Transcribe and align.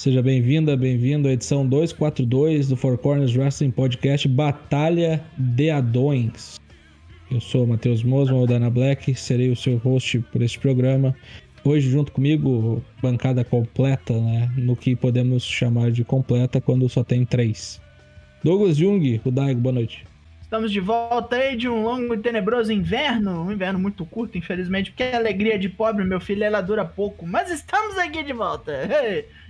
Seja 0.00 0.22
bem-vinda, 0.22 0.78
bem-vindo 0.78 1.28
à 1.28 1.32
edição 1.32 1.66
242 1.66 2.68
do 2.68 2.74
Four 2.74 2.96
Corners 2.96 3.36
Wrestling 3.36 3.70
Podcast 3.70 4.26
Batalha 4.26 5.22
de 5.36 5.68
Adões. 5.68 6.58
Eu 7.30 7.38
sou 7.38 7.66
Matheus 7.66 8.02
Mosman, 8.02 8.40
o 8.40 8.46
Dana 8.46 8.70
Black, 8.70 9.14
serei 9.14 9.50
o 9.50 9.56
seu 9.56 9.76
host 9.76 10.20
por 10.32 10.40
este 10.40 10.58
programa. 10.58 11.14
Hoje, 11.62 11.90
junto 11.90 12.12
comigo, 12.12 12.82
bancada 13.02 13.44
completa, 13.44 14.18
né? 14.18 14.50
No 14.56 14.74
que 14.74 14.96
podemos 14.96 15.44
chamar 15.44 15.90
de 15.90 16.02
completa 16.02 16.62
quando 16.62 16.88
só 16.88 17.04
tem 17.04 17.26
três. 17.26 17.78
Douglas 18.42 18.78
Jung, 18.78 19.20
o 19.22 19.30
Daigo, 19.30 19.60
boa 19.60 19.74
noite. 19.74 20.09
Estamos 20.50 20.72
de 20.72 20.80
volta 20.80 21.36
aí 21.36 21.54
de 21.56 21.68
um 21.68 21.84
longo 21.84 22.12
e 22.12 22.18
tenebroso 22.18 22.72
inverno, 22.72 23.44
um 23.44 23.52
inverno 23.52 23.78
muito 23.78 24.04
curto, 24.04 24.36
infelizmente, 24.36 24.90
porque 24.90 25.04
a 25.04 25.16
alegria 25.16 25.56
de 25.56 25.68
pobre, 25.68 26.04
meu 26.04 26.18
filho, 26.18 26.42
ela 26.42 26.60
dura 26.60 26.84
pouco, 26.84 27.24
mas 27.24 27.48
estamos 27.52 27.96
aqui 27.96 28.20
de 28.24 28.32
volta. 28.32 28.72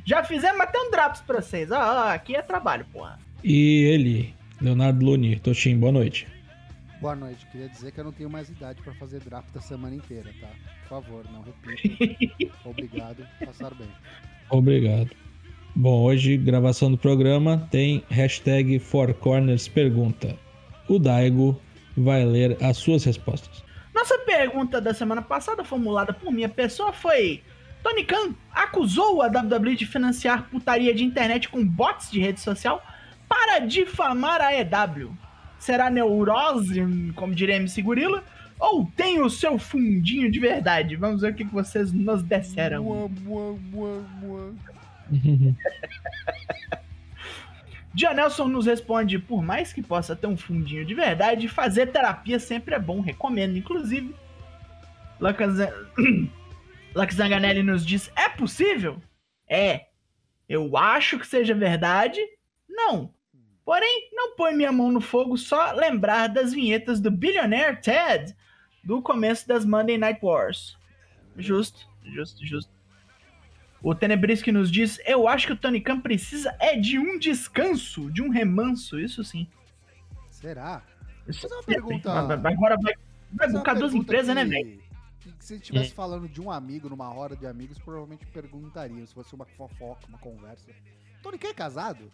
Já 0.04 0.22
fizemos 0.22 0.60
até 0.60 0.78
um 0.78 0.90
drops 0.90 1.22
pra 1.22 1.40
vocês, 1.40 1.70
ó, 1.70 2.10
aqui 2.10 2.36
é 2.36 2.42
trabalho, 2.42 2.84
porra. 2.92 3.18
E 3.42 3.84
ele, 3.84 4.34
Leonardo 4.60 5.02
Luni, 5.02 5.36
Toshin, 5.36 5.78
boa 5.78 5.90
noite. 5.90 6.28
Boa 7.00 7.16
noite. 7.16 7.46
Queria 7.50 7.70
dizer 7.70 7.92
que 7.92 7.98
eu 7.98 8.04
não 8.04 8.12
tenho 8.12 8.28
mais 8.28 8.50
idade 8.50 8.82
para 8.82 8.92
fazer 8.92 9.20
draft 9.20 9.56
a 9.56 9.60
semana 9.62 9.96
inteira, 9.96 10.30
tá? 10.38 10.48
Por 10.82 11.02
favor, 11.02 11.24
não 11.32 11.40
repita. 11.40 12.52
Obrigado. 12.62 13.26
Passaram 13.42 13.74
bem. 13.78 13.88
Obrigado. 14.50 15.08
Bom, 15.74 16.02
hoje, 16.02 16.36
gravação 16.36 16.90
do 16.90 16.98
programa, 16.98 17.66
tem 17.70 18.04
hashtag 18.10 18.78
Four 18.78 19.14
Corners 19.14 19.66
Pergunta. 19.66 20.36
O 20.90 20.98
Daigo 20.98 21.60
vai 21.96 22.24
ler 22.24 22.56
as 22.62 22.76
suas 22.76 23.04
respostas. 23.04 23.62
Nossa 23.94 24.18
pergunta 24.18 24.80
da 24.80 24.92
semana 24.92 25.22
passada, 25.22 25.64
formulada 25.64 26.12
por 26.12 26.32
minha 26.32 26.48
pessoa, 26.48 26.92
foi: 26.92 27.42
Tony 27.82 28.04
Khan 28.04 28.34
acusou 28.52 29.22
a 29.22 29.26
WWE 29.26 29.76
de 29.76 29.86
financiar 29.86 30.48
putaria 30.50 30.94
de 30.94 31.04
internet 31.04 31.48
com 31.48 31.64
bots 31.64 32.10
de 32.10 32.20
rede 32.20 32.40
social 32.40 32.82
para 33.28 33.60
difamar 33.60 34.40
a 34.40 34.52
EW 34.52 35.16
será 35.60 35.90
neurose, 35.90 36.82
como 37.14 37.34
diria 37.34 37.56
MC 37.56 37.82
Gorila, 37.82 38.24
ou 38.58 38.90
tem 38.96 39.22
o 39.22 39.30
seu 39.30 39.58
fundinho 39.58 40.30
de 40.30 40.40
verdade? 40.40 40.96
Vamos 40.96 41.20
ver 41.20 41.32
o 41.32 41.34
que 41.34 41.44
vocês 41.44 41.92
nos 41.92 42.22
disseram. 42.22 43.10
Dia 45.12 45.54
Nelson 47.94 48.48
nos 48.48 48.66
responde: 48.66 49.18
por 49.18 49.42
mais 49.42 49.72
que 49.72 49.82
possa 49.82 50.14
ter 50.14 50.26
um 50.26 50.36
fundinho 50.36 50.84
de 50.84 50.94
verdade, 50.94 51.48
fazer 51.48 51.86
terapia 51.86 52.38
sempre 52.38 52.74
é 52.74 52.78
bom, 52.78 53.00
recomendo. 53.00 53.56
Inclusive, 53.56 54.14
Lux 55.18 57.14
Zanganelli 57.14 57.62
nos 57.62 57.84
diz: 57.84 58.10
é 58.16 58.28
possível? 58.28 59.00
É. 59.48 59.86
Eu 60.48 60.76
acho 60.76 61.18
que 61.18 61.26
seja 61.26 61.54
verdade. 61.54 62.20
Não. 62.68 63.12
Porém, 63.64 64.10
não 64.12 64.34
põe 64.34 64.54
minha 64.54 64.72
mão 64.72 64.90
no 64.90 65.00
fogo 65.00 65.36
só 65.36 65.72
lembrar 65.72 66.28
das 66.28 66.52
vinhetas 66.52 67.00
do 67.00 67.10
Billionaire 67.10 67.80
Ted 67.80 68.34
do 68.82 69.00
começo 69.02 69.46
das 69.46 69.64
Monday 69.64 69.98
Night 69.98 70.18
Wars. 70.22 70.76
Justo, 71.36 71.88
justo, 72.04 72.44
justo. 72.44 72.79
O 73.82 73.94
Tenebrisque 73.94 74.52
nos 74.52 74.70
diz: 74.70 74.98
Eu 75.06 75.26
acho 75.26 75.46
que 75.46 75.52
o 75.52 75.56
Tony 75.56 75.80
Khan 75.80 76.00
precisa 76.00 76.54
é 76.60 76.76
de 76.76 76.98
um 76.98 77.18
descanso, 77.18 78.10
de 78.10 78.22
um 78.22 78.28
remanso, 78.28 78.98
isso 78.98 79.24
sim. 79.24 79.46
Será? 80.30 80.82
Isso 81.26 81.46
é 81.46 81.54
uma 81.54 81.62
pergunta. 81.62 82.12
Agora 82.12 82.76
vai, 82.80 82.94
vai 83.32 83.50
buscar 83.50 83.74
duas 83.74 83.94
empresas, 83.94 84.34
né, 84.34 84.44
que... 84.44 84.50
né, 84.50 84.56
velho? 84.56 84.80
Se 85.38 85.54
estivesse 85.54 85.92
é. 85.92 85.94
falando 85.94 86.28
de 86.28 86.40
um 86.40 86.50
amigo 86.50 86.88
numa 86.88 87.08
roda 87.08 87.34
de 87.34 87.46
amigos, 87.46 87.78
provavelmente 87.78 88.26
perguntariam 88.26 89.06
se 89.06 89.14
fosse 89.14 89.34
uma 89.34 89.44
fofoca, 89.44 90.06
uma 90.08 90.18
conversa. 90.18 90.70
Tony 91.22 91.38
Khan 91.38 91.48
é 91.48 91.54
casado? 91.54 92.10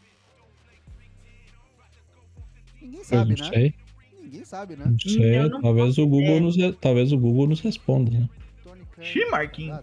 Ninguém 2.80 3.04
sabe, 3.04 3.40
né? 3.40 3.48
Sei. 3.48 3.74
Ninguém 4.22 4.44
sabe, 4.44 4.76
né? 4.76 4.84
Não 4.86 4.98
sei, 4.98 5.48
não 5.48 5.60
talvez, 5.60 5.98
o 5.98 6.06
Google 6.06 6.40
nos, 6.40 6.56
talvez 6.80 7.12
o 7.12 7.18
Google 7.18 7.48
nos 7.48 7.60
responda, 7.60 8.10
né? 8.10 8.28
Xiii, 9.00 9.30
Marquinhos. 9.30 9.80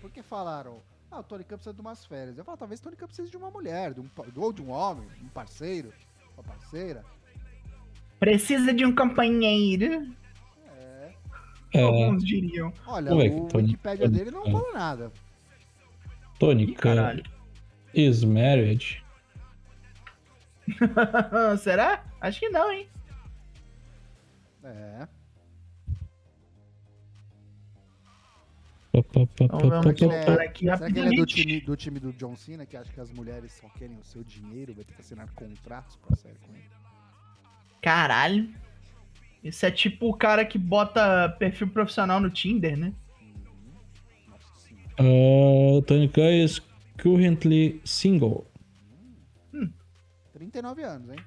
Porque 0.00 0.22
falaram, 0.22 0.80
ah, 1.14 1.20
o 1.20 1.22
Tony 1.22 1.44
Khan 1.44 1.56
precisa 1.56 1.74
de 1.74 1.80
umas 1.80 2.04
férias. 2.04 2.36
Eu 2.36 2.44
falo, 2.44 2.58
talvez 2.58 2.80
o 2.80 2.82
Tony 2.82 2.96
Khan 2.96 3.06
precise 3.06 3.30
de 3.30 3.36
uma 3.36 3.50
mulher, 3.50 3.94
de 3.94 4.00
um, 4.00 4.10
ou 4.36 4.52
de 4.52 4.62
um 4.62 4.70
homem, 4.70 5.06
um 5.22 5.28
parceiro, 5.28 5.92
uma 6.36 6.42
parceira. 6.42 7.04
Precisa 8.18 8.72
de 8.74 8.84
um 8.84 8.94
companheiro. 8.94 10.12
É. 10.76 11.14
é. 11.74 11.82
Alguns 11.82 12.24
diriam. 12.24 12.72
Olha, 12.86 13.10
Como 13.10 13.22
é 13.22 13.26
o 13.26 13.46
Tony, 13.46 13.66
Wikipedia 13.68 14.06
Tony, 14.06 14.18
dele 14.18 14.30
não 14.32 14.44
fala 14.44 14.72
nada. 14.72 15.12
Tony 16.38 16.74
Khan 16.74 17.22
is 17.94 18.24
married. 18.24 19.04
Será? 21.60 22.02
Acho 22.20 22.40
que 22.40 22.48
não, 22.48 22.72
hein? 22.72 22.88
É. 24.64 25.06
Vamos 29.48 30.02
é, 30.02 30.46
aqui 30.46 30.64
será 30.64 30.78
que 30.78 30.98
ele 30.98 31.08
é 31.08 31.16
do 31.16 31.26
time, 31.26 31.60
do 31.60 31.76
time 31.76 31.98
do 31.98 32.12
John 32.12 32.36
Cena, 32.36 32.64
que 32.64 32.76
acha 32.76 32.92
que 32.92 33.00
as 33.00 33.10
mulheres 33.10 33.52
só 33.52 33.68
querem 33.70 33.96
o 33.98 34.04
seu 34.04 34.22
dinheiro, 34.22 34.72
vai 34.74 34.84
ter 34.84 34.94
que 34.94 35.00
assinar 35.00 35.28
contratos 35.34 35.96
pra 35.96 36.14
sair 36.14 36.36
com 36.46 36.54
ele? 36.54 36.68
Caralho. 37.82 38.48
Isso 39.42 39.66
é 39.66 39.70
tipo 39.70 40.08
o 40.08 40.14
cara 40.14 40.44
que 40.44 40.56
bota 40.56 41.28
perfil 41.38 41.68
profissional 41.68 42.20
no 42.20 42.30
Tinder, 42.30 42.76
né? 42.76 42.92
Uhum. 44.98 45.78
Uh, 45.78 45.82
Tony 45.82 46.08
Khan 46.08 46.30
is 46.30 46.62
currently 46.96 47.80
single. 47.84 48.46
39 50.34 50.82
anos, 50.82 51.10
hein? 51.10 51.18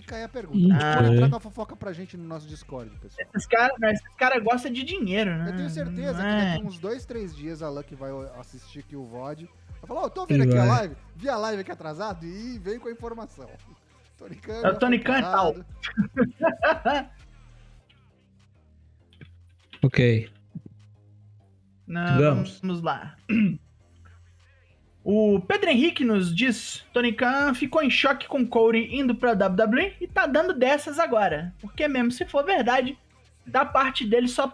Fica 0.00 0.16
aí 0.16 0.24
a 0.24 0.28
pergunta. 0.28 0.74
Ah, 0.74 1.16
traga 1.16 1.36
a 1.36 1.40
fofoca 1.40 1.76
pra 1.76 1.92
gente 1.92 2.16
no 2.16 2.24
nosso 2.24 2.46
Discord, 2.46 2.90
pessoal. 2.98 3.28
Esses 3.34 3.46
caras 3.46 4.00
cara 4.16 4.38
gostam 4.38 4.72
de 4.72 4.82
dinheiro, 4.84 5.36
né? 5.36 5.50
Eu 5.50 5.56
tenho 5.56 5.70
certeza 5.70 6.18
que 6.18 6.22
daqui 6.22 6.66
uns 6.66 6.78
dois, 6.78 7.04
três 7.04 7.34
dias 7.34 7.62
a 7.62 7.68
Lucky 7.68 7.94
vai 7.94 8.10
assistir 8.38 8.80
aqui 8.80 8.96
o 8.96 9.04
VOD. 9.04 9.48
Vai 9.80 9.86
falar, 9.86 10.00
ó, 10.00 10.06
oh, 10.06 10.10
tô 10.10 10.26
vendo 10.26 10.42
aqui 10.42 10.56
a 10.56 10.64
live, 10.64 10.96
vi 11.14 11.28
a 11.28 11.36
live 11.36 11.60
aqui 11.60 11.70
atrasado 11.70 12.26
e 12.26 12.58
vem 12.58 12.78
com 12.78 12.88
a 12.88 12.92
informação. 12.92 13.48
Tony 14.18 14.36
Khan. 14.36 14.60
É 14.64 14.70
o 14.70 14.78
Tony 14.78 14.98
Khan 14.98 15.20
tal. 15.20 15.54
ok. 19.82 20.30
Não, 21.86 22.18
vamos. 22.18 22.60
vamos 22.60 22.82
lá. 22.82 23.16
O 25.10 25.40
Pedro 25.40 25.70
Henrique 25.70 26.04
nos 26.04 26.36
diz: 26.36 26.84
Tony 26.92 27.14
Khan 27.14 27.54
ficou 27.54 27.82
em 27.82 27.88
choque 27.88 28.28
com 28.28 28.46
Cody 28.46 28.94
indo 28.94 29.14
pra 29.14 29.32
WWE 29.32 29.94
e 29.98 30.06
tá 30.06 30.26
dando 30.26 30.52
dessas 30.52 30.98
agora. 30.98 31.54
Porque, 31.62 31.88
mesmo 31.88 32.10
se 32.10 32.26
for 32.26 32.44
verdade, 32.44 32.94
da 33.46 33.64
parte 33.64 34.04
dele 34.04 34.28
só 34.28 34.46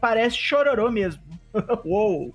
parece 0.00 0.38
chororô 0.38 0.90
mesmo. 0.90 1.22
Uou! 1.84 2.34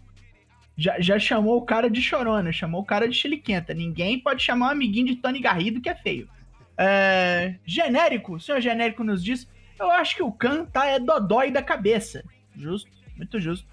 Já, 0.77 0.99
já 0.99 1.17
chamou 1.17 1.57
o 1.57 1.65
cara 1.65 1.89
de 1.89 2.03
chorona, 2.03 2.51
chamou 2.51 2.81
o 2.81 2.85
cara 2.85 3.09
de 3.09 3.15
chiliquenta. 3.15 3.73
Ninguém 3.73 4.19
pode 4.19 4.43
chamar 4.43 4.67
um 4.67 4.71
amiguinho 4.73 5.07
de 5.07 5.15
Tony 5.15 5.39
Garrido 5.39 5.81
que 5.81 5.89
é 5.89 5.95
feio. 5.95 6.29
É, 6.77 7.55
genérico, 7.65 8.35
o 8.35 8.39
senhor 8.39 8.61
genérico 8.61 9.03
nos 9.03 9.23
diz: 9.23 9.49
Eu 9.79 9.89
acho 9.89 10.15
que 10.15 10.21
o 10.21 10.31
Khan 10.31 10.65
tá 10.65 10.85
é 10.85 10.99
dodói 10.99 11.49
da 11.49 11.63
cabeça. 11.63 12.23
Justo, 12.55 12.91
muito 13.17 13.39
justo. 13.39 13.67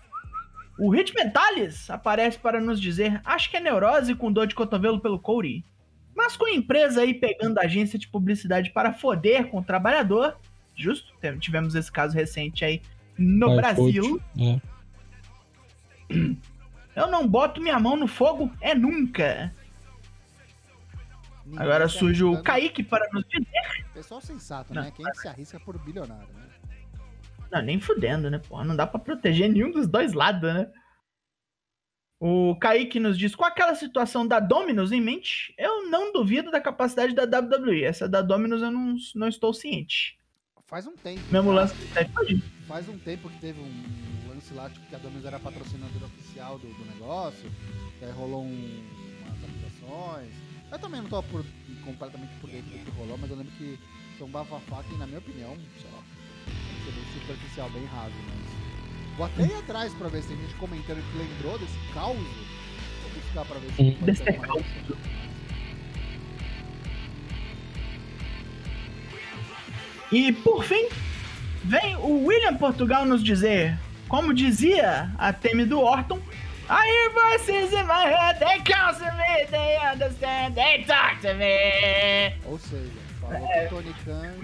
O 0.78 0.90
Rich 0.90 1.14
Mentalis 1.14 1.90
aparece 1.90 2.38
para 2.38 2.60
nos 2.60 2.80
dizer: 2.80 3.20
acho 3.24 3.50
que 3.50 3.56
é 3.56 3.60
neurose 3.60 4.14
com 4.14 4.32
dor 4.32 4.46
de 4.46 4.54
cotovelo 4.54 5.00
pelo 5.00 5.18
Cody. 5.18 5.64
Mas 6.14 6.36
com 6.36 6.46
a 6.46 6.52
empresa 6.52 7.00
aí 7.02 7.14
pegando 7.14 7.58
a 7.58 7.62
agência 7.62 7.98
de 7.98 8.08
publicidade 8.08 8.70
para 8.70 8.92
foder 8.92 9.48
com 9.48 9.58
o 9.58 9.64
trabalhador, 9.64 10.36
justo, 10.76 11.12
tivemos 11.38 11.74
esse 11.74 11.90
caso 11.90 12.14
recente 12.14 12.64
aí 12.64 12.82
no 13.16 13.56
Brasil. 13.56 14.20
É. 14.38 14.60
Eu 16.94 17.06
não 17.06 17.26
boto 17.26 17.60
minha 17.60 17.78
mão 17.78 17.96
no 17.96 18.06
fogo, 18.06 18.50
é 18.60 18.74
nunca. 18.74 19.50
Ninguém 21.44 21.60
Agora 21.60 21.88
surge 21.88 22.22
o 22.22 22.42
Kaique 22.42 22.82
para 22.82 23.08
nos 23.12 23.24
dizer. 23.24 23.86
Pessoal 23.94 24.20
sensato, 24.20 24.74
né? 24.74 24.92
Quem 24.94 25.06
se 25.14 25.26
arrisca 25.26 25.58
por 25.58 25.78
bilionário, 25.78 26.28
né? 26.34 26.51
Não, 27.52 27.60
nem 27.60 27.78
fudendo, 27.78 28.30
né, 28.30 28.38
porra? 28.38 28.64
Não 28.64 28.74
dá 28.74 28.86
pra 28.86 28.98
proteger 28.98 29.50
nenhum 29.50 29.70
dos 29.70 29.86
dois 29.86 30.14
lados, 30.14 30.54
né? 30.54 30.72
O 32.18 32.56
Kaique 32.56 32.98
nos 32.98 33.18
diz: 33.18 33.34
com 33.34 33.44
aquela 33.44 33.74
situação 33.74 34.26
da 34.26 34.40
Dominus 34.40 34.90
em 34.90 35.02
mente, 35.02 35.54
eu 35.58 35.90
não 35.90 36.12
duvido 36.12 36.50
da 36.50 36.60
capacidade 36.60 37.14
da 37.14 37.24
WWE. 37.24 37.82
Essa 37.82 38.08
da 38.08 38.22
Dominus 38.22 38.62
eu 38.62 38.70
não, 38.70 38.96
não 39.14 39.28
estou 39.28 39.52
ciente. 39.52 40.18
Faz 40.66 40.86
um 40.86 40.96
tempo. 40.96 41.20
Mesmo 41.30 41.50
cara. 41.50 41.60
lance 41.60 41.74
Faz 42.66 42.88
um 42.88 42.96
tempo 42.96 43.28
que 43.28 43.38
teve 43.38 43.60
um 43.60 44.28
lance 44.28 44.54
lá, 44.54 44.70
tipo, 44.70 44.86
que 44.86 44.94
a 44.94 44.98
Dominus 44.98 45.26
era 45.26 45.38
patrocinadora 45.38 46.06
oficial 46.06 46.58
do, 46.58 46.68
do 46.68 46.84
negócio. 46.86 47.50
Que 47.98 48.06
aí 48.06 48.12
rolou 48.12 48.44
um, 48.44 48.82
umas 49.26 49.44
acusações. 49.44 50.32
Eu 50.70 50.78
também 50.78 51.02
não 51.02 51.10
tô 51.10 51.22
por, 51.24 51.44
completamente 51.84 52.32
por 52.40 52.48
dentro 52.48 52.70
do 52.70 52.78
que 52.78 52.90
rolou, 52.92 53.18
mas 53.18 53.30
eu 53.30 53.36
lembro 53.36 53.52
que 53.58 53.78
foi 54.16 54.26
um 54.26 54.30
bafafá 54.30 54.82
que, 54.84 54.96
na 54.96 55.06
minha 55.06 55.18
opinião, 55.18 55.54
sei 55.78 55.90
lá, 55.90 56.02
bem 56.90 57.04
superficial, 57.14 57.70
bem 57.70 57.84
raso, 57.86 58.12
mas 58.26 58.52
Vou 59.16 59.26
até 59.26 59.42
ir 59.42 59.54
atrás 59.54 59.92
pra 59.94 60.08
ver 60.08 60.22
se 60.22 60.28
tem 60.28 60.38
gente 60.38 60.54
comentando 60.54 61.02
que 61.12 61.18
lembrou 61.18 61.58
desse 61.58 61.76
caos. 61.92 62.16
Vou 62.16 63.10
buscar 63.14 63.44
pra 63.44 63.58
ver 63.58 63.70
se 63.72 63.90
pode 63.92 64.04
Desse 64.04 64.24
caos. 64.24 64.64
E 70.10 70.32
por 70.32 70.64
fim, 70.64 70.88
vem 71.64 71.96
o 71.96 72.26
William 72.26 72.56
Portugal 72.56 73.04
nos 73.06 73.22
dizer, 73.22 73.78
como 74.08 74.34
dizia 74.34 75.10
a 75.18 75.32
Temi 75.32 75.64
do 75.64 75.80
Orton, 75.80 76.20
I 76.68 76.86
hear 76.86 77.10
voices 77.10 77.72
in 77.72 77.84
my 77.86 78.06
head, 78.06 78.38
they 78.38 78.60
counsel 78.60 79.06
me, 79.14 79.46
they 79.50 79.76
understand, 79.78 80.54
they 80.54 80.84
talk 80.84 81.20
to 81.22 81.34
me. 81.34 82.34
Ou 82.46 82.58
seja, 82.58 82.90
falou 83.20 83.36
É. 83.46 83.66
que 83.68 83.74
o 83.74 83.76
Tony 83.78 83.94
Khan 84.04 84.34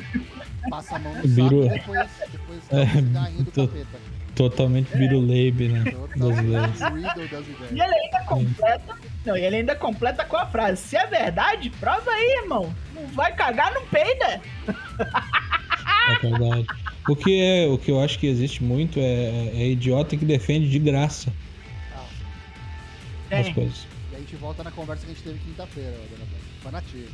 passa 0.71 0.97
a 0.97 0.99
mão 0.99 1.15
no 1.15 1.23
Virou. 1.23 1.65
saco 1.65 1.75
e 1.75 1.79
depois, 1.81 2.09
depois 2.33 2.61
É, 2.71 2.83
é, 2.83 3.45
tô- 3.53 3.67
capeta. 3.69 3.99
Totalmente 4.35 4.97
biruleibe, 4.97 5.69
né? 5.69 5.83
Das 6.17 6.37
das 6.37 6.41
E 6.41 6.45
ideias. 6.45 7.71
ele 7.73 7.83
ainda 7.83 8.21
completa, 8.25 8.97
não, 9.27 9.37
e 9.37 9.41
ele 9.41 9.57
ainda 9.57 9.75
completa 9.75 10.25
com 10.25 10.37
a 10.37 10.47
frase, 10.47 10.81
se 10.81 10.97
é 10.97 11.05
verdade, 11.07 11.71
prova 11.71 12.09
aí, 12.09 12.41
irmão. 12.45 12.73
Não 12.95 13.05
vai 13.09 13.35
cagar, 13.35 13.75
não 13.75 13.85
peida. 13.87 14.41
É 16.09 16.19
verdade. 16.23 16.67
O 17.09 17.17
que, 17.17 17.41
é, 17.41 17.67
o 17.67 17.77
que 17.79 17.91
eu 17.91 18.01
acho 18.01 18.17
que 18.19 18.29
existe 18.29 18.63
muito 18.63 19.01
é, 19.01 19.49
é 19.55 19.67
idiota 19.71 20.17
que 20.17 20.25
defende 20.25 20.69
de 20.71 20.79
graça 20.79 21.33
as 23.31 23.45
Tem. 23.47 23.55
coisas. 23.55 23.87
E 24.13 24.17
a 24.17 24.19
gente 24.21 24.37
volta 24.37 24.63
na 24.63 24.71
conversa 24.71 25.05
que 25.05 25.11
a 25.13 25.15
gente 25.15 25.25
teve 25.25 25.39
quinta-feira. 25.41 25.97
Fanatismo. 26.63 27.09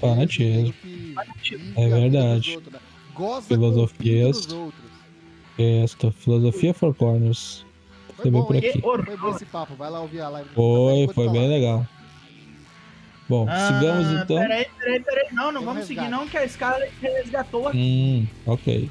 Fanatismo. 0.00 0.74
Fanatismo. 1.14 1.72
É 1.76 1.88
verdade. 1.88 2.54
outros, 2.56 2.72
né? 2.72 2.80
Outros. 4.54 4.84
Esta 5.58 6.10
filosofia 6.10 6.74
for 6.74 6.94
corners. 6.94 7.64
Foi 8.16 8.30
bom, 8.30 8.44
por 8.44 8.56
aqui. 8.56 8.80
Foi 8.80 9.16
bom 9.16 9.30
esse 9.30 9.44
papo. 9.44 9.74
Vai 9.74 9.90
lá 9.90 10.00
ouvir 10.00 10.20
a 10.20 10.28
live. 10.28 10.48
Foi, 10.54 11.08
foi 11.14 11.28
bem 11.30 11.48
legal. 11.48 11.86
Bom, 13.28 13.46
sigamos 13.48 14.06
Ah, 14.06 14.20
então. 14.22 14.36
Peraí, 14.36 14.66
peraí, 14.78 15.00
peraí. 15.00 15.28
Não, 15.32 15.50
não 15.50 15.60
Tem 15.60 15.66
vamos 15.66 15.86
seguir 15.86 16.00
resgate. 16.00 16.20
não, 16.22 16.28
que 16.28 16.36
a 16.36 16.48
Scarlett 16.48 16.92
resgatou 17.00 17.68
aqui. 17.68 17.78
Hum, 17.78 18.26
ok. 18.46 18.90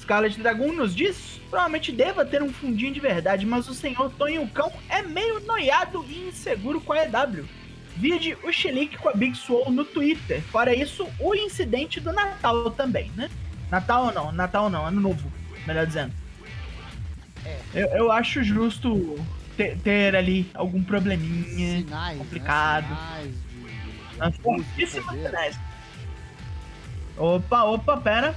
Scarlet 0.00 0.38
Dragon 0.40 0.72
nos 0.72 0.94
diz, 0.94 1.40
provavelmente 1.50 1.92
deva 1.92 2.24
ter 2.24 2.42
um 2.42 2.52
fundinho 2.52 2.92
de 2.92 3.00
verdade, 3.00 3.44
mas 3.46 3.68
o 3.68 3.74
senhor 3.74 4.10
Tonho 4.18 4.46
Cão 4.48 4.72
é 4.88 5.02
meio 5.02 5.40
noiado 5.40 6.04
e 6.08 6.28
inseguro 6.28 6.80
com 6.80 6.92
a 6.92 7.04
EW. 7.04 7.44
Vide 7.98 8.36
o 8.44 8.52
chilique 8.52 8.96
com 8.96 9.08
a 9.08 9.12
Big 9.12 9.36
Swole 9.36 9.74
no 9.74 9.84
Twitter. 9.84 10.40
Fora 10.42 10.72
isso, 10.72 11.08
o 11.18 11.34
incidente 11.34 11.98
do 11.98 12.12
Natal 12.12 12.70
também, 12.70 13.10
né? 13.16 13.28
Natal 13.68 14.12
não, 14.14 14.30
Natal 14.30 14.70
não, 14.70 14.86
Ano 14.86 15.00
Novo, 15.00 15.32
melhor 15.66 15.84
dizendo. 15.84 16.12
É. 17.44 17.58
Eu, 17.74 17.88
eu 17.88 18.12
acho 18.12 18.44
justo 18.44 19.16
ter, 19.56 19.76
ter 19.78 20.14
ali 20.14 20.48
algum 20.54 20.82
probleminha. 20.82 21.80
Sinais, 21.80 22.18
complicado. 22.18 22.88
Né? 22.88 24.32
Sinais 24.36 24.76
de, 24.76 24.86
sinais. 24.86 25.60
Opa, 27.16 27.64
opa, 27.64 27.96
pera. 27.96 28.34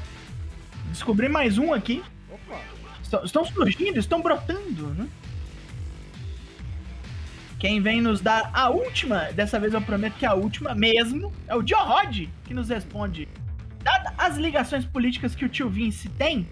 Descobri 0.88 1.30
mais 1.30 1.60
um 1.60 1.72
aqui. 1.72 2.04
Opa. 2.31 3.24
Estão 3.24 3.46
surgindo, 3.46 4.00
estão 4.00 4.22
brotando, 4.22 4.88
né? 4.96 5.08
Quem 7.62 7.80
vem 7.80 8.02
nos 8.02 8.22
dar 8.22 8.50
a 8.56 8.72
última, 8.72 9.31
dessa 9.34 9.60
vez 9.60 9.72
eu 9.72 9.81
prometo 9.84 10.16
que 10.18 10.25
é 10.25 10.28
a 10.28 10.34
última 10.34 10.74
mesmo, 10.74 11.31
é 11.48 11.56
o 11.56 11.62
Joe 11.66 11.80
Rod, 11.80 12.28
que 12.44 12.56
nos 12.56 12.69
responde. 12.69 13.30
Dada 13.84 14.16
as 14.18 14.36
ligações 14.36 14.84
políticas 14.84 15.36
que 15.36 15.46
o 15.46 15.50
tio 15.50 15.69
Vince 15.69 16.10
tem, 16.10 16.50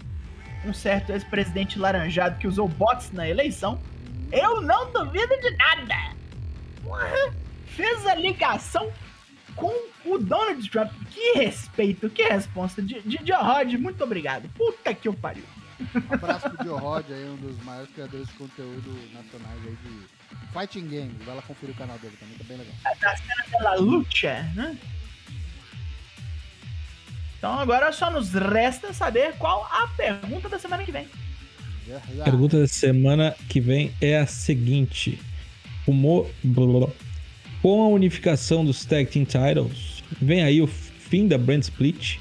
um 0.64 0.72
certo 0.72 1.10
ex-presidente 1.10 1.80
laranjado 1.80 2.38
que 2.38 2.46
usou 2.46 2.68
bots 2.68 3.10
na 3.10 3.28
eleição, 3.28 3.80
eu 4.30 4.60
não 4.60 4.92
duvido 4.92 5.34
de 5.40 5.50
nada. 5.56 6.14
Fez 7.66 8.06
a 8.06 8.14
ligação 8.14 8.88
com 9.56 9.74
o 10.04 10.16
Donald 10.16 10.70
Trump. 10.70 10.92
Que 11.10 11.32
respeito, 11.32 12.08
que 12.08 12.22
resposta. 12.22 12.80
De, 12.80 13.00
de 13.00 13.32
Rod, 13.32 13.74
muito 13.74 14.04
obrigado. 14.04 14.48
Puta 14.50 14.94
que 14.94 15.08
eu 15.08 15.14
pariu. 15.14 15.42
Um 15.92 16.14
abraço 16.14 16.48
pro 16.50 16.64
Joe 16.64 16.78
Rod 16.78 17.06
aí, 17.10 17.24
um 17.24 17.36
dos 17.36 17.60
maiores 17.64 17.90
criadores 17.90 18.28
de 18.28 18.34
conteúdo 18.34 18.92
nacionais 19.12 19.58
aí 19.66 19.76
de 19.82 20.19
Fighting 20.52 20.88
Games. 20.88 21.22
Vai 21.24 21.36
lá 21.36 21.42
conferir 21.42 21.74
o 21.74 21.78
canal 21.78 21.98
dele 21.98 22.16
também, 22.18 22.36
tá 22.36 22.44
bem 22.44 22.56
legal. 22.56 22.74
da 23.00 23.16
cena 23.16 23.44
dela 23.50 23.74
lucha, 23.76 24.42
né? 24.54 24.76
Então 27.38 27.58
agora 27.58 27.90
só 27.90 28.10
nos 28.10 28.32
resta 28.34 28.92
saber 28.92 29.32
qual 29.38 29.64
a 29.64 29.88
pergunta 29.96 30.48
da 30.48 30.58
semana 30.58 30.84
que 30.84 30.92
vem. 30.92 31.08
A 32.20 32.24
pergunta 32.24 32.60
da 32.60 32.68
semana 32.68 33.34
que 33.48 33.60
vem 33.60 33.94
é 34.00 34.18
a 34.18 34.26
seguinte: 34.26 35.18
o 35.86 35.92
Mo-. 35.92 36.28
Com 37.62 37.82
a 37.82 37.88
unificação 37.88 38.64
dos 38.64 38.84
Tag 38.84 39.10
Team 39.10 39.24
Titles, 39.24 40.02
vem 40.20 40.42
aí 40.42 40.60
o 40.62 40.66
fim 40.66 41.26
da 41.26 41.36
brand 41.36 41.62
split? 41.62 42.18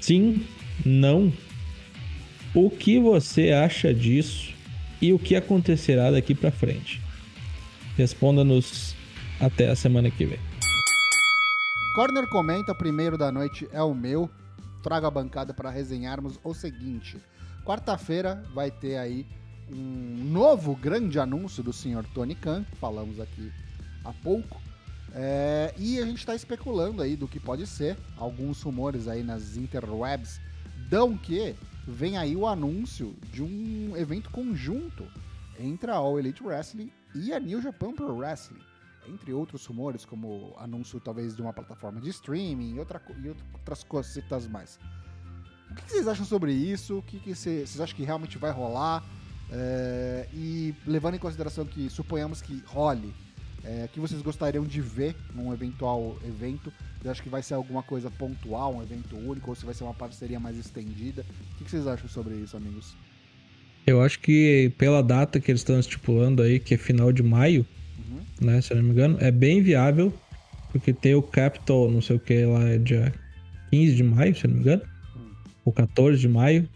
Sim? 0.00 0.46
Não? 0.84 1.32
O 2.54 2.70
que 2.70 2.98
você 2.98 3.52
acha 3.52 3.92
disso 3.92 4.52
e 5.00 5.12
o 5.12 5.18
que 5.18 5.36
acontecerá 5.36 6.10
daqui 6.10 6.34
pra 6.34 6.50
frente? 6.50 7.00
Responda-nos 7.98 8.94
até 9.40 9.68
a 9.68 9.74
semana 9.74 10.08
que 10.08 10.24
vem. 10.24 10.38
Corner 11.96 12.28
comenta, 12.28 12.72
primeiro 12.72 13.18
da 13.18 13.32
noite 13.32 13.68
é 13.72 13.82
o 13.82 13.92
meu. 13.92 14.30
Trago 14.84 15.08
a 15.08 15.10
bancada 15.10 15.52
para 15.52 15.68
resenharmos 15.68 16.38
o 16.44 16.54
seguinte. 16.54 17.18
Quarta-feira 17.64 18.44
vai 18.54 18.70
ter 18.70 18.98
aí 18.98 19.26
um 19.68 20.30
novo 20.30 20.76
grande 20.76 21.18
anúncio 21.18 21.60
do 21.60 21.72
Sr. 21.72 22.04
Tony 22.14 22.36
Khan, 22.36 22.62
que 22.70 22.76
falamos 22.76 23.18
aqui 23.18 23.50
há 24.04 24.12
pouco. 24.12 24.62
É, 25.12 25.74
e 25.76 25.98
a 25.98 26.06
gente 26.06 26.18
está 26.18 26.36
especulando 26.36 27.02
aí 27.02 27.16
do 27.16 27.26
que 27.26 27.40
pode 27.40 27.66
ser. 27.66 27.96
Alguns 28.16 28.62
rumores 28.62 29.08
aí 29.08 29.24
nas 29.24 29.56
interwebs 29.56 30.40
dão 30.88 31.18
que 31.18 31.52
vem 31.84 32.16
aí 32.16 32.36
o 32.36 32.46
anúncio 32.46 33.16
de 33.32 33.42
um 33.42 33.96
evento 33.96 34.30
conjunto 34.30 35.04
entre 35.58 35.90
a 35.90 35.96
All 35.96 36.16
Elite 36.16 36.44
Wrestling 36.44 36.92
e 37.14 37.32
a 37.32 37.40
New 37.40 37.60
Japan 37.60 37.92
Pro 37.92 38.16
Wrestling 38.16 38.60
entre 39.08 39.32
outros 39.32 39.64
rumores, 39.64 40.04
como 40.04 40.54
anúncio 40.58 41.00
talvez 41.00 41.34
de 41.34 41.40
uma 41.40 41.52
plataforma 41.52 41.98
de 42.00 42.10
streaming 42.10 42.74
e, 42.74 42.78
outra, 42.78 43.00
e 43.22 43.28
outras 43.28 43.82
cositas 43.82 44.46
mais. 44.46 44.78
O 45.70 45.74
que 45.74 45.82
vocês 45.90 46.06
acham 46.06 46.26
sobre 46.26 46.52
isso? 46.52 46.98
O 46.98 47.02
que 47.02 47.18
que 47.18 47.34
cê- 47.34 47.66
vocês 47.66 47.80
acham 47.80 47.96
que 47.96 48.04
realmente 48.04 48.36
vai 48.36 48.50
rolar? 48.50 49.02
É, 49.50 50.28
e 50.32 50.74
levando 50.86 51.14
em 51.14 51.18
consideração 51.18 51.64
que 51.64 51.88
suponhamos 51.88 52.42
que 52.42 52.62
role, 52.66 53.14
é, 53.64 53.88
que 53.88 53.98
vocês 53.98 54.20
gostariam 54.20 54.64
de 54.64 54.80
ver 54.80 55.16
num 55.34 55.52
eventual 55.54 56.18
evento? 56.24 56.70
Vocês 56.98 57.10
acham 57.12 57.24
que 57.24 57.30
vai 57.30 57.42
ser 57.42 57.54
alguma 57.54 57.82
coisa 57.82 58.10
pontual, 58.10 58.74
um 58.74 58.82
evento 58.82 59.16
único, 59.16 59.48
ou 59.50 59.54
se 59.56 59.64
vai 59.64 59.74
ser 59.74 59.84
uma 59.84 59.94
parceria 59.94 60.38
mais 60.38 60.56
estendida? 60.58 61.24
O 61.52 61.64
que 61.64 61.70
vocês 61.70 61.86
acham 61.86 62.08
sobre 62.08 62.34
isso, 62.34 62.56
amigos? 62.58 62.94
Eu 63.88 64.02
acho 64.02 64.20
que 64.20 64.70
pela 64.76 65.02
data 65.02 65.40
que 65.40 65.50
eles 65.50 65.62
estão 65.62 65.80
estipulando 65.80 66.42
aí, 66.42 66.58
que 66.60 66.74
é 66.74 66.76
final 66.76 67.10
de 67.10 67.22
maio, 67.22 67.64
Uhum. 67.98 68.46
né? 68.46 68.60
Se 68.60 68.72
eu 68.72 68.76
não 68.76 68.84
me 68.84 68.90
engano, 68.90 69.16
é 69.18 69.30
bem 69.30 69.62
viável, 69.62 70.12
porque 70.70 70.92
tem 70.92 71.14
o 71.14 71.22
Capital, 71.22 71.90
não 71.90 72.02
sei 72.02 72.16
o 72.16 72.20
que, 72.20 72.44
lá 72.44 72.68
é 72.68 72.76
dia 72.76 73.12
15 73.70 73.94
de 73.94 74.02
maio, 74.04 74.34
se 74.36 74.44
eu 74.44 74.48
não 74.50 74.56
me 74.56 74.62
engano, 74.62 74.82
Hum. 75.16 75.20
ou 75.64 75.72
14 75.72 76.18
de 76.20 76.28
maio. 76.28 76.68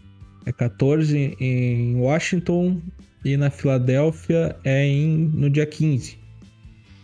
É 0.45 0.51
14 0.51 1.35
em 1.39 1.95
Washington 1.97 2.81
e 3.23 3.37
na 3.37 3.49
Filadélfia 3.51 4.55
é 4.63 4.83
em, 4.85 5.07
no 5.33 5.49
dia 5.51 5.65
15. 5.67 6.17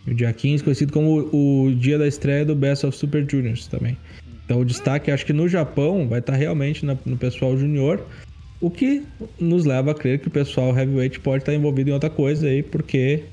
O 0.08 0.12
dia 0.12 0.32
15 0.32 0.64
conhecido 0.64 0.92
como 0.92 1.20
o 1.32 1.72
dia 1.74 1.96
da 1.98 2.06
estreia 2.08 2.44
do 2.44 2.54
Best 2.56 2.84
of 2.84 2.96
Super 2.98 3.24
Juniors 3.30 3.66
também. 3.68 3.96
Então 4.44 4.60
o 4.60 4.64
destaque, 4.64 5.10
acho 5.12 5.24
que 5.24 5.32
no 5.32 5.48
Japão 5.48 6.08
vai 6.08 6.18
estar 6.18 6.34
realmente 6.34 6.84
na- 6.84 6.98
no 7.06 7.16
pessoal 7.16 7.56
junior, 7.56 8.04
o 8.60 8.70
que 8.70 9.02
nos 9.38 9.64
leva 9.64 9.92
a 9.92 9.94
crer 9.94 10.20
que 10.20 10.28
o 10.28 10.30
pessoal 10.30 10.76
heavyweight 10.76 11.20
pode 11.20 11.42
estar 11.42 11.54
envolvido 11.54 11.90
em 11.90 11.92
outra 11.92 12.10
coisa 12.10 12.46
aí, 12.46 12.62
porque, 12.62 13.24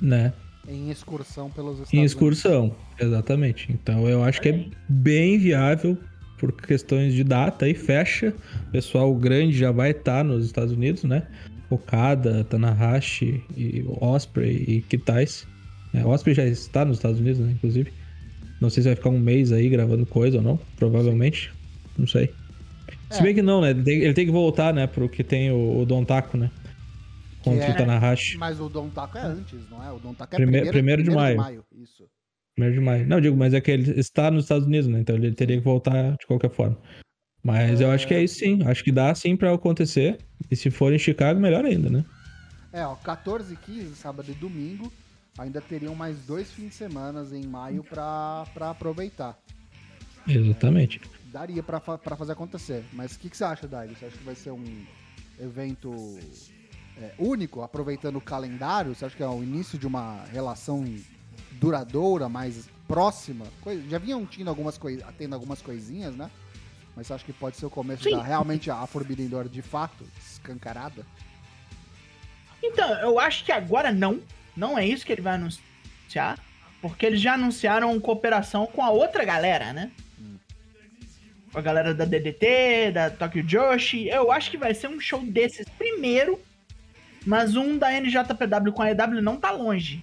né, 0.00 0.32
Em 0.68 0.90
excursão 0.90 1.50
pelos 1.50 1.74
Estados 1.74 1.92
em 1.92 1.96
Unidos. 1.98 2.12
excursão, 2.12 2.76
exatamente. 3.00 3.70
Então 3.72 4.08
eu 4.08 4.22
acho 4.22 4.40
que 4.40 4.48
é 4.48 4.64
bem 4.88 5.38
viável 5.38 5.96
por 6.38 6.52
questões 6.52 7.14
de 7.14 7.22
data 7.24 7.68
e 7.68 7.74
fecha. 7.74 8.34
O 8.68 8.70
pessoal 8.72 9.14
grande 9.14 9.56
já 9.56 9.70
vai 9.70 9.90
estar 9.92 10.24
nos 10.24 10.44
Estados 10.46 10.72
Unidos, 10.72 11.04
né? 11.04 11.26
Okada, 11.70 12.44
Tanahashi 12.44 13.42
e 13.56 13.84
Osprey 14.00 14.64
e 14.68 14.82
Kitais. 14.82 15.46
É, 15.94 16.04
Osprey 16.04 16.34
já 16.34 16.44
está 16.44 16.84
nos 16.84 16.98
Estados 16.98 17.20
Unidos, 17.20 17.38
né? 17.40 17.52
Inclusive. 17.52 17.92
Não 18.60 18.70
sei 18.70 18.82
se 18.82 18.88
vai 18.88 18.96
ficar 18.96 19.10
um 19.10 19.18
mês 19.18 19.52
aí 19.52 19.68
gravando 19.68 20.04
coisa 20.06 20.38
ou 20.38 20.42
não. 20.42 20.58
Provavelmente. 20.76 21.52
Não 21.98 22.06
sei. 22.06 22.30
Se 23.12 23.20
É. 23.20 23.22
bem 23.22 23.34
que 23.34 23.42
não, 23.42 23.60
né? 23.60 23.70
Ele 23.70 23.82
tem, 23.82 23.98
ele 24.00 24.14
tem 24.14 24.26
que 24.26 24.32
voltar, 24.32 24.72
né? 24.72 24.86
Pro 24.86 25.08
que 25.08 25.22
tem 25.22 25.50
o, 25.50 25.80
o 25.80 25.86
Don 25.86 26.04
Taco, 26.04 26.36
né? 26.36 26.50
Contra 27.42 27.64
é- 27.66 27.70
o 27.72 27.76
Tanahashi. 27.76 28.36
Mas 28.38 28.60
o 28.60 28.68
Don 28.68 28.88
Taco 28.88 29.18
é 29.18 29.22
antes, 29.22 29.68
não 29.70 29.82
é? 29.84 29.90
O 29.92 29.98
Don 29.98 30.14
Taco 30.14 30.34
é 30.34 30.36
Prime- 30.36 30.50
primeiro, 30.52 30.70
primeiro 30.72 31.02
de 31.02 31.10
maio. 31.10 31.64
Isso. 31.76 32.04
Primeiro 32.54 32.78
de 32.80 32.84
maio. 32.84 33.06
Não, 33.06 33.20
digo, 33.20 33.36
mas 33.36 33.52
é 33.54 33.60
que 33.60 33.70
ele 33.70 33.98
está 33.98 34.30
nos 34.30 34.44
Estados 34.44 34.66
Unidos, 34.66 34.86
né? 34.86 35.00
Então 35.00 35.16
ele 35.16 35.32
teria 35.32 35.56
que 35.58 35.64
voltar 35.64 36.12
de 36.12 36.26
qualquer 36.26 36.50
forma. 36.50 36.78
Mas 37.42 37.80
eu 37.80 37.90
acho 37.90 38.06
que 38.06 38.14
é 38.14 38.22
isso 38.22 38.36
sim. 38.36 38.62
Acho 38.64 38.84
que 38.84 38.92
dá 38.92 39.12
sim 39.14 39.36
pra 39.36 39.52
acontecer. 39.52 40.18
E 40.50 40.54
se 40.54 40.70
for 40.70 40.92
em 40.92 40.98
Chicago, 40.98 41.40
melhor 41.40 41.64
ainda, 41.64 41.90
né? 41.90 42.04
É, 42.72 42.86
ó, 42.86 42.94
14 42.94 43.54
e 43.54 43.56
15, 43.56 43.96
sábado 43.96 44.30
e 44.30 44.34
domingo, 44.34 44.92
ainda 45.36 45.60
teriam 45.60 45.94
mais 45.94 46.16
dois 46.24 46.52
fins 46.52 46.68
de 46.68 46.74
semana 46.74 47.26
em 47.32 47.44
maio 47.46 47.82
pra, 47.82 48.46
pra 48.54 48.70
aproveitar. 48.70 49.36
Exatamente. 50.28 51.00
Daria 51.32 51.62
pra, 51.62 51.80
fa- 51.80 51.98
pra 51.98 52.14
fazer 52.16 52.32
acontecer. 52.32 52.84
Mas 52.92 53.14
o 53.14 53.18
que, 53.18 53.30
que 53.30 53.36
você 53.36 53.44
acha, 53.44 53.66
Dario? 53.66 53.96
Você 53.96 54.04
acha 54.06 54.16
que 54.16 54.24
vai 54.24 54.34
ser 54.34 54.50
um 54.50 54.84
evento 55.40 56.18
é, 56.98 57.12
único, 57.18 57.62
aproveitando 57.62 58.16
o 58.16 58.20
calendário? 58.20 58.94
Você 58.94 59.04
acha 59.06 59.16
que 59.16 59.22
é 59.22 59.26
o 59.26 59.42
início 59.42 59.78
de 59.78 59.86
uma 59.86 60.22
relação 60.30 60.84
duradoura, 61.52 62.28
mais 62.28 62.68
próxima? 62.86 63.46
Coi- 63.62 63.82
Já 63.88 63.98
vinham 63.98 64.26
tendo 64.26 64.48
algumas, 64.48 64.76
coi- 64.76 65.02
tendo 65.16 65.34
algumas 65.34 65.62
coisinhas, 65.62 66.14
né? 66.14 66.30
Mas 66.94 67.06
você 67.06 67.14
acha 67.14 67.24
que 67.24 67.32
pode 67.32 67.56
ser 67.56 67.64
o 67.64 67.70
começo 67.70 68.02
Sim. 68.02 68.16
da 68.16 68.22
realmente 68.22 68.70
a 68.70 68.86
Forbidden 68.86 69.28
Door 69.28 69.48
de 69.48 69.62
fato, 69.62 70.04
escancarada? 70.20 71.06
Então, 72.62 72.92
eu 73.00 73.18
acho 73.18 73.44
que 73.44 73.50
agora 73.52 73.90
não. 73.90 74.20
Não 74.54 74.78
é 74.78 74.86
isso 74.86 75.04
que 75.06 75.12
ele 75.12 75.22
vai 75.22 75.34
anunciar. 75.36 76.38
Porque 76.82 77.06
eles 77.06 77.20
já 77.20 77.34
anunciaram 77.34 77.98
cooperação 77.98 78.66
com 78.66 78.82
a 78.84 78.90
outra 78.90 79.24
galera, 79.24 79.72
né? 79.72 79.90
Com 81.52 81.58
a 81.58 81.62
galera 81.62 81.94
da 81.94 82.04
DDT, 82.04 82.92
da 82.92 83.10
Tokyo 83.10 83.46
Joshi. 83.46 84.08
Eu 84.08 84.32
acho 84.32 84.50
que 84.50 84.56
vai 84.56 84.74
ser 84.74 84.88
um 84.88 84.98
show 84.98 85.20
desses 85.20 85.68
primeiro. 85.78 86.40
Mas 87.26 87.54
um 87.54 87.78
da 87.78 87.92
NJPW 87.92 88.72
com 88.72 88.82
a 88.82 88.90
EW 88.90 89.22
não 89.22 89.36
tá 89.36 89.50
longe. 89.50 90.02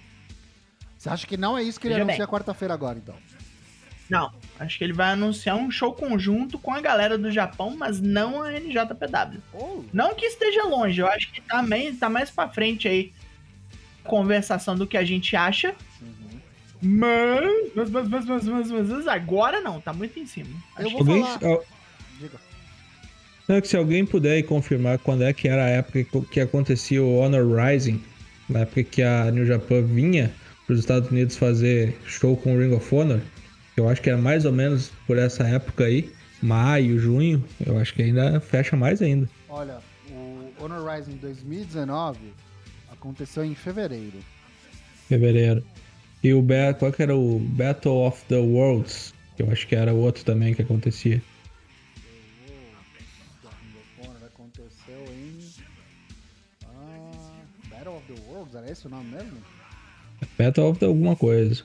Você 0.96 1.08
acha 1.08 1.26
que 1.26 1.36
não 1.36 1.56
é 1.56 1.62
isso 1.62 1.80
que 1.80 1.86
ele 1.86 1.94
Veja 1.94 2.04
anuncia 2.04 2.26
quarta-feira 2.26 2.72
agora, 2.72 2.98
então? 2.98 3.14
Não. 4.08 4.32
Acho 4.58 4.76
que 4.76 4.84
ele 4.84 4.92
vai 4.92 5.12
anunciar 5.12 5.56
um 5.56 5.70
show 5.70 5.92
conjunto 5.94 6.58
com 6.58 6.72
a 6.72 6.80
galera 6.80 7.16
do 7.16 7.30
Japão, 7.30 7.74
mas 7.76 8.00
não 8.00 8.42
a 8.42 8.52
NJPW. 8.52 9.40
Oh, 9.54 9.82
Não 9.92 10.14
que 10.14 10.26
esteja 10.26 10.64
longe, 10.64 11.00
eu 11.00 11.06
acho 11.06 11.30
que 11.32 11.40
tá, 11.40 11.62
meio, 11.62 11.96
tá 11.96 12.10
mais 12.10 12.30
pra 12.30 12.48
frente 12.48 12.88
aí 12.88 13.12
conversação 14.04 14.76
do 14.76 14.86
que 14.86 14.96
a 14.96 15.04
gente 15.04 15.36
acha. 15.36 15.74
uhum. 16.02 16.19
Mas, 16.82 17.72
mas, 17.74 17.90
mas, 17.90 18.08
mas, 18.08 18.24
mas, 18.26 18.44
mas, 18.46 18.70
mas, 18.70 18.88
mas 18.88 19.08
agora 19.08 19.60
não, 19.60 19.80
tá 19.80 19.92
muito 19.92 20.18
em 20.18 20.26
cima. 20.26 20.48
Eu 20.78 20.90
vou 20.90 21.00
Alguém, 21.00 21.22
falar- 21.22 21.38
al- 21.52 21.64
não, 23.48 23.56
é 23.56 23.60
que 23.60 23.68
se 23.68 23.76
alguém 23.76 24.06
puder 24.06 24.42
confirmar 24.44 24.98
quando 24.98 25.22
é 25.24 25.32
que 25.32 25.48
era 25.48 25.64
a 25.64 25.68
época 25.68 26.04
que- 26.04 26.20
que 26.26 26.40
acontecia 26.40 27.02
o 27.02 27.18
Honor 27.18 27.44
Rising, 27.56 28.02
na 28.48 28.60
época 28.60 28.82
que 28.84 29.02
a 29.02 29.30
New 29.30 29.44
Japan 29.44 29.82
vinha 29.82 30.32
para 30.66 30.74
os 30.74 30.80
Estados 30.80 31.10
Unidos 31.10 31.36
fazer 31.36 31.98
show 32.06 32.36
com 32.36 32.54
o 32.54 32.58
Ring 32.60 32.72
of 32.74 32.94
Honor, 32.94 33.20
eu 33.76 33.88
acho 33.88 34.00
que 34.00 34.08
era 34.08 34.18
mais 34.18 34.44
ou 34.44 34.52
menos 34.52 34.90
por 35.06 35.18
essa 35.18 35.42
época 35.46 35.84
aí, 35.84 36.10
maio, 36.42 36.98
junho, 36.98 37.44
eu 37.66 37.76
acho 37.78 37.92
que 37.92 38.02
ainda 38.02 38.40
fecha 38.40 38.76
mais 38.76 39.02
ainda. 39.02 39.28
Olha, 39.48 39.78
o 40.10 40.52
Honor 40.60 40.86
Rising 40.88 41.16
2019 41.16 42.18
aconteceu 42.90 43.44
em 43.44 43.54
fevereiro. 43.54 44.18
Fevereiro. 45.08 45.64
E 46.22 46.32
o 46.34 46.42
Ba- 46.42 46.74
qual 46.78 46.92
que 46.92 47.02
era 47.02 47.16
o 47.16 47.38
Battle 47.38 48.06
of 48.06 48.22
the 48.26 48.36
Worlds? 48.38 49.14
Que 49.36 49.42
eu 49.42 49.50
acho 49.50 49.66
que 49.66 49.74
era 49.74 49.92
o 49.94 49.98
outro 49.98 50.24
também 50.24 50.54
que 50.54 50.62
acontecia. 50.62 51.22
Aconteceu 54.26 55.04
em. 55.12 55.38
Ah, 56.66 57.42
Battle 57.70 57.96
of 57.96 58.12
the 58.12 58.20
Worlds, 58.30 58.54
era 58.54 58.70
esse 58.70 58.86
o 58.86 58.90
nome 58.90 59.10
mesmo? 59.10 59.38
Battle 60.38 60.68
of 60.70 60.78
the 60.78 60.86
alguma 60.86 61.16
coisa. 61.16 61.64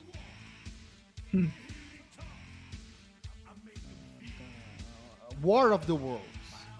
War 5.42 5.72
of 5.72 5.86
the 5.86 5.94
Worlds. 5.94 6.24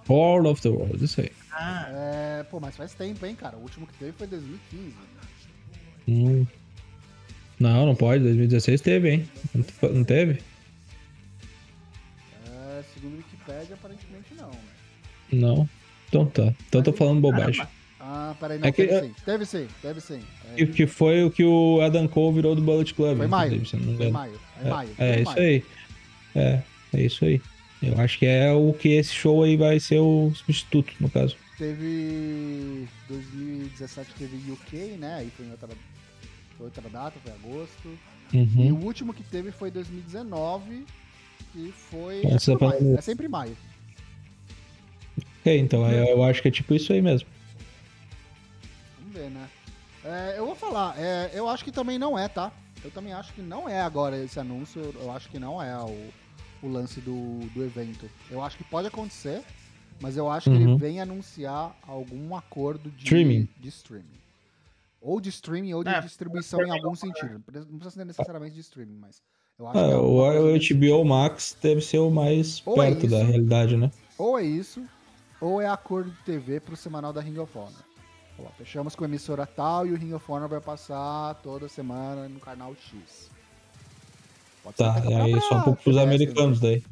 War 0.08 0.46
of 0.46 0.60
the 0.62 0.70
Worlds, 0.70 1.02
isso 1.02 1.20
aí. 1.20 1.30
Ah, 1.52 1.86
É, 1.90 2.42
pô, 2.44 2.60
mas 2.60 2.76
faz 2.76 2.94
tempo, 2.94 3.24
hein, 3.26 3.34
cara? 3.34 3.56
O 3.56 3.62
último 3.62 3.86
que 3.86 3.94
teve 3.98 4.12
foi 4.12 4.26
2015. 4.26 4.94
Hum. 6.08 6.45
Não, 7.58 7.86
não 7.86 7.94
pode. 7.94 8.22
2016 8.22 8.80
teve, 8.80 9.10
hein? 9.10 9.28
Não 9.54 9.62
te- 9.62 9.88
Não 9.94 10.04
teve? 10.04 10.40
É, 12.46 12.82
segundo 12.94 13.14
o 13.14 13.16
Wikipedia, 13.18 13.74
aparentemente 13.74 14.34
não. 14.36 14.50
Não. 15.32 15.68
Então 16.08 16.26
tá. 16.26 16.54
Então 16.68 16.80
eu 16.80 16.84
tô 16.84 16.92
falando 16.92 17.20
bobagem. 17.20 17.54
caramba. 17.54 17.76
Ah, 17.98 18.36
peraí, 18.38 18.58
não, 18.58 18.68
É 18.68 18.72
que- 18.72 18.86
teve 18.86 19.00
sim. 19.06 19.14
Teve 19.24 19.46
sim, 19.46 19.68
teve 19.82 20.00
sim. 20.00 20.20
É, 20.56 20.64
que 20.66 20.86
foi 20.86 21.24
o 21.24 21.30
que 21.30 21.44
o 21.44 21.80
Adam 21.80 22.06
Cole 22.06 22.36
virou 22.36 22.54
do 22.54 22.62
Bullet 22.62 22.94
Club. 22.94 23.16
foi 23.18 23.26
maio. 23.26 23.64
Foi 23.66 24.10
maio. 24.10 24.40
É, 24.62 24.68
maio. 24.70 24.90
É, 24.98 25.12
foi 25.14 25.22
isso 25.22 25.24
maio. 25.34 25.40
aí. 25.48 25.64
É, 26.36 26.62
é 26.94 27.00
isso 27.02 27.24
aí. 27.24 27.42
Eu 27.82 27.98
acho 28.00 28.18
que 28.18 28.26
é 28.26 28.52
o 28.52 28.72
que 28.72 28.90
esse 28.90 29.12
show 29.12 29.42
aí 29.42 29.56
vai 29.56 29.80
ser 29.80 29.98
o 29.98 30.30
substituto, 30.34 30.92
no 31.00 31.10
caso. 31.10 31.36
Teve 31.58 32.86
2017 33.08 34.10
teve 34.18 34.52
UK, 34.52 34.96
né? 34.98 35.16
Aí 35.16 35.32
foi 35.36 35.46
em 35.46 35.50
outra, 35.50 35.68
outra 36.64 36.88
data, 36.88 37.18
foi 37.22 37.32
agosto. 37.32 37.98
E 38.32 38.38
Uhum. 38.38 38.74
o 38.74 38.84
último 38.84 39.14
que 39.14 39.22
teve 39.22 39.50
foi 39.52 39.70
2019, 39.70 40.84
que 41.52 41.72
foi. 41.90 42.22
É, 42.24 42.38
sempre 42.38 42.66
maio, 42.66 42.96
é 42.98 43.00
sempre 43.00 43.28
maio. 43.28 43.56
Ok, 45.40 45.58
então 45.58 45.88
eu, 45.90 46.04
eu 46.06 46.22
acho 46.24 46.42
que 46.42 46.48
é 46.48 46.50
tipo 46.50 46.74
isso 46.74 46.92
aí 46.92 47.00
mesmo. 47.00 47.28
Vamos 48.98 49.14
ver, 49.14 49.30
né? 49.30 49.48
É, 50.04 50.34
eu 50.38 50.46
vou 50.46 50.54
falar, 50.54 50.94
é, 50.98 51.30
eu 51.34 51.48
acho 51.48 51.64
que 51.64 51.72
também 51.72 51.98
não 51.98 52.18
é, 52.18 52.28
tá? 52.28 52.52
Eu 52.84 52.90
também 52.90 53.12
acho 53.12 53.32
que 53.32 53.42
não 53.42 53.68
é 53.68 53.80
agora 53.80 54.16
esse 54.22 54.38
anúncio, 54.38 54.80
eu 55.00 55.10
acho 55.10 55.28
que 55.28 55.38
não 55.38 55.60
é 55.62 55.76
o, 55.78 56.10
o 56.62 56.68
lance 56.68 57.00
do, 57.00 57.40
do 57.54 57.64
evento. 57.64 58.08
Eu 58.30 58.42
acho 58.42 58.56
que 58.56 58.64
pode 58.64 58.86
acontecer, 58.88 59.42
mas 60.00 60.16
eu 60.16 60.30
acho 60.30 60.50
que 60.50 60.56
ele 60.56 60.66
Uhum. 60.66 60.76
vem 60.76 61.00
anunciar 61.00 61.76
algum 61.86 62.36
acordo 62.36 62.90
de 62.90 63.04
Streaming. 63.04 63.48
de 63.58 63.68
streaming. 63.68 64.04
Ou 65.08 65.20
de 65.20 65.28
streaming 65.28 65.72
ou 65.74 65.84
de 65.84 65.90
É, 65.90 66.00
distribuição 66.00 66.60
em 66.64 66.70
algum 66.70 66.94
sentido. 66.96 67.34
Não 67.70 67.78
precisa 67.78 67.90
ser 67.90 68.04
necessariamente 68.04 68.54
de 68.56 68.60
streaming, 68.60 68.96
mas 68.96 69.22
eu 69.56 69.68
acho 69.68 69.78
Ah, 69.78 69.84
que 69.84 69.90
é 69.92 69.96
o, 69.96 70.54
o 70.56 70.98
HBO 70.98 71.04
Max 71.04 71.56
deve 71.62 71.80
ser 71.80 71.98
o 71.98 72.10
mais 72.10 72.60
Ou 72.66 72.82
é 72.82 72.88
perto 72.90 73.06
da 73.06 73.18
isso. 73.18 73.26
realidade, 73.26 73.76
né? 73.76 73.90
Ou 74.18 74.36
é 74.36 74.42
isso, 74.42 74.84
ou 75.40 75.60
é 75.62 75.68
acordo 75.68 76.10
de 76.10 76.16
TV 76.24 76.58
pro 76.58 76.74
semanal 76.76 77.12
da 77.12 77.20
Ring 77.20 77.38
of 77.38 77.56
Honor. 77.56 77.84
Ó, 78.38 78.48
fechamos 78.58 78.96
com 78.96 79.04
a 79.04 79.06
emissora 79.06 79.46
tal 79.46 79.86
e 79.86 79.92
o 79.92 79.96
Ring 79.96 80.12
of 80.12 80.24
Honor 80.30 80.48
vai 80.48 80.60
passar 80.60 81.34
toda 81.36 81.68
semana 81.68 82.28
no 82.28 82.40
canal 82.40 82.74
X. 82.74 83.30
Pode 84.64 84.76
Tá, 84.76 85.00
e 85.08 85.14
aí 85.14 85.40
só 85.42 85.58
um 85.58 85.62
pouco 85.62 85.82
pros 85.84 85.94
TBS, 85.96 86.02
americanos 86.04 86.58
daí. 86.60 86.78
né? 86.78 86.82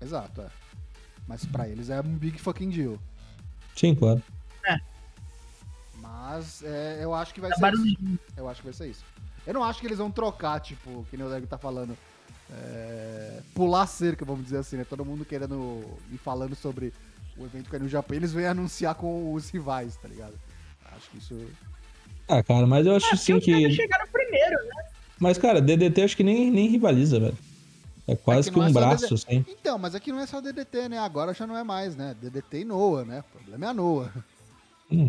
Exato, 0.00 0.40
é. 0.40 0.46
Mas 1.28 1.44
pra 1.44 1.68
eles 1.68 1.90
é 1.90 2.00
um 2.00 2.16
big 2.16 2.38
fucking 2.40 2.70
deal. 2.70 2.98
Sim, 3.76 3.94
claro. 3.94 4.22
Mas 6.30 6.62
é, 6.62 6.98
eu 7.02 7.12
acho 7.14 7.34
que 7.34 7.40
vai 7.40 7.50
Tá 7.50 7.56
ser 7.56 7.62
isso. 7.72 7.76
barulhinho. 7.76 8.18
Eu 8.36 8.48
acho 8.48 8.60
que 8.60 8.66
vai 8.66 8.74
ser 8.74 8.88
isso. 8.88 9.04
Eu 9.46 9.54
não 9.54 9.64
acho 9.64 9.80
que 9.80 9.86
eles 9.86 9.98
vão 9.98 10.10
trocar, 10.10 10.60
tipo, 10.60 11.04
que 11.10 11.16
nem 11.16 11.26
o 11.26 11.30
Dego 11.30 11.46
tá 11.46 11.58
falando. 11.58 11.96
é, 12.52 13.40
pular 13.54 13.86
cerca, 13.86 14.24
vamos 14.24 14.42
dizer 14.44 14.56
assim, 14.58 14.76
né? 14.76 14.84
Todo 14.88 15.04
mundo 15.04 15.24
querendo 15.24 15.84
ir 16.12 16.18
falando 16.18 16.54
sobre 16.56 16.92
o 17.38 17.44
evento 17.44 17.70
que 17.70 17.76
é 17.76 17.78
no 17.78 17.88
Japão. 17.88 18.16
Eles 18.16 18.32
vêm 18.32 18.46
anunciar 18.46 18.94
com 18.96 19.32
os 19.32 19.48
rivais, 19.50 19.96
tá 19.96 20.08
ligado? 20.08 20.34
Acho 20.96 21.08
que 21.10 21.18
isso. 21.18 21.46
Ah, 22.28 22.42
cara, 22.42 22.66
mas 22.66 22.86
eu 22.86 22.96
acho 22.96 23.06
Ah, 23.12 23.16
sim 23.16 23.38
que. 23.38 23.70
chegaram 23.70 24.06
primeiro, 24.08 24.56
né? 24.64 24.84
Mas, 25.20 25.38
cara, 25.38 25.60
DDT 25.60 26.02
acho 26.02 26.16
que 26.16 26.24
nem, 26.24 26.50
nem 26.50 26.68
rivaliza, 26.68 27.20
velho. 27.20 27.38
É 28.08 28.16
quase 28.16 28.48
É 28.48 28.52
que 28.52 28.58
que, 28.58 28.64
um 28.64 28.68
é 28.68 28.72
braço, 28.72 29.02
DDT. 29.08 29.14
assim. 29.14 29.44
Então, 29.48 29.78
mas 29.78 29.94
aqui 29.94 30.10
não 30.10 30.18
é 30.20 30.26
só 30.26 30.40
DDT, 30.40 30.88
né? 30.88 30.98
Agora 30.98 31.32
já 31.32 31.46
não 31.46 31.56
é 31.56 31.62
mais, 31.62 31.94
né? 31.94 32.16
DDT 32.20 32.60
e 32.60 32.64
Noah, 32.64 33.04
né? 33.04 33.20
O 33.20 33.38
problema 33.38 33.66
é 33.66 33.68
a 33.68 33.74
Noah. 33.74 34.12
Hum. 34.90 35.08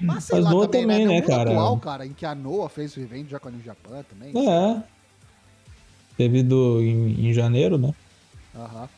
Mas 0.00 0.24
sei 0.24 0.36
Mas 0.36 0.44
lá 0.44 0.50
Noah 0.52 0.68
também, 0.68 0.82
também, 0.82 1.06
né? 1.06 1.20
Né, 1.20 1.26
cara? 1.26 1.50
atual, 1.50 1.78
cara, 1.78 2.06
em 2.06 2.12
que 2.12 2.24
a 2.26 2.34
Noah 2.34 2.68
fez 2.68 2.96
o 2.96 3.00
evento 3.00 3.28
já 3.28 3.38
com 3.40 3.48
a 3.48 3.50
New 3.50 3.62
Japan 3.62 4.02
também. 4.04 4.32
É. 4.48 4.82
Teve 6.16 6.42
do, 6.42 6.80
em, 6.80 7.28
em 7.28 7.32
janeiro, 7.32 7.78
né? 7.78 7.94
Aham. 8.54 8.88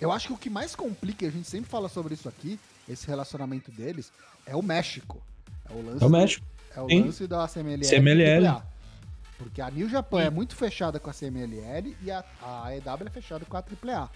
Eu 0.00 0.12
acho 0.12 0.28
que 0.28 0.32
o 0.32 0.36
que 0.38 0.50
mais 0.50 0.76
complica, 0.76 1.24
e 1.24 1.28
a 1.28 1.30
gente 1.30 1.48
sempre 1.48 1.68
fala 1.68 1.88
sobre 1.88 2.14
isso 2.14 2.28
aqui, 2.28 2.58
esse 2.88 3.06
relacionamento 3.06 3.70
deles, 3.72 4.12
é 4.46 4.54
o 4.54 4.62
México. 4.62 5.20
É 5.68 5.72
o 5.72 5.82
lance, 5.84 6.02
É 6.02 6.06
o 6.06 6.08
do- 6.08 6.10
México. 6.10 6.46
é 6.76 6.80
o 6.80 6.88
Sim. 6.88 7.02
lance 7.02 7.26
da 7.26 7.48
CMLL. 7.48 7.84
CMLL. 7.88 8.62
Porque 9.38 9.60
a 9.60 9.70
New 9.70 9.88
Japan 9.88 10.22
é 10.22 10.30
muito 10.30 10.54
fechada 10.56 10.98
com 11.00 11.10
a 11.10 11.12
CMLL 11.12 11.96
e 12.02 12.10
a, 12.10 12.24
a 12.42 12.76
EW 12.76 13.06
é 13.06 13.10
fechada 13.10 13.44
com 13.44 13.56
a 13.56 13.60
AAA. 13.60 14.10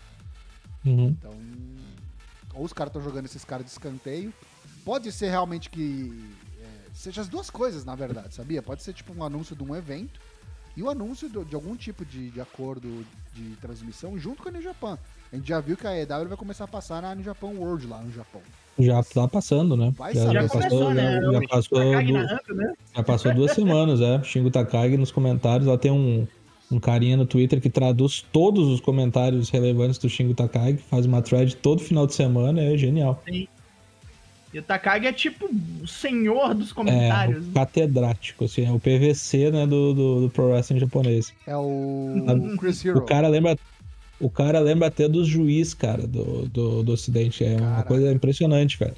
Uhum. 0.84 1.08
Então, 1.08 1.32
ou 2.54 2.64
os 2.64 2.72
caras 2.72 2.90
estão 2.90 3.02
jogando 3.02 3.24
esses 3.26 3.44
caras 3.44 3.64
de 3.64 3.70
escanteio. 3.72 4.32
Pode 4.84 5.10
ser 5.12 5.28
realmente 5.30 5.70
que 5.70 6.12
é, 6.60 6.66
seja 6.92 7.20
as 7.20 7.28
duas 7.28 7.48
coisas, 7.50 7.84
na 7.84 7.94
verdade, 7.94 8.34
sabia? 8.34 8.62
Pode 8.62 8.82
ser 8.82 8.92
tipo 8.92 9.12
um 9.16 9.22
anúncio 9.24 9.54
de 9.54 9.62
um 9.62 9.74
evento 9.76 10.20
e 10.76 10.82
o 10.82 10.90
anúncio 10.90 11.28
do- 11.28 11.44
de 11.44 11.54
algum 11.54 11.76
tipo 11.76 12.04
de, 12.04 12.30
de 12.30 12.40
acordo 12.40 13.04
de 13.34 13.56
transmissão 13.60 14.18
junto 14.18 14.42
com 14.42 14.48
a 14.48 14.52
New 14.52 14.62
Japan. 14.62 14.98
A 15.32 15.36
gente 15.36 15.48
já 15.48 15.60
viu 15.60 15.76
que 15.76 15.86
a 15.86 15.96
EW 15.98 16.28
vai 16.28 16.36
começar 16.36 16.64
a 16.64 16.68
passar 16.68 17.00
na 17.02 17.14
New 17.14 17.24
Japan 17.24 17.48
World 17.48 17.86
lá 17.86 17.98
no 18.02 18.12
Japão. 18.12 18.40
Já 18.78 19.02
tá 19.02 19.28
passando, 19.28 19.76
né? 19.76 19.92
Vai 19.96 20.14
já, 20.14 20.22
saber. 20.22 20.34
já 20.34 20.40
Já 20.42 20.48
passou, 20.48 20.60
começou, 20.70 20.94
né? 20.94 21.20
já, 21.22 21.32
já 21.32 21.40
passou 21.48 21.78
Takagi 21.78 22.06
du- 22.06 22.12
narrando, 22.14 22.54
né? 22.54 22.74
já 22.96 23.02
passou 23.02 23.34
duas 23.34 23.52
semanas, 23.52 24.00
é. 24.00 24.22
Shingo 24.24 24.50
Takagi 24.50 24.96
nos 24.96 25.10
comentários, 25.12 25.66
lá 25.68 25.76
tem 25.78 25.90
um, 25.92 26.26
um 26.70 26.80
carinha 26.80 27.16
no 27.16 27.26
Twitter 27.26 27.60
que 27.60 27.68
traduz 27.70 28.24
todos 28.32 28.66
os 28.68 28.80
comentários 28.80 29.48
relevantes 29.50 29.98
do 29.98 30.08
Shingo 30.08 30.34
Takagi, 30.34 30.78
faz 30.78 31.04
uma 31.06 31.20
thread 31.22 31.54
todo 31.56 31.80
final 31.82 32.06
de 32.06 32.14
semana, 32.14 32.62
é 32.62 32.76
genial. 32.76 33.22
E 34.52 34.58
o 34.58 34.62
Takagi 34.62 35.06
é 35.06 35.12
tipo 35.12 35.48
o 35.82 35.86
senhor 35.86 36.54
dos 36.54 36.70
É, 36.70 36.74
comentários. 36.74 37.46
o 37.48 37.52
catedrático, 37.52 38.44
assim, 38.44 38.66
é 38.66 38.70
o 38.70 38.78
PVC, 38.78 39.50
né, 39.50 39.66
do, 39.66 39.94
do, 39.94 40.20
do 40.22 40.30
Pro 40.30 40.50
Wrestling 40.50 40.78
japonês. 40.78 41.32
É 41.46 41.56
o 41.56 42.56
Chris 42.58 42.84
Hero. 42.84 42.98
O 42.98 43.02
cara 43.06 43.28
lembra. 43.28 43.58
O 44.20 44.30
cara 44.30 44.60
lembra 44.60 44.86
até 44.88 45.08
dos 45.08 45.26
juiz, 45.26 45.74
cara, 45.74 46.06
do, 46.06 46.46
do, 46.48 46.82
do 46.82 46.92
Ocidente. 46.92 47.42
É 47.44 47.56
uma 47.56 47.70
Caraca. 47.70 47.88
coisa 47.88 48.12
impressionante, 48.12 48.78
velho. 48.78 48.94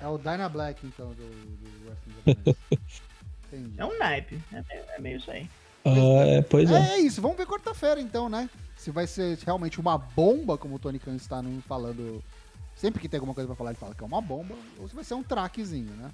É 0.00 0.06
o 0.06 0.16
Dyna 0.18 0.48
Black, 0.48 0.86
então, 0.86 1.08
do, 1.08 1.14
do 1.14 1.86
wrestling 1.86 2.14
japonês. 2.44 2.56
Entendi. 3.52 3.74
É 3.76 3.84
um 3.84 3.98
naipe. 3.98 4.38
É 4.52 4.62
meio, 4.68 4.82
é 4.96 5.00
meio 5.00 5.16
isso 5.18 5.30
aí. 5.30 5.46
Ah, 5.84 6.24
é, 6.26 6.42
pois 6.42 6.70
é. 6.70 6.74
É, 6.74 6.92
é 6.92 6.98
isso, 7.00 7.20
vamos 7.20 7.36
ver 7.36 7.46
quarta-feira 7.46 8.00
então, 8.00 8.28
né? 8.28 8.48
Se 8.76 8.90
vai 8.90 9.06
ser 9.06 9.36
realmente 9.44 9.80
uma 9.80 9.98
bomba, 9.98 10.56
como 10.56 10.76
o 10.76 10.78
Tony 10.78 10.98
Khan 10.98 11.16
está 11.16 11.42
no- 11.42 11.60
falando. 11.62 12.22
Sempre 12.80 12.98
que 13.00 13.08
tem 13.10 13.18
alguma 13.18 13.34
coisa 13.34 13.46
pra 13.46 13.54
falar, 13.56 13.70
ele 13.70 13.78
fala 13.78 13.94
que 13.94 14.02
é 14.02 14.06
uma 14.06 14.22
bomba, 14.22 14.54
ou 14.78 14.88
se 14.88 14.94
vai 14.94 15.04
ser 15.04 15.12
um 15.12 15.22
traquezinho, 15.22 15.92
né? 15.98 16.10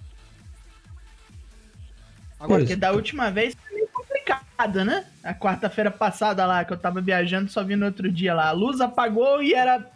Agora. 2.40 2.61
Porque 2.61 2.75
da 2.75 2.90
última 2.92 3.30
vez 3.30 3.54
foi 3.54 3.75
meio 3.76 3.88
complicado, 3.92 4.85
né? 4.85 5.04
A 5.23 5.32
quarta-feira 5.32 5.90
passada 5.92 6.44
lá, 6.44 6.64
que 6.64 6.73
eu 6.73 6.76
tava 6.76 7.00
viajando, 7.00 7.49
só 7.50 7.62
vi 7.62 7.76
no 7.76 7.87
outro 7.87 8.11
dia 8.11 8.35
lá. 8.35 8.49
A 8.49 8.52
luz 8.52 8.80
apagou 8.80 9.40
e 9.42 9.54
era 9.54 9.78
tudo 9.78 9.90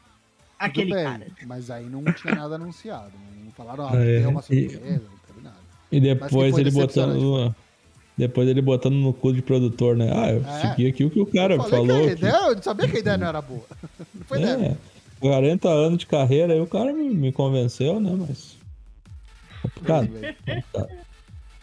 aquele 0.58 0.94
bem, 0.94 1.04
cara. 1.04 1.26
Mas 1.44 1.70
aí 1.70 1.86
não 1.86 2.04
tinha 2.04 2.34
nada 2.36 2.54
anunciado. 2.54 3.10
Não 3.44 3.50
falaram, 3.52 3.88
ah, 3.88 3.96
É, 4.00 4.22
é 4.22 4.28
uma 4.28 4.40
e- 4.48 4.70
surpresa, 4.70 5.02
não 5.10 5.18
teve 5.26 5.40
nada. 5.42 5.56
E 5.90 6.00
depois 6.00 6.56
ele 6.56 6.70
botando. 6.70 7.54
Depois 8.16 8.48
ele 8.48 8.60
botando 8.62 8.94
no 8.94 9.12
cu 9.14 9.32
de 9.32 9.40
produtor, 9.42 9.96
né? 9.96 10.10
Ah, 10.14 10.30
eu 10.30 10.44
É. 10.46 10.60
segui 10.60 10.86
aqui 10.86 11.04
o 11.04 11.10
que 11.10 11.20
o 11.20 11.26
cara 11.26 11.54
eu 11.54 11.62
falei 11.62 11.70
falou. 11.86 11.86
que 11.86 11.92
a 11.92 12.06
que- 12.16 12.20
ideia, 12.20 12.36
eu 12.52 12.62
sabia 12.62 12.86
que 12.88 12.96
a 12.96 13.00
ideia 13.00 13.16
não 13.18 13.26
era 13.26 13.40
boa. 13.42 13.64
Não 14.14 14.24
foi 14.26 14.38
ideia. 14.42 14.78
É, 15.22 15.28
40 15.28 15.68
anos 15.68 15.98
de 15.98 16.06
carreira, 16.06 16.52
aí 16.54 16.60
o 16.60 16.66
cara 16.66 16.92
me, 16.92 17.08
me 17.10 17.32
convenceu, 17.32 18.00
né? 18.00 18.16
Mas. 18.18 18.56
Complicado. 19.62 20.06
Tudo 20.06 20.20
bem. 20.20 20.64
Tá. 20.72 20.86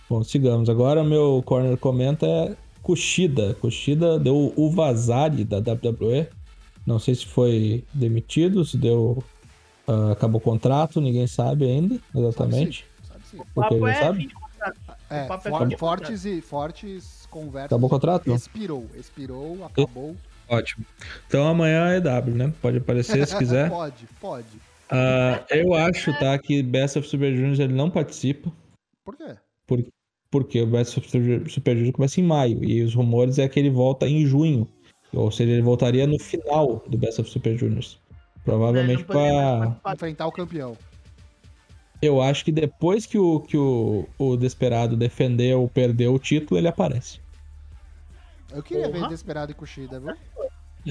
Bom, 0.10 0.24
sigamos. 0.24 0.70
Agora 0.70 1.04
meu 1.04 1.42
corner 1.46 1.78
comenta 1.78 2.26
é 2.26 2.56
Kushida. 2.82 3.54
Kushida 3.56 4.18
deu 4.20 4.54
o 4.56 4.72
vazare 4.72 5.44
da 5.44 5.58
WWE. 5.58 6.28
Não 6.86 7.00
sei 7.00 7.16
se 7.16 7.26
foi 7.26 7.84
demitido, 7.94 8.64
se 8.64 8.78
deu. 8.78 9.22
ah, 9.88 10.12
acabou 10.14 10.40
o 10.40 10.44
contrato, 10.44 11.02
ninguém 11.02 11.28
sabe 11.28 11.66
ainda 11.66 12.00
exatamente. 12.16 12.86
Sabe 13.06 13.22
sim. 13.30 13.38
O 13.38 13.46
Porque 13.54 13.60
papo 13.60 13.76
ele 13.76 13.90
é 13.90 14.00
sabe? 14.00 14.30
É, 15.10 15.26
é 15.26 15.28
for- 15.28 15.78
fortes 15.78 16.26
e 16.26 16.42
fortes 16.42 17.28
conversas. 17.30 17.66
Acabou 17.68 17.88
o 17.88 17.90
contrato? 17.90 18.34
Expirou, 18.34 18.86
expirou, 18.96 19.66
acabou. 19.66 20.16
Ótimo. 20.48 20.86
Então 21.28 21.48
amanhã 21.48 21.94
é 21.94 21.98
EW, 21.98 22.36
né? 22.36 22.54
Pode 22.62 22.78
aparecer 22.78 23.26
se 23.28 23.38
quiser. 23.38 23.70
pode, 23.70 24.08
pode. 24.20 24.48
Ah, 24.90 25.44
eu 25.50 25.74
acho, 25.74 26.18
tá, 26.18 26.38
que 26.38 26.64
Best 26.64 26.98
of 26.98 27.08
Super 27.08 27.36
Juniors 27.36 27.60
ele 27.60 27.74
não 27.74 27.90
participa. 27.90 28.52
Por 29.04 29.18
quê? 29.18 29.36
Por, 29.66 29.86
porque 30.32 30.62
o 30.62 30.68
Best 30.68 30.98
of 30.98 31.10
Super 31.10 31.76
Juniors 31.76 31.96
começa 31.96 32.20
em 32.20 32.24
maio. 32.24 32.64
E 32.64 32.82
os 32.82 32.94
rumores 32.94 33.38
é 33.38 33.48
que 33.48 33.60
ele 33.60 33.70
volta 33.70 34.08
em 34.08 34.26
junho. 34.26 34.68
Ou 35.14 35.32
seja, 35.32 35.52
ele 35.52 35.62
voltaria 35.62 36.06
no 36.08 36.20
final 36.20 36.84
do 36.88 36.98
Best 36.98 37.20
of 37.22 37.30
Super 37.30 37.58
Juniors. 37.58 38.00
Provavelmente 38.44 39.04
pra. 39.04 39.16
participar. 39.18 39.94
Enfrentar 39.94 40.28
o 40.28 40.32
campeão. 40.32 40.78
Eu 42.02 42.22
acho 42.22 42.46
que 42.46 42.52
depois 42.52 43.06
que 43.06 43.18
o, 43.18 43.40
que 43.40 43.58
o, 43.58 44.08
o 44.18 44.38
Desperado 44.38 44.96
defendeu 44.96 45.62
ou 45.62 45.68
perdeu 45.68 46.14
o 46.14 46.20
título, 46.20 46.60
ele 46.60 46.68
aparece. 46.68 47.20
Eu 48.52 48.64
queria 48.64 48.88
ver 48.88 49.00
Porra. 49.00 49.10
Desperado 49.10 49.52
e 49.52 49.56
Kushida, 49.56 50.00
viu? 50.00 50.14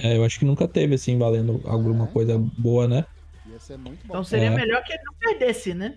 É, 0.02 0.16
eu 0.16 0.24
acho 0.24 0.38
que 0.38 0.44
nunca 0.44 0.68
teve, 0.68 0.94
assim, 0.94 1.18
valendo 1.18 1.60
alguma 1.64 2.04
É. 2.04 2.08
coisa 2.08 2.38
boa, 2.58 2.86
né? 2.86 3.04
Ia 3.50 3.58
ser 3.58 3.78
muito 3.78 4.00
bom. 4.06 4.14
Então 4.14 4.24
seria 4.24 4.48
É. 4.48 4.54
melhor 4.54 4.82
que 4.84 4.92
ele 4.92 5.02
não 5.04 5.14
perdesse, 5.14 5.72
né? 5.72 5.96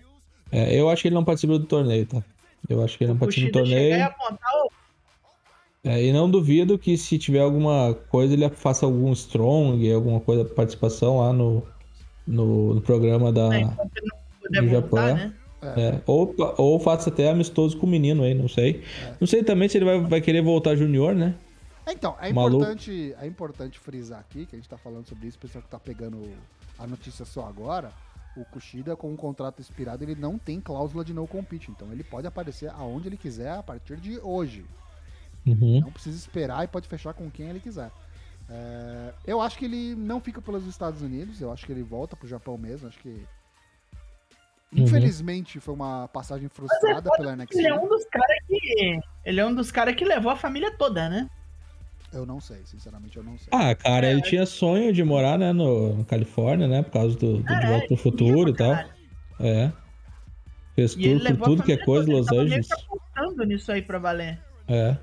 É, 0.50 0.74
eu 0.78 0.88
acho 0.88 1.02
que 1.02 1.08
ele 1.08 1.14
não 1.14 1.24
participa 1.24 1.58
do 1.58 1.66
torneio, 1.66 2.06
tá? 2.06 2.22
Eu 2.68 2.82
acho 2.82 2.96
que 2.96 3.04
ele 3.04 3.10
não 3.10 3.16
O 3.16 3.20
participa 3.20 3.60
do 3.60 3.66
chegar 3.66 3.82
e 3.82 3.88
torneio. 3.88 4.04
apontar 4.04 4.50
o 4.64 4.70
É, 5.84 6.02
e 6.04 6.12
não 6.12 6.30
duvido 6.30 6.78
que 6.78 6.96
se 6.96 7.18
tiver 7.18 7.40
alguma 7.40 7.94
coisa, 8.08 8.34
ele 8.34 8.48
faça 8.50 8.84
algum 8.84 9.12
strong, 9.12 9.90
alguma 9.92 10.20
coisa, 10.20 10.44
participação 10.44 11.18
lá 11.20 11.32
no, 11.32 11.66
no, 12.26 12.74
no 12.74 12.80
programa 12.82 13.32
da. 13.32 13.48
no 13.48 13.68
voltar, 14.68 14.68
Japão. 14.68 15.14
né? 15.14 15.34
É, 15.62 16.00
ou, 16.06 16.34
ou 16.56 16.80
faça 16.80 17.10
até 17.10 17.28
amistoso 17.30 17.76
com 17.76 17.86
o 17.86 17.90
menino 17.90 18.22
aí, 18.22 18.34
não 18.34 18.48
sei. 18.48 18.82
Não 19.20 19.26
sei 19.26 19.42
também 19.44 19.68
se 19.68 19.76
ele 19.78 19.84
vai, 19.84 20.00
vai 20.00 20.20
querer 20.20 20.42
voltar 20.42 20.74
junior, 20.74 21.14
né? 21.14 21.34
Então, 21.92 22.16
é 22.20 22.28
importante, 22.30 23.14
é 23.20 23.26
importante 23.26 23.78
frisar 23.78 24.20
aqui, 24.20 24.46
que 24.46 24.56
a 24.56 24.58
gente 24.58 24.68
tá 24.68 24.78
falando 24.78 25.06
sobre 25.06 25.28
isso, 25.28 25.38
o 25.38 25.40
pessoal 25.40 25.62
que 25.62 25.68
tá 25.68 25.78
pegando 25.78 26.30
a 26.78 26.86
notícia 26.86 27.24
só 27.24 27.46
agora, 27.46 27.92
o 28.36 28.44
Kushida 28.44 28.96
com 28.96 29.10
um 29.10 29.16
contrato 29.16 29.60
expirado, 29.60 30.04
ele 30.04 30.14
não 30.14 30.38
tem 30.38 30.60
cláusula 30.60 31.04
de 31.04 31.12
no 31.12 31.26
compete, 31.26 31.70
então 31.70 31.92
ele 31.92 32.04
pode 32.04 32.26
aparecer 32.26 32.70
aonde 32.70 33.08
ele 33.08 33.16
quiser 33.16 33.52
a 33.52 33.62
partir 33.62 33.96
de 33.96 34.18
hoje. 34.20 34.64
Uhum. 35.46 35.80
Não 35.80 35.92
precisa 35.92 36.16
esperar 36.16 36.64
e 36.64 36.68
pode 36.68 36.86
fechar 36.86 37.12
com 37.14 37.30
quem 37.30 37.48
ele 37.48 37.60
quiser. 37.60 37.90
É, 38.48 39.14
eu 39.26 39.40
acho 39.40 39.58
que 39.58 39.64
ele 39.64 39.94
não 39.94 40.20
fica 40.20 40.40
pelos 40.40 40.66
Estados 40.66 41.02
Unidos, 41.02 41.40
eu 41.40 41.52
acho 41.52 41.64
que 41.64 41.72
ele 41.72 41.82
volta 41.82 42.16
pro 42.16 42.28
Japão 42.28 42.56
mesmo, 42.58 42.88
acho 42.88 42.98
que 42.98 43.26
Uhum. 44.72 44.84
Infelizmente 44.84 45.58
foi 45.58 45.74
uma 45.74 46.06
passagem 46.08 46.48
frustrada 46.48 47.10
pela 47.16 47.34
NXT. 47.34 47.58
Ele 47.58 47.68
é 47.68 47.74
um 47.74 47.88
dos 47.88 48.04
caras 48.04 48.36
que. 48.46 49.00
Ele 49.24 49.40
é 49.40 49.46
um 49.46 49.54
dos 49.54 49.72
caras 49.72 49.96
que 49.96 50.04
levou 50.04 50.30
a 50.30 50.36
família 50.36 50.70
toda, 50.76 51.08
né? 51.08 51.28
Eu 52.12 52.26
não 52.26 52.40
sei, 52.40 52.60
sinceramente 52.64 53.16
eu 53.16 53.22
não 53.22 53.38
sei. 53.38 53.48
Ah, 53.52 53.74
cara, 53.74 54.06
É, 54.06 54.10
ele 54.10 54.22
tinha 54.22 54.44
sonho 54.44 54.92
de 54.92 55.02
morar, 55.04 55.38
né, 55.38 55.52
no, 55.52 55.94
no 55.96 56.04
Califórnia, 56.04 56.66
né? 56.66 56.82
Por 56.82 56.90
causa 56.90 57.16
do, 57.16 57.38
do 57.38 57.42
De 57.44 57.52
É, 57.52 57.66
Volta 57.68 57.86
pro 57.86 57.94
ele 57.94 58.02
Futuro 58.02 58.50
e 58.50 58.54
tal. 58.56 58.70
caralho. 58.74 58.90
É. 59.38 59.72
Fez 60.74 60.94
E 60.96 61.04
ele 61.06 61.20
tudo 61.24 61.38
por 61.38 61.44
tudo 61.44 61.62
que 61.62 61.72
é 61.72 61.76
coisa, 61.76 62.10
Los 62.10 62.30
ele 62.32 62.40
Angeles. 62.40 62.66
que 62.68 62.74
apostando 62.74 63.44
nisso 63.44 63.70
aí 63.72 63.80
pra 63.82 63.98
valer. 63.98 64.40
É. 64.66 64.96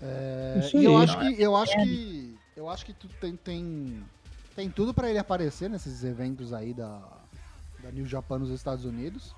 É, 0.00 0.56
Isso 0.60 0.76
e 0.78 0.84
eu 0.84 0.96
aí. 0.96 1.04
acho 1.04 1.18
que 1.18 1.42
eu 1.42 1.56
acho 1.56 1.72
que 1.84 2.38
eu 2.56 2.68
acho 2.68 2.86
que 2.86 2.92
tu 2.92 3.08
tem 3.20 3.36
tem, 3.36 4.02
tem 4.56 4.68
tudo 4.70 4.92
pra 4.92 5.08
ele 5.08 5.18
aparecer 5.18 5.70
nesses 5.70 6.02
eventos 6.02 6.52
aí 6.52 6.74
da 6.74 7.00
da 7.82 7.90
New 7.90 8.06
Japan 8.06 8.38
nos 8.40 8.50
Estados 8.50 8.84
Unidos, 8.84 9.34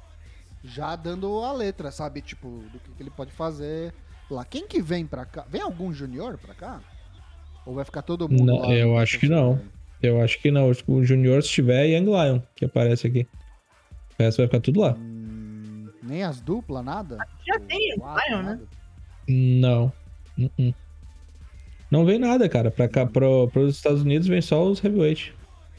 já 0.63 0.97
dando 0.97 1.43
a 1.43 1.53
letra, 1.53 1.91
sabe, 1.91 2.21
tipo, 2.21 2.49
do 2.73 2.79
que, 2.79 2.91
que 2.93 3.03
ele 3.03 3.11
pode 3.11 3.33
fazer 3.33 3.93
lá. 4.35 4.45
Quem 4.45 4.67
que 4.67 4.83
vem 4.83 5.07
pra 5.07 5.25
cá? 5.25 5.45
Vem 5.49 5.61
algum 5.63 5.93
junior 5.93 6.37
pra 6.39 6.55
cá? 6.55 6.81
Ou 7.65 7.75
vai 7.75 7.85
ficar 7.85 8.03
todo 8.03 8.29
mundo 8.29 8.45
Não, 8.45 8.59
lá 8.59 8.75
eu 8.75 8.99
acho 8.99 9.19
que 9.19 9.29
não. 9.29 9.61
Eu 10.03 10.21
acho 10.21 10.39
que 10.39 10.51
não. 10.51 10.71
O 10.87 11.03
Junior, 11.03 11.43
se 11.43 11.49
tiver, 11.49 11.87
é 11.87 11.97
Young 11.97 12.05
Lion, 12.05 12.41
que 12.55 12.67
aparece 12.67 13.07
aqui. 13.07 13.27
O 14.19 14.23
resto 14.23 14.39
vai 14.39 14.47
ficar 14.47 14.61
tudo 14.61 14.81
lá. 14.81 14.93
Hum, 14.99 15.89
nem 16.03 16.23
as 16.23 16.43
duplas, 16.43 16.85
nada? 16.85 17.17
Já 17.47 17.55
Tipo, 17.55 17.67
tem 17.67 17.97
quatro, 17.99 18.29
Lion, 18.29 18.43
né? 18.43 18.61
Não. 19.27 19.93
Uh-uh. 20.39 20.75
Não 21.91 22.05
vem 22.05 22.19
nada, 22.19 22.47
cara. 22.51 22.71
Pra 22.71 22.87
cá, 22.87 23.07
pro, 23.07 23.49
pros 23.49 23.77
Estados 23.77 24.03
Unidos 24.03 24.29
vem 24.29 24.43
só 24.43 24.63
os 24.63 24.85
heavyweight. 24.85 25.35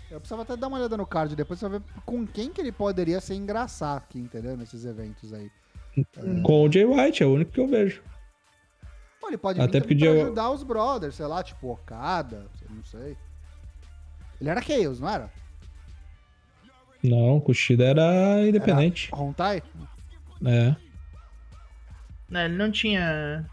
Eu 0.10 0.20
precisava 0.20 0.42
até 0.42 0.56
dar 0.58 0.70
uma 0.70 0.78
olhada 0.80 0.98
no 0.98 1.06
card 1.06 1.36
depois 1.36 1.60
pra 1.60 1.70
ver 1.70 1.82
com 2.06 2.26
quem 2.26 2.52
que 2.52 2.62
ele 2.62 2.72
poderia 2.72 3.20
se 3.22 3.36
engraçar 3.36 3.98
aqui, 3.98 4.18
entendeu? 4.18 4.58
Nesses 4.58 4.86
eventos 4.86 5.34
aí. 5.34 5.52
Com 6.44 6.64
o 6.64 6.72
Jay 6.72 6.86
White, 6.86 7.22
é 7.22 7.26
o 7.26 7.34
único 7.34 7.52
que 7.52 7.60
eu 7.60 7.68
vejo. 7.68 8.02
Pô, 9.26 9.30
ele 9.30 9.38
pode 9.38 9.60
Até 9.60 9.80
vir 9.80 9.88
porque 9.88 9.96
pra 10.06 10.08
eu- 10.14 10.22
ajudar 10.26 10.52
os 10.52 10.62
brothers, 10.62 11.16
sei 11.16 11.26
lá, 11.26 11.42
tipo 11.42 11.72
Okada, 11.72 12.46
não 12.70 12.84
sei. 12.84 13.18
Ele 14.40 14.50
era 14.52 14.62
Chaos, 14.62 15.00
não 15.00 15.10
era? 15.10 15.32
Não, 17.04 17.38
o 17.38 17.42
Kushida 17.42 17.86
era 17.86 18.48
independente. 18.48 19.10
Hontai? 19.12 19.64
É. 20.46 20.76
Não, 22.30 22.40
ele 22.42 22.56
não 22.56 22.72
tinha. 22.72 23.50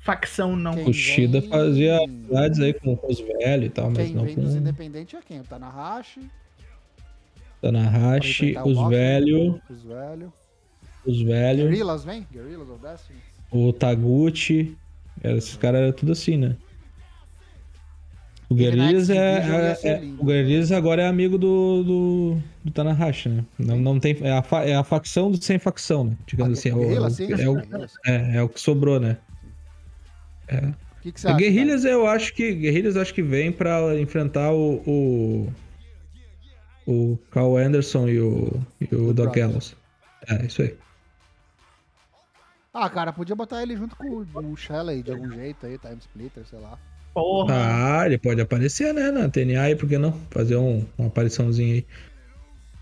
Facção, 0.00 0.56
não. 0.56 0.74
Quem 0.74 0.84
Kushida 0.86 1.40
vem- 1.40 1.48
fazia 1.50 1.98
amizades 2.02 2.58
aí 2.60 2.74
com 2.74 2.98
os 3.08 3.20
velhos 3.20 3.66
e 3.66 3.70
tal, 3.70 3.90
mas 3.90 4.06
Quem 4.06 4.14
não 4.16 4.24
vem 4.24 4.34
dos 4.34 4.52
com 4.54 4.58
independentes 4.58 5.14
é 5.18 5.22
quem? 5.22 5.40
O 5.40 5.44
Tanahashi, 5.44 6.28
Tanahashi, 7.62 8.56
os 8.64 8.88
velhos, 8.88 9.60
os 9.70 9.82
velhos. 9.84 10.32
os 11.06 11.22
velhos, 11.22 11.68
Guerrillas 11.70 12.04
vem? 12.04 12.26
Guerrillas 12.30 12.68
of 12.68 12.82
Destiny? 12.82 13.20
O 13.54 13.72
Taguchi. 13.72 14.76
Esses 15.22 15.56
caras 15.56 15.80
eram 15.80 15.92
tudo 15.92 16.12
assim, 16.12 16.36
né? 16.36 16.56
O 18.50 18.54
Guerrillas 18.54 19.08
é, 19.08 19.16
é- 19.16 19.88
é-. 19.88 20.02
O 20.18 20.24
agora 20.76 21.02
é 21.02 21.06
amigo 21.08 21.38
do, 21.38 21.82
do, 21.82 22.38
do 22.64 22.70
Tanahashi, 22.72 23.28
né? 23.28 23.44
Não, 23.58 23.78
não 23.78 23.98
tem, 23.98 24.16
é, 24.20 24.32
a 24.32 24.42
fa- 24.42 24.64
é 24.64 24.74
a 24.74 24.84
facção 24.84 25.30
do 25.30 25.42
sem 25.42 25.58
facção, 25.58 26.04
né? 26.04 26.16
Digamos 26.26 26.58
assim. 26.58 26.68
É 26.68 26.74
o, 26.74 26.78
Guerrillas, 26.78 27.20
é, 27.20 27.48
o, 27.48 27.58
é, 27.58 27.62
é, 28.06 28.36
é 28.36 28.42
o 28.42 28.48
que 28.48 28.60
sobrou, 28.60 29.00
né? 29.00 29.16
O 30.50 31.00
que, 31.00 31.12
que 31.12 31.20
eu 31.84 32.06
acho 32.06 32.34
que 32.34 32.52
Guerrillas 32.54 32.96
acho 32.96 33.14
que 33.14 33.22
vem 33.22 33.50
pra 33.50 33.98
enfrentar 33.98 34.52
o 34.52 34.82
o, 34.86 35.52
o 36.86 37.18
Carl 37.30 37.56
Anderson 37.56 38.08
e 38.08 38.20
o, 38.20 38.60
e 38.80 38.94
o 38.94 39.12
Doc. 39.14 39.34
Gallows. 39.34 39.74
É, 40.28 40.44
isso 40.44 40.62
aí. 40.62 40.74
Ah, 42.74 42.90
cara, 42.90 43.12
podia 43.12 43.36
botar 43.36 43.62
ele 43.62 43.76
junto 43.76 43.94
com 43.94 44.26
o- 44.34 44.56
Shelley 44.56 45.02
de 45.02 45.12
algum 45.12 45.30
jeito 45.30 45.64
aí, 45.64 45.78
Time 45.78 45.96
Splitter, 46.00 46.44
sei 46.44 46.58
lá. 46.58 46.76
Porra. 47.14 47.54
Ah, 48.00 48.06
ele 48.06 48.18
pode 48.18 48.40
aparecer, 48.40 48.92
né? 48.92 49.12
Na 49.12 49.28
TNA 49.28 49.62
aí, 49.62 49.76
por 49.76 49.88
que 49.88 49.96
não? 49.96 50.12
Fazer 50.30 50.56
um, 50.56 50.84
uma 50.98 51.06
apariçãozinha 51.06 51.74
aí. 51.74 51.86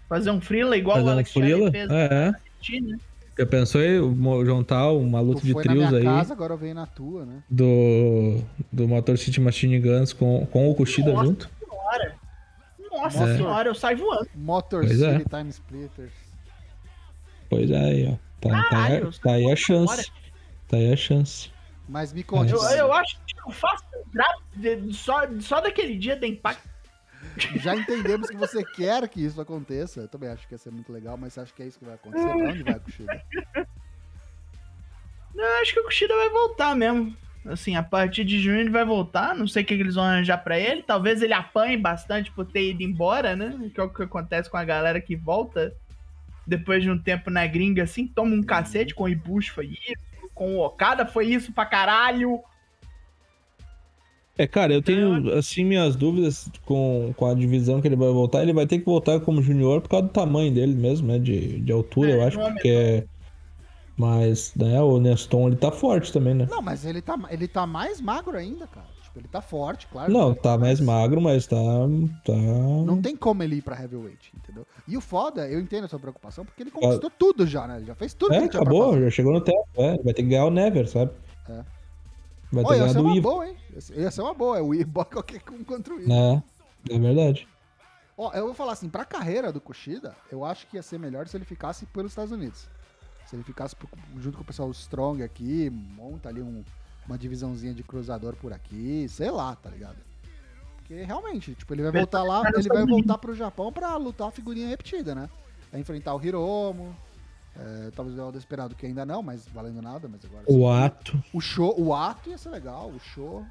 Fazer 0.09 0.31
um 0.31 0.41
Freela 0.41 0.77
igual 0.77 0.97
Fazer 0.97 1.07
o 1.07 1.11
um 1.11 1.13
Alex 1.13 1.33
Freela. 1.33 1.71
Shelley 1.71 1.89
fez 1.89 1.91
É, 1.91 2.05
é. 2.07 2.81
no 2.83 2.89
né? 2.93 2.99
Já 3.39 3.47
pensou 3.47 3.81
aí 3.81 3.97
juntar 4.47 4.91
uma 4.93 5.21
luta 5.21 5.41
Tu 5.41 5.47
de 5.47 5.53
foi 5.53 5.65
na 5.65 5.71
trios 5.73 5.89
minha 5.89 5.99
aí 6.01 6.05
casa, 6.05 6.33
agora 6.35 6.53
eu 6.55 6.59
venho 6.59 6.75
na 6.75 6.87
tua, 6.87 7.25
né? 7.27 7.43
do, 7.51 8.43
do 8.71 8.87
Motor 8.89 9.17
City 9.19 9.41
Machine 9.41 9.79
Guns 9.81 10.13
com, 10.13 10.47
com 10.47 10.71
o 10.71 10.75
Kushida 10.75 11.13
Nossa. 11.13 11.25
junto? 11.27 11.51
Senhora. 11.69 12.15
Nossa 12.91 13.25
É. 13.25 13.37
senhora, 13.37 13.69
eu 13.71 13.75
saio 13.75 13.99
voando. 13.99 14.29
Motor 14.35 14.85
Pois 14.87 15.01
é. 15.01 15.19
City 15.19 15.29
Time 15.31 15.51
Splitters. 15.51 16.13
Pois 17.51 17.71
é, 17.71 17.79
aí, 17.79 18.09
ó. 18.13 18.32
Tá, 18.43 18.49
tá 18.51 18.57
aí, 18.57 18.71
Caralho, 18.71 19.11
tá 19.21 19.33
aí 19.33 19.43
a 19.43 19.45
agora. 19.45 19.57
chance. 19.57 20.13
Tá 20.69 20.77
aí 20.77 20.93
a 20.93 20.97
chance. 20.97 21.51
Mas 21.89 22.13
me 22.13 22.23
conte. 22.23 22.53
Eu, 22.53 22.63
eu 22.63 22.93
acho 22.93 23.19
que 23.27 23.35
eu 23.39 23.53
faço 23.53 23.85
só, 24.93 25.23
só 25.41 25.61
daquele 25.61 25.97
dia 25.97 26.17
da 26.17 26.27
Impact. 26.27 26.63
Já 27.57 27.75
entendemos 27.77 28.29
que 28.29 28.37
você 28.37 28.65
quer 28.65 29.09
que 29.09 29.25
isso 29.25 29.41
aconteça. 29.41 30.01
Eu 30.01 30.09
também 30.09 30.29
acho 30.29 30.47
que 30.47 30.55
ia 30.55 30.59
ser 30.59 30.71
muito 30.71 30.93
legal, 30.93 31.17
mas 31.17 31.33
você 31.33 31.41
acha 31.41 31.53
que 31.55 31.63
é 31.63 31.67
isso 31.67 31.79
que 31.79 31.85
vai 31.85 31.95
acontecer? 31.95 32.27
Pra 32.27 32.49
onde 32.49 32.63
vai, 32.63 32.81
Kushida? 32.81 33.23
Eu 35.35 35.63
acho 35.63 35.73
que 35.73 35.81
o 35.81 35.85
Kushida 35.85 36.15
vai 36.15 36.29
voltar 36.29 36.77
mesmo. 36.77 37.17
Assim, 37.47 37.75
a 37.75 37.83
partir 37.83 38.23
de 38.25 38.39
junho 38.39 38.61
ele 38.61 38.71
vai 38.71 38.85
voltar. 38.85 39.35
Não 39.35 39.49
sei 39.49 39.63
o 39.63 39.67
que, 39.67 39.75
que 39.75 39.83
eles 39.83 39.95
vão 39.95 40.05
arranjar 40.05 40.39
pra 40.39 40.59
ele. 40.59 40.83
Talvez 40.83 41.23
ele 41.23 41.33
apanhe 41.33 41.77
bastante 41.77 42.31
por 42.31 42.45
ter 42.45 42.71
ido 42.71 42.83
embora, 42.83 43.35
né? 43.35 43.71
Que 43.75 43.81
é 43.81 43.83
o 43.83 43.89
que 43.89 44.03
acontece 44.03 44.51
com 44.51 44.57
a 44.59 44.65
galera 44.65 45.01
que 45.01 45.17
volta 45.17 45.75
depois 46.47 46.83
de 46.83 46.91
um 46.91 46.99
tempo 46.99 47.31
na 47.31 47.47
gringa, 47.47 47.83
assim. 47.83 48.07
Toma 48.07 48.35
um 48.35 48.43
cacete 48.43 48.95
com 48.95 49.05
o 49.05 49.09
Ibushi, 49.09 49.51
foi 49.51 49.67
isso. 49.67 50.31
Com 50.35 50.57
o 50.57 50.65
Okada 50.65 51.07
foi 51.07 51.27
isso 51.27 51.53
pra 51.53 51.67
caralho. 51.67 52.41
É, 54.37 54.47
cara, 54.47 54.73
eu 54.73 54.81
tenho, 54.81 55.33
assim, 55.35 55.63
minhas 55.65 55.95
dúvidas 55.95 56.51
com, 56.65 57.13
com 57.17 57.27
a 57.27 57.35
divisão 57.35 57.81
que 57.81 57.89
ele 57.89 57.97
vai 57.97 58.09
voltar. 58.09 58.43
Ele 58.43 58.53
vai 58.53 58.67
ter 58.67 58.79
que 58.79 58.85
voltar 58.85 59.21
como 59.21 59.43
junior 59.43 59.81
por 59.83 59.91
causa 59.91 60.07
do 60.07 60.13
tamanho 60.13 60.53
dele 60.53 60.75
mesmo, 60.75 61.07
né? 61.07 61.19
De, 61.19 61.61
de 61.61 61.73
altura, 61.73 62.11
É, 62.11 62.17
eu 62.17 62.23
acho, 62.25 62.41
é 62.41 62.51
porque... 62.51 63.05
Mas, 63.95 64.55
né, 64.57 64.81
o 64.81 64.99
Neston, 64.99 65.49
ele 65.49 65.57
tá 65.57 65.71
forte 65.71 66.11
também, 66.11 66.35
né? 66.35 66.49
Não, 66.51 66.63
mas 66.63 66.87
ele 66.87 67.03
tá, 67.03 67.15
ele 67.31 67.47
tá 67.47 67.67
mais 67.67 68.01
magro 68.01 68.39
ainda, 68.39 68.67
cara. 68.67 68.87
Tipo, 69.13 69.21
ele 69.21 69.29
tá 69.29 69.43
forte, 69.43 69.87
claro. 69.89 70.11
Não, 70.11 70.35
que 70.35 70.41
tá 70.41 70.57
mais 70.57 70.81
magro, 70.81 71.21
mas 71.21 71.47
tá... 71.47 71.57
tá... 72.25 72.33
Não 72.33 73.01
tem 73.03 73.15
como 73.15 73.43
ele 73.43 73.57
ir 73.57 73.63
pra 73.63 73.79
heavyweight, 73.79 74.33
entendeu? 74.35 74.67
E 74.89 74.97
o 74.97 75.03
foda, 75.03 75.47
eu 75.47 75.61
entendo 75.61 75.85
a 75.85 75.89
sua 75.89 75.99
preocupação, 75.99 76.47
porque 76.47 76.63
ele 76.63 76.71
conquistou 76.71 77.11
tudo 77.11 77.47
já, 77.47 77.67
né? 77.67 77.77
Ele 77.77 77.85
já 77.85 77.95
fez 77.95 78.15
tudo 78.15 78.31
que 78.31 78.37
É, 78.37 78.45
acabou, 78.45 78.99
já 78.99 79.11
chegou 79.11 79.33
no 79.35 79.41
teto, 79.43 79.67
é. 79.77 79.99
Vai 80.03 80.15
ter 80.15 80.23
que 80.23 80.29
ganhar 80.31 80.47
o 80.47 80.51
Never, 80.51 80.89
sabe? 80.89 81.13
É. 81.47 81.63
Vai 82.51 82.65
ter 82.65 82.71
Olha, 82.71 82.77
ia 82.79 82.89
ser 82.89 82.95
ganhado 82.95 83.01
o 83.01 83.03
uma 83.05 83.17
Ivo. 83.17 83.31
boa, 83.31 83.49
hein? 83.49 83.57
Ia 83.97 84.11
ser- 84.11 84.23
uma 84.23 84.35
boa. 84.35 84.59
É 84.59 84.63
o 84.63 84.75
Ivo 84.75 85.05
qualquer 85.05 85.43
um 85.53 85.63
contra 85.63 85.93
o 85.95 86.01
Ivo. 86.01 86.11
É, 86.11 86.43
é 86.91 86.99
verdade. 86.99 87.47
Ó, 88.17 88.33
eu 88.33 88.47
vou 88.47 88.55
falar 88.55 88.73
assim, 88.73 88.89
pra 88.89 89.05
carreira 89.05 89.53
do 89.53 89.61
Kushida, 89.61 90.17
eu 90.31 90.43
acho 90.45 90.67
que 90.67 90.77
ia 90.77 90.83
ser 90.83 90.99
melhor 90.99 91.27
se 91.29 91.37
ele 91.37 91.45
ficasse 91.45 91.85
pelos 91.87 92.13
Estados 92.13 92.33
Unidos. 92.33 92.67
Se 93.27 93.37
ele 93.37 93.43
ficasse 93.43 93.75
junto 94.19 94.37
com 94.39 94.43
o 94.43 94.47
pessoal 94.47 94.71
Strong 94.71 95.23
aqui, 95.23 95.69
monta 95.71 96.29
ali 96.31 96.41
um- 96.43 96.63
uma 97.07 97.19
divisãozinha 97.19 97.75
de 97.75 97.83
cruzador 97.83 98.35
por 98.37 98.53
aqui, 98.53 99.07
sei 99.09 99.31
lá, 99.31 99.55
tá 99.57 99.71
ligado? 99.71 99.97
Porque 100.77 101.03
realmente, 101.03 101.55
tipo, 101.55 101.73
ele 101.75 101.83
vai 101.83 101.93
voltar 101.93 102.23
lá, 102.23 102.43
ele 102.55 102.69
vai 102.69 102.87
voltar 102.87 103.19
pro 103.19 103.35
Japão 103.35 103.73
pra 103.73 103.97
lutar 103.97 104.29
a 104.29 104.31
figurinha 104.31 104.69
repetida, 104.69 105.15
né? 105.15 105.29
Vai 105.71 105.81
enfrentar 105.81 106.15
o 106.15 106.25
Hiromo, 106.25 106.95
é, 107.57 107.91
talvez 107.95 108.19
o 108.19 108.33
Desperado 108.33 108.75
que 108.75 108.87
ainda 108.87 109.05
não, 109.05 109.23
mas 109.23 109.47
valendo 109.53 109.83
nada, 109.83 110.09
mas 110.09 110.25
agora. 110.25 110.45
O 110.49 110.69
ato, 110.69 111.23
O 111.33 111.41
show, 111.41 111.75
o 111.79 111.95
ato 111.95 112.31
ia 112.31 112.39
ser 112.39 112.51
legal, 112.51 112.91
o 112.91 112.99
show. 112.99 113.45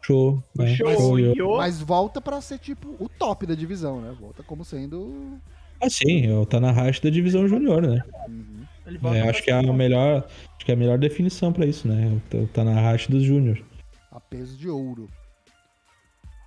show. 0.00 0.42
O 0.56 0.62
né? 0.62 0.74
show 0.74 1.18
Yo. 1.18 1.56
Mas 1.56 1.80
volta 1.80 2.20
pra 2.20 2.40
ser 2.40 2.58
tipo 2.58 2.96
o 2.98 3.08
top 3.08 3.46
da 3.46 3.54
divisão, 3.54 4.00
né? 4.00 4.14
Volta 4.18 4.42
como 4.42 4.64
sendo. 4.64 5.38
Ah, 5.80 5.90
sim, 5.90 6.26
é 6.26 6.34
o 6.34 6.46
Tanahashi 6.46 7.02
da 7.02 7.10
divisão 7.10 7.46
júnior, 7.46 7.82
né? 7.82 8.02
Uhum. 8.28 8.64
É, 9.14 9.28
acho 9.28 9.42
que 9.42 9.50
é 9.50 9.54
a 9.54 9.62
melhor, 9.62 10.26
acho 10.56 10.64
que 10.64 10.72
é 10.72 10.74
a 10.74 10.78
melhor 10.78 10.98
definição 10.98 11.52
pra 11.52 11.66
isso, 11.66 11.86
né? 11.86 12.20
O 12.34 12.46
Tanahashi 12.48 13.10
dos 13.10 13.22
júnior. 13.22 13.62
A 14.10 14.20
peso 14.20 14.56
de 14.56 14.68
ouro. 14.68 15.08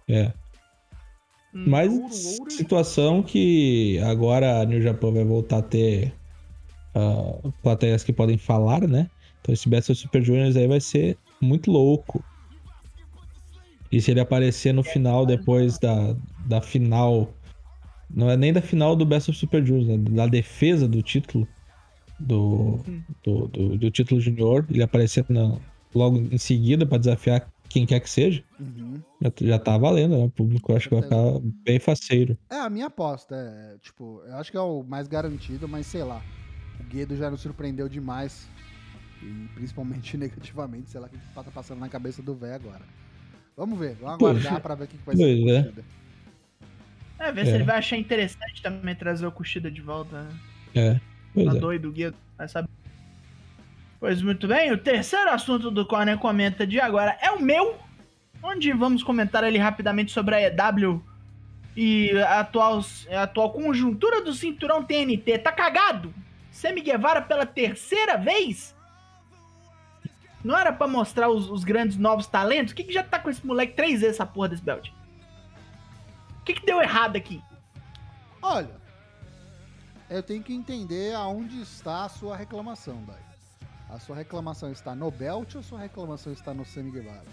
É. 0.08 0.32
Hum, 1.54 1.64
Mas 1.68 1.92
ouro, 1.92 2.10
ouro. 2.40 2.52
situação 2.52 3.24
que 3.24 4.00
agora 4.00 4.60
a 4.62 4.66
New 4.66 4.82
Japan 4.82 5.12
vai 5.12 5.24
voltar 5.24 5.60
a 5.60 5.62
ter 5.62 6.14
ah, 6.94 7.50
plateias 7.64 8.04
que 8.04 8.12
podem 8.14 8.38
falar, 8.38 8.88
né? 8.88 9.10
Então 9.42 9.54
esse 9.54 9.70
Best 9.70 9.92
of 9.92 10.02
Super 10.02 10.24
Juniors 10.24 10.56
aí 10.56 10.68
vai 10.68 10.82
ser 10.82 11.18
muito 11.42 11.72
louco. 11.72 12.24
E 13.92 14.02
se 14.02 14.12
ele 14.12 14.20
aparecer 14.20 14.74
no 14.74 14.84
final, 14.84 15.26
depois 15.26 15.80
da, 15.80 16.16
da 16.46 16.62
final. 16.62 17.34
Não 18.10 18.30
é 18.30 18.36
nem 18.36 18.52
da 18.52 18.62
final 18.62 18.96
do 18.96 19.06
Best 19.06 19.30
of 19.30 19.40
Super 19.40 19.66
Juniors, 19.66 19.88
né? 19.88 19.98
Da 19.98 20.28
defesa 20.28 20.88
do 20.88 21.02
título. 21.02 21.48
Do, 22.20 22.80
do, 23.24 23.48
do, 23.48 23.78
do 23.78 23.92
título 23.92 24.22
junior. 24.22 24.66
Ele 24.70 24.82
aparecer 24.84 25.26
na- 25.30 25.58
logo 25.94 26.18
em 26.18 26.38
seguida 26.38 26.86
pra 26.86 26.98
desafiar 26.98 27.48
quem 27.70 27.86
quer 27.86 28.00
que 28.00 28.10
seja. 28.10 28.44
Uhum. 28.60 29.02
Já, 29.22 29.32
já 29.42 29.60
tá 29.60 29.78
valendo, 29.78 30.18
né? 30.18 30.24
O 30.26 30.30
público 30.30 30.74
acho 30.76 30.88
que 30.88 30.96
vai 30.96 31.04
ficar 31.04 31.24
bem 31.66 31.80
faceiro. 31.80 32.38
É, 32.50 32.56
a 32.58 32.70
minha 32.70 32.86
aposta. 32.88 33.36
É, 33.36 33.78
tipo, 33.82 34.22
eu 34.28 34.36
acho 34.38 34.50
que 34.52 34.58
é 34.58 34.62
o 34.62 34.84
mais 34.84 35.08
garantido, 35.08 35.68
mas 35.68 35.86
sei 35.88 36.04
lá. 36.04 36.22
O 36.80 36.84
Guedo 36.84 37.16
já 37.18 37.30
nos 37.30 37.42
surpreendeu 37.42 37.90
demais. 37.90 38.48
E 39.22 39.48
principalmente 39.56 40.16
negativamente, 40.18 40.90
sei 40.90 41.00
lá 41.02 41.08
o 41.08 41.10
que 41.10 41.18
tá 41.34 41.44
passando 41.54 41.80
na 41.80 41.90
cabeça 41.90 42.22
do 42.22 42.36
velho 42.36 42.56
agora. 42.56 42.82
Vamos 43.58 43.78
ver, 43.80 43.96
vamos 43.96 44.16
aguardar 44.16 44.62
pra 44.62 44.76
ver 44.76 44.84
o 44.84 44.88
que 44.88 44.98
que 44.98 45.06
vai 45.06 45.16
ser. 45.16 45.24
Pois 45.42 45.56
é. 45.56 45.64
Kushida. 45.64 45.84
É, 47.20 47.32
ver 47.32 47.46
se 47.46 47.52
É. 47.52 47.56
ele 47.56 47.64
vai 47.64 47.78
achar 47.78 47.98
interessante 47.98 48.62
também 48.62 48.94
trazer 48.96 49.26
o 49.26 49.32
Kushida 49.32 49.72
de 49.72 49.82
volta. 49.82 50.24
né? 50.24 50.30
É, 50.76 51.00
pois 51.36 51.46
Tá 51.48 51.56
é. 51.56 51.60
doido, 51.60 51.90
o 51.90 51.92
Guido. 51.92 52.18
Vai 52.38 52.48
saber. 52.48 52.70
Pois 54.00 54.22
muito 54.22 54.48
bem, 54.48 54.72
o 54.72 54.78
terceiro 54.78 55.30
assunto 55.30 55.70
do 55.72 55.86
Corner 55.86 56.18
Comenta 56.18 56.66
de 56.66 56.80
agora 56.80 57.18
é 57.22 57.32
o 57.32 57.42
meu, 57.42 57.76
onde 58.44 58.72
vamos 58.74 59.04
comentar 59.04 59.44
ali 59.44 59.58
rapidamente 59.58 60.12
sobre 60.12 60.36
a 60.36 60.42
EW 60.48 61.04
e 61.76 62.12
a 62.22 62.40
atual, 62.42 62.82
a 63.12 63.24
atual 63.24 63.52
conjuntura 63.52 64.22
do 64.22 64.34
cinturão 64.34 64.84
TNT. 64.84 65.40
Tá 65.40 65.52
cagado? 65.52 66.14
Semi 66.52 66.82
Guevara 66.82 67.22
pela 67.22 67.46
terceira 67.46 68.18
vez? 68.18 68.76
Não 70.44 70.56
era 70.58 70.72
pra 70.72 70.88
mostrar 70.88 71.30
os, 71.30 71.50
os 71.50 71.64
grandes 71.64 71.98
novos 71.98 72.28
talentos? 72.28 72.72
O 72.72 72.76
que, 72.76 72.84
que 72.84 72.94
já 72.94 73.04
tá 73.04 73.18
com 73.18 73.30
esse 73.30 73.46
moleque 73.46 73.74
três 73.74 74.02
vezes 74.02 74.16
essa 74.18 74.26
porra 74.26 74.50
desse 74.50 74.64
belt? 74.64 74.90
O 76.40 76.44
que, 76.46 76.54
que 76.54 76.66
deu 76.66 76.80
errado 76.80 77.16
aqui? 77.16 77.42
Olha, 78.42 78.70
eu 80.10 80.22
tenho 80.24 80.44
que 80.44 80.54
entender 80.54 81.14
aonde 81.16 81.62
está 81.62 82.06
a 82.06 82.10
sua 82.10 82.36
reclamação, 82.36 83.04
Dai. 83.06 83.20
A 83.90 84.00
sua 84.00 84.16
reclamação 84.16 84.72
está 84.72 84.96
no 84.96 85.12
belt 85.12 85.56
ou 85.56 85.62
a 85.62 85.64
sua 85.64 85.80
reclamação 85.80 86.34
está 86.34 86.54
no 86.54 86.66
Sammy 86.66 86.92
Guevara? 86.92 87.24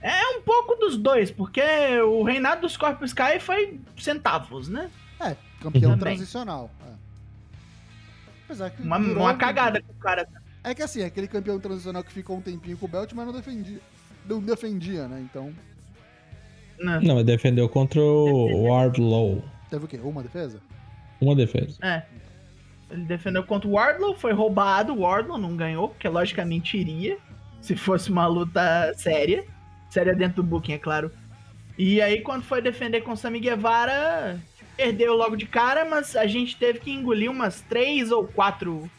É 0.00 0.36
um 0.36 0.42
pouco 0.42 0.76
dos 0.76 0.96
dois, 0.96 1.30
porque 1.30 1.62
o 2.02 2.22
reinado 2.22 2.60
dos 2.62 2.72
Scorpio 2.72 3.04
Sky 3.06 3.40
foi 3.40 3.80
centavos, 3.98 4.68
né? 4.68 4.90
É, 5.20 5.36
campeão 5.60 5.96
Também. 5.96 5.98
transicional. 6.16 6.70
é. 6.86 6.92
Apesar 8.44 8.70
que 8.70 8.82
Uma, 8.82 8.98
durou 8.98 9.24
uma 9.24 9.32
um 9.32 9.38
cagada 9.38 9.82
com 9.82 9.92
o 9.92 9.96
cara. 9.96 10.26
É 10.64 10.74
que 10.74 10.82
assim, 10.82 11.02
aquele 11.02 11.28
campeão 11.28 11.58
transicional 11.58 12.02
que 12.02 12.12
ficou 12.12 12.36
um 12.36 12.40
tempinho 12.40 12.76
com 12.76 12.86
o 12.86 12.88
belt, 12.88 13.12
mas 13.12 13.26
não 13.26 13.32
defendia. 13.32 13.80
Não 14.24 14.40
defendia, 14.40 15.06
né? 15.08 15.20
Então? 15.20 15.52
Não, 16.78 17.16
mas 17.16 17.24
defendeu 17.26 17.68
contra 17.68 18.00
o 18.00 18.64
Wardlow. 18.68 19.42
Teve 19.68 19.84
o 19.84 19.88
quê? 19.88 19.98
Uma 20.02 20.22
defesa? 20.22 20.60
Uma 21.20 21.34
defesa. 21.34 21.78
É. 21.82 22.02
Ele 22.90 23.04
defendeu 23.04 23.42
contra 23.44 23.68
o 23.68 23.72
Wardlow, 23.72 24.16
foi 24.16 24.32
roubado, 24.32 24.94
o 24.94 25.00
Wardlow 25.00 25.38
não 25.38 25.56
ganhou, 25.56 25.88
porque 25.88 26.08
logicamente 26.08 26.78
iria, 26.78 27.18
se 27.60 27.76
fosse 27.76 28.10
uma 28.10 28.26
luta 28.26 28.92
séria. 28.94 29.44
Séria 29.90 30.14
dentro 30.14 30.36
do 30.36 30.42
booking, 30.42 30.72
é 30.72 30.78
claro. 30.78 31.10
E 31.76 32.00
aí, 32.00 32.20
quando 32.20 32.42
foi 32.42 32.60
defender 32.60 33.02
com 33.02 33.12
o 33.12 33.16
Sammy 33.16 33.40
Guevara, 33.40 34.38
perdeu 34.76 35.14
logo 35.14 35.36
de 35.36 35.46
cara, 35.46 35.84
mas 35.84 36.16
a 36.16 36.26
gente 36.26 36.56
teve 36.56 36.78
que 36.78 36.90
engolir 36.90 37.30
umas 37.30 37.60
três 37.62 38.10
ou 38.10 38.26
quatro. 38.26 38.90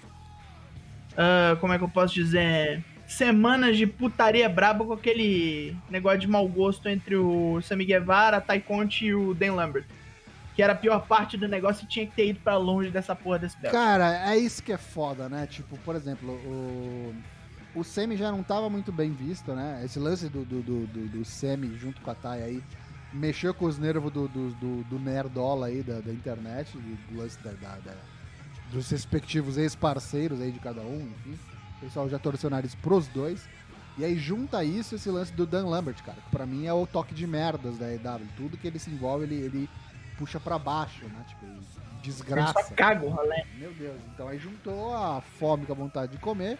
ah, 1.18 1.58
como 1.60 1.74
é 1.74 1.78
que 1.78 1.84
eu 1.84 1.90
posso 1.90 2.14
dizer? 2.14 2.84
Semanas 3.06 3.78
de 3.78 3.88
putaria 3.88 4.48
braba 4.48 4.86
com 4.86 4.94
aquele 4.94 5.76
negócio 5.90 6.20
de 6.20 6.28
mau 6.28 6.48
gosto 6.48 6.88
entre 6.88 7.16
o 7.16 7.60
Sammy 7.62 7.86
Guevara, 7.86 8.38
a 8.38 8.42
Ty 8.42 8.60
Conti 8.62 9.08
e 9.08 9.16
o 9.16 9.34
Dan 9.34 9.54
Lambert. 9.56 9.86
Que 10.60 10.64
era 10.64 10.74
a 10.74 10.76
pior 10.76 11.08
parte 11.08 11.38
do 11.38 11.48
negócio 11.48 11.86
e 11.86 11.88
tinha 11.88 12.06
que 12.06 12.14
ter 12.14 12.28
ido 12.32 12.42
pra 12.42 12.58
longe 12.58 12.92
dessa 12.92 13.16
porra 13.16 13.40
desse 13.40 13.58
belt. 13.62 13.72
Cara, 13.72 14.30
é 14.30 14.38
isso 14.38 14.62
que 14.62 14.74
é 14.74 14.78
foda, 14.78 15.30
né? 15.30 15.48
Tipo, 15.48 15.78
por 15.80 15.96
exemplo, 15.96 16.32
o. 16.34 17.16
O 17.74 17.82
Semi 17.82 18.18
já 18.18 18.30
não 18.30 18.44
tava 18.44 18.70
muito 18.70 18.92
bem 18.92 19.14
visto, 19.14 19.54
né? 19.54 19.82
Esse 19.86 19.98
lance 20.00 20.28
do, 20.28 20.44
do, 20.44 20.62
do, 20.62 20.86
do, 20.88 21.08
do 21.08 21.24
Semi 21.24 21.78
junto 21.78 22.02
com 22.02 22.12
a 22.12 22.16
Thay 22.16 22.44
aí 22.44 22.64
mexeu 23.14 23.54
com 23.54 23.64
os 23.64 23.78
nervos 23.78 24.12
do, 24.12 24.28
do, 24.28 24.50
do, 24.56 24.84
do 24.84 25.00
nerdola 25.00 25.68
aí 25.68 25.82
da, 25.82 26.02
da 26.02 26.12
internet, 26.12 26.74
do, 26.78 26.82
do 27.14 27.22
lance 27.22 27.38
da, 27.42 27.52
da, 27.52 27.78
da- 27.78 27.96
dos 28.74 28.90
respectivos 28.90 29.58
ex-parceiros 29.58 30.42
aí 30.42 30.52
de 30.52 30.60
cada 30.60 30.82
um, 30.82 31.10
enfim. 31.26 31.40
O 31.78 31.80
pessoal 31.86 32.10
já 32.10 32.20
torceu 32.20 32.50
o 32.50 32.52
nariz 32.52 32.76
pros 32.76 33.08
dois. 33.08 33.48
E 33.98 34.04
aí 34.04 34.18
junta 34.18 34.62
isso 34.62 34.96
esse 34.96 35.10
lance 35.10 35.32
do 35.32 35.46
Dan 35.46 35.68
Lambert, 35.68 36.04
cara, 36.04 36.18
que 36.22 36.30
pra 36.32 36.46
mim 36.46 36.66
é 36.66 36.74
o 36.74 36.86
toque 36.86 37.14
de 37.14 37.26
merdas 37.26 37.78
da 37.78 37.90
EW. 37.94 38.28
Tudo 38.36 38.58
que 38.58 38.68
ele 38.68 38.78
se 38.80 38.90
envolve, 38.90 39.24
ele, 39.24 39.36
ele 39.36 39.70
puxa 40.20 40.40
pra 40.40 40.60
baixo, 40.60 41.06
né? 41.06 41.24
Tipo, 41.30 41.46
só 41.74 41.82
desgraça. 42.04 42.74
caga 42.76 43.06
o 43.06 43.10
rolê. 43.10 43.44
Meu 43.58 43.74
Deus, 43.74 44.00
então 44.14 44.28
aí 44.28 44.38
juntou 44.38 44.94
a 44.94 45.22
fome 45.22 45.66
com 45.66 45.72
a 45.72 45.76
vontade 45.76 46.12
de 46.12 46.18
comer. 46.18 46.60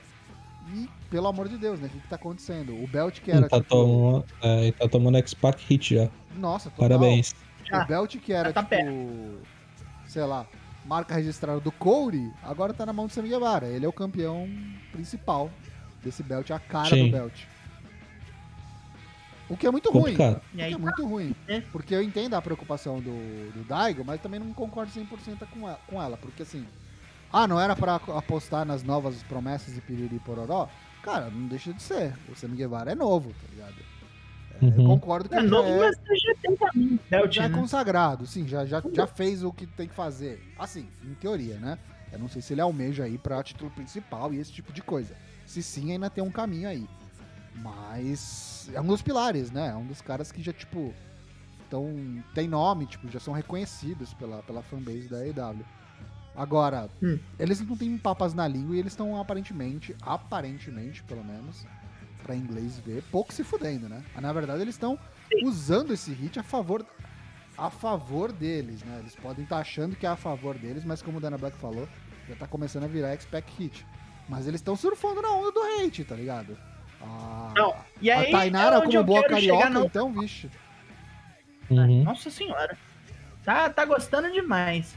E, 0.74 0.88
pelo 1.10 1.28
amor 1.28 1.50
de 1.50 1.58
Deus, 1.58 1.80
né? 1.80 1.88
O 1.88 1.90
que, 1.90 2.00
que 2.00 2.08
tá 2.08 2.16
acontecendo? 2.16 2.82
O 2.82 2.88
Belt 2.88 3.20
que 3.20 3.32
era. 3.32 3.42
Ele 3.42 3.50
tá, 3.50 3.58
tipo, 3.58 3.70
tomando, 3.70 4.26
é, 4.42 4.64
ele 4.64 4.72
tá 4.72 4.88
tomando 4.88 5.18
X-Pac 5.18 5.62
Hit 5.68 5.96
já. 5.96 6.10
Nossa, 6.36 6.70
total. 6.70 6.90
Parabéns. 6.90 7.36
O 7.72 7.86
Belt 7.86 8.16
que 8.18 8.32
era, 8.32 8.54
tá 8.54 8.64
tipo. 8.64 9.40
Sei 10.08 10.24
lá, 10.24 10.48
marca 10.86 11.16
registrada 11.16 11.60
do 11.60 11.72
Cody, 11.72 12.32
agora 12.44 12.74
tá 12.74 12.86
na 12.86 12.94
mão 12.94 13.08
do 13.08 13.14
Sammy 13.14 13.30
Guevara. 13.30 13.68
Ele 13.68 13.86
é 13.86 13.90
o 13.90 13.94
campeão 13.94 14.50
principal 14.92 15.52
desse 16.04 16.24
Belt, 16.24 16.50
a 16.52 16.60
cara 16.60 16.90
Sim. 16.90 17.06
do 17.06 17.12
Belt. 17.12 17.34
O 19.50 19.58
que 19.58 19.66
é 19.66 19.72
muito 19.72 19.90
ruim. 19.92 20.16
Complicado. 20.16 20.42
O 20.54 20.58
E 20.58 20.62
aí 20.62 20.70
que 20.70 20.76
é 20.76 20.78
muito 20.78 21.06
ruim. 21.06 21.36
É. 21.48 21.62
Porque 21.62 21.96
eu 21.96 22.02
entendo 22.04 22.36
a 22.36 22.42
preocupação 22.42 23.00
do, 23.02 23.52
do 23.54 23.64
Daigo, 23.68 24.04
mas 24.06 24.22
também 24.22 24.40
não 24.40 24.54
concordo 24.54 24.92
100% 24.92 25.48
com 25.52 25.68
ela, 25.68 25.80
com 25.88 26.02
ela. 26.02 26.18
Porque 26.18 26.44
assim, 26.44 26.66
ah, 27.32 27.48
não 27.48 27.60
era 27.60 27.76
pra 27.76 27.96
apostar 27.96 28.66
nas 28.66 28.84
novas 28.84 29.22
promessas 29.24 29.74
de 29.74 29.82
Piriri 29.82 30.16
e 30.16 30.20
Pororó? 30.20 30.70
Cara, 31.04 31.30
não 31.30 31.48
deixa 31.48 31.74
de 31.74 31.82
ser. 31.82 32.16
O 32.32 32.36
Sammy 32.36 32.56
Guevara 32.58 32.92
é 32.92 32.96
novo, 32.96 33.30
tá 33.32 33.48
ligado? 33.52 33.76
É, 34.62 34.66
Eu 34.66 34.70
Uhum. 34.84 34.86
concordo 35.00 35.30
que 35.30 35.36
É 35.36 35.40
ele 35.40 35.48
novo, 35.48 35.70
já 35.70 35.76
é, 35.76 35.80
mas 35.80 36.22
já 36.22 36.36
tem 36.42 36.56
caminho. 36.58 37.00
Belt, 37.10 37.34
já 37.34 37.44
é 37.46 37.50
né? 37.50 37.58
consagrado, 37.58 38.28
sim, 38.28 38.46
já, 38.48 38.66
já, 38.66 38.84
já 38.92 39.08
fez 39.08 39.42
o 39.44 39.54
que 39.54 39.66
tem 39.66 39.88
que 39.88 39.96
fazer. 39.96 40.44
Assim, 40.58 40.86
em 41.04 41.14
teoria, 41.14 41.56
né? 41.56 41.78
Eu 42.12 42.20
não 42.20 42.28
sei 42.28 42.42
se 42.42 42.54
ele 42.54 42.62
almeja 42.62 43.04
aí 43.06 43.18
pra 43.18 43.42
título 43.44 43.72
principal 43.72 44.34
e 44.34 44.40
esse 44.40 44.52
tipo 44.52 44.74
de 44.74 44.82
coisa. 44.82 45.16
Se 45.46 45.64
sim, 45.64 45.92
ainda 45.92 46.10
tem 46.10 46.24
um 46.24 46.32
caminho 46.32 46.68
aí. 46.68 46.86
Mas 47.62 48.70
é 48.74 48.82
um 48.82 48.88
dos 48.88 49.02
pilares, 49.02 49.52
né? 49.52 49.70
É 49.70 49.76
um 49.76 49.86
dos 49.86 50.02
caras 50.02 50.32
que 50.32 50.42
já, 50.42 50.54
tipo, 50.54 50.94
tão, 51.70 52.24
tem 52.34 52.48
nome, 52.48 52.86
tipo, 52.86 53.08
já 53.10 53.20
são 53.20 53.34
reconhecidos 53.34 54.14
pela, 54.14 54.42
pela 54.44 54.62
fanbase 54.64 55.08
da 55.08 55.18
AEW. 55.18 55.66
Agora, 56.36 56.90
Hum. 57.04 57.20
eles 57.38 57.60
não 57.62 57.76
têm 57.76 57.98
papas 57.98 58.34
na 58.34 58.48
língua 58.48 58.76
e 58.76 58.80
eles 58.80 58.94
estão 58.94 59.20
aparentemente, 59.20 59.96
aparentemente, 60.02 61.04
pelo 61.04 61.24
menos, 61.24 61.66
pra 62.24 62.36
inglês 62.36 62.78
ver, 62.80 63.04
pouco 63.12 63.34
se 63.34 63.44
fudendo, 63.44 63.90
né? 63.90 64.04
Na 64.22 64.32
verdade, 64.32 64.62
eles 64.62 64.76
estão 64.76 64.98
usando 65.44 65.92
esse 65.94 66.12
hit 66.14 66.40
a 66.40 66.44
favor 66.44 66.86
a 67.58 67.70
favor 67.70 68.32
deles, 68.32 68.82
né? 68.84 69.00
Eles 69.00 69.18
podem 69.18 69.44
estar 69.44 69.58
achando 69.58 69.94
que 69.94 70.06
é 70.06 70.10
a 70.10 70.16
favor 70.16 70.58
deles, 70.58 70.86
mas 70.86 71.02
como 71.02 71.18
o 71.18 71.22
Dana 71.22 71.38
Black 71.38 71.58
falou, 71.58 71.90
já 72.30 72.34
tá 72.36 72.48
começando 72.48 72.86
a 72.86 72.88
virar 72.88 73.14
expect 73.14 73.52
hit. 73.62 73.86
Mas 74.30 74.48
eles 74.48 74.62
estão 74.62 74.78
surfando 74.78 75.22
na 75.22 75.30
onda 75.34 75.52
do 75.52 75.60
hate, 75.62 76.06
tá 76.06 76.16
ligado? 76.16 76.58
A, 77.02 77.52
Não, 77.56 77.76
E 78.02 78.10
aí, 78.12 78.28
a 78.30 78.32
Tainara, 78.38 78.76
é 78.76 78.80
onde 78.80 78.88
como 78.88 78.98
eu 79.00 79.04
boa 79.04 79.24
carioca, 79.28 79.58
chegar 79.64 79.70
no- 79.72 79.86
então, 79.86 80.12
vixe. 80.14 80.50
Uhum. 81.70 82.04
Nossa 82.04 82.30
senhora. 82.30 82.78
Tá, 83.44 83.70
tá 83.70 83.86
gostando 83.86 84.32
demais. 84.32 84.96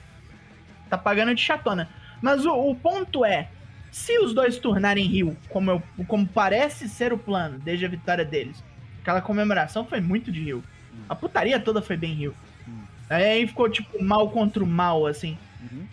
Tá 0.88 0.96
pagando 0.98 1.34
de 1.34 1.40
chatona. 1.42 1.88
Mas 2.20 2.44
o, 2.46 2.52
o 2.52 2.74
ponto 2.74 3.24
é, 3.24 3.48
se 3.90 4.18
os 4.20 4.32
dois 4.34 4.58
tornarem 4.58 5.06
Rio, 5.06 5.36
como, 5.48 5.70
eu- 5.70 5.82
como 6.06 6.26
parece 6.26 6.88
ser 6.88 7.12
o 7.12 7.18
plano 7.18 7.58
desde 7.58 7.84
a 7.84 7.88
vitória 7.88 8.24
deles, 8.24 8.62
aquela 9.00 9.20
comemoração 9.20 9.84
foi 9.84 10.00
muito 10.00 10.30
de 10.32 10.40
Rio. 10.42 10.62
A 11.08 11.14
putaria 11.14 11.58
toda 11.58 11.82
foi 11.82 11.96
bem 11.96 12.12
Rio. 12.14 12.34
Hum. 12.68 12.82
Aí 13.10 13.46
ficou 13.46 13.68
tipo 13.68 14.02
mal 14.02 14.30
contra 14.30 14.62
o 14.62 14.66
mal, 14.66 15.06
assim. 15.06 15.36
Uhum. 15.60 15.86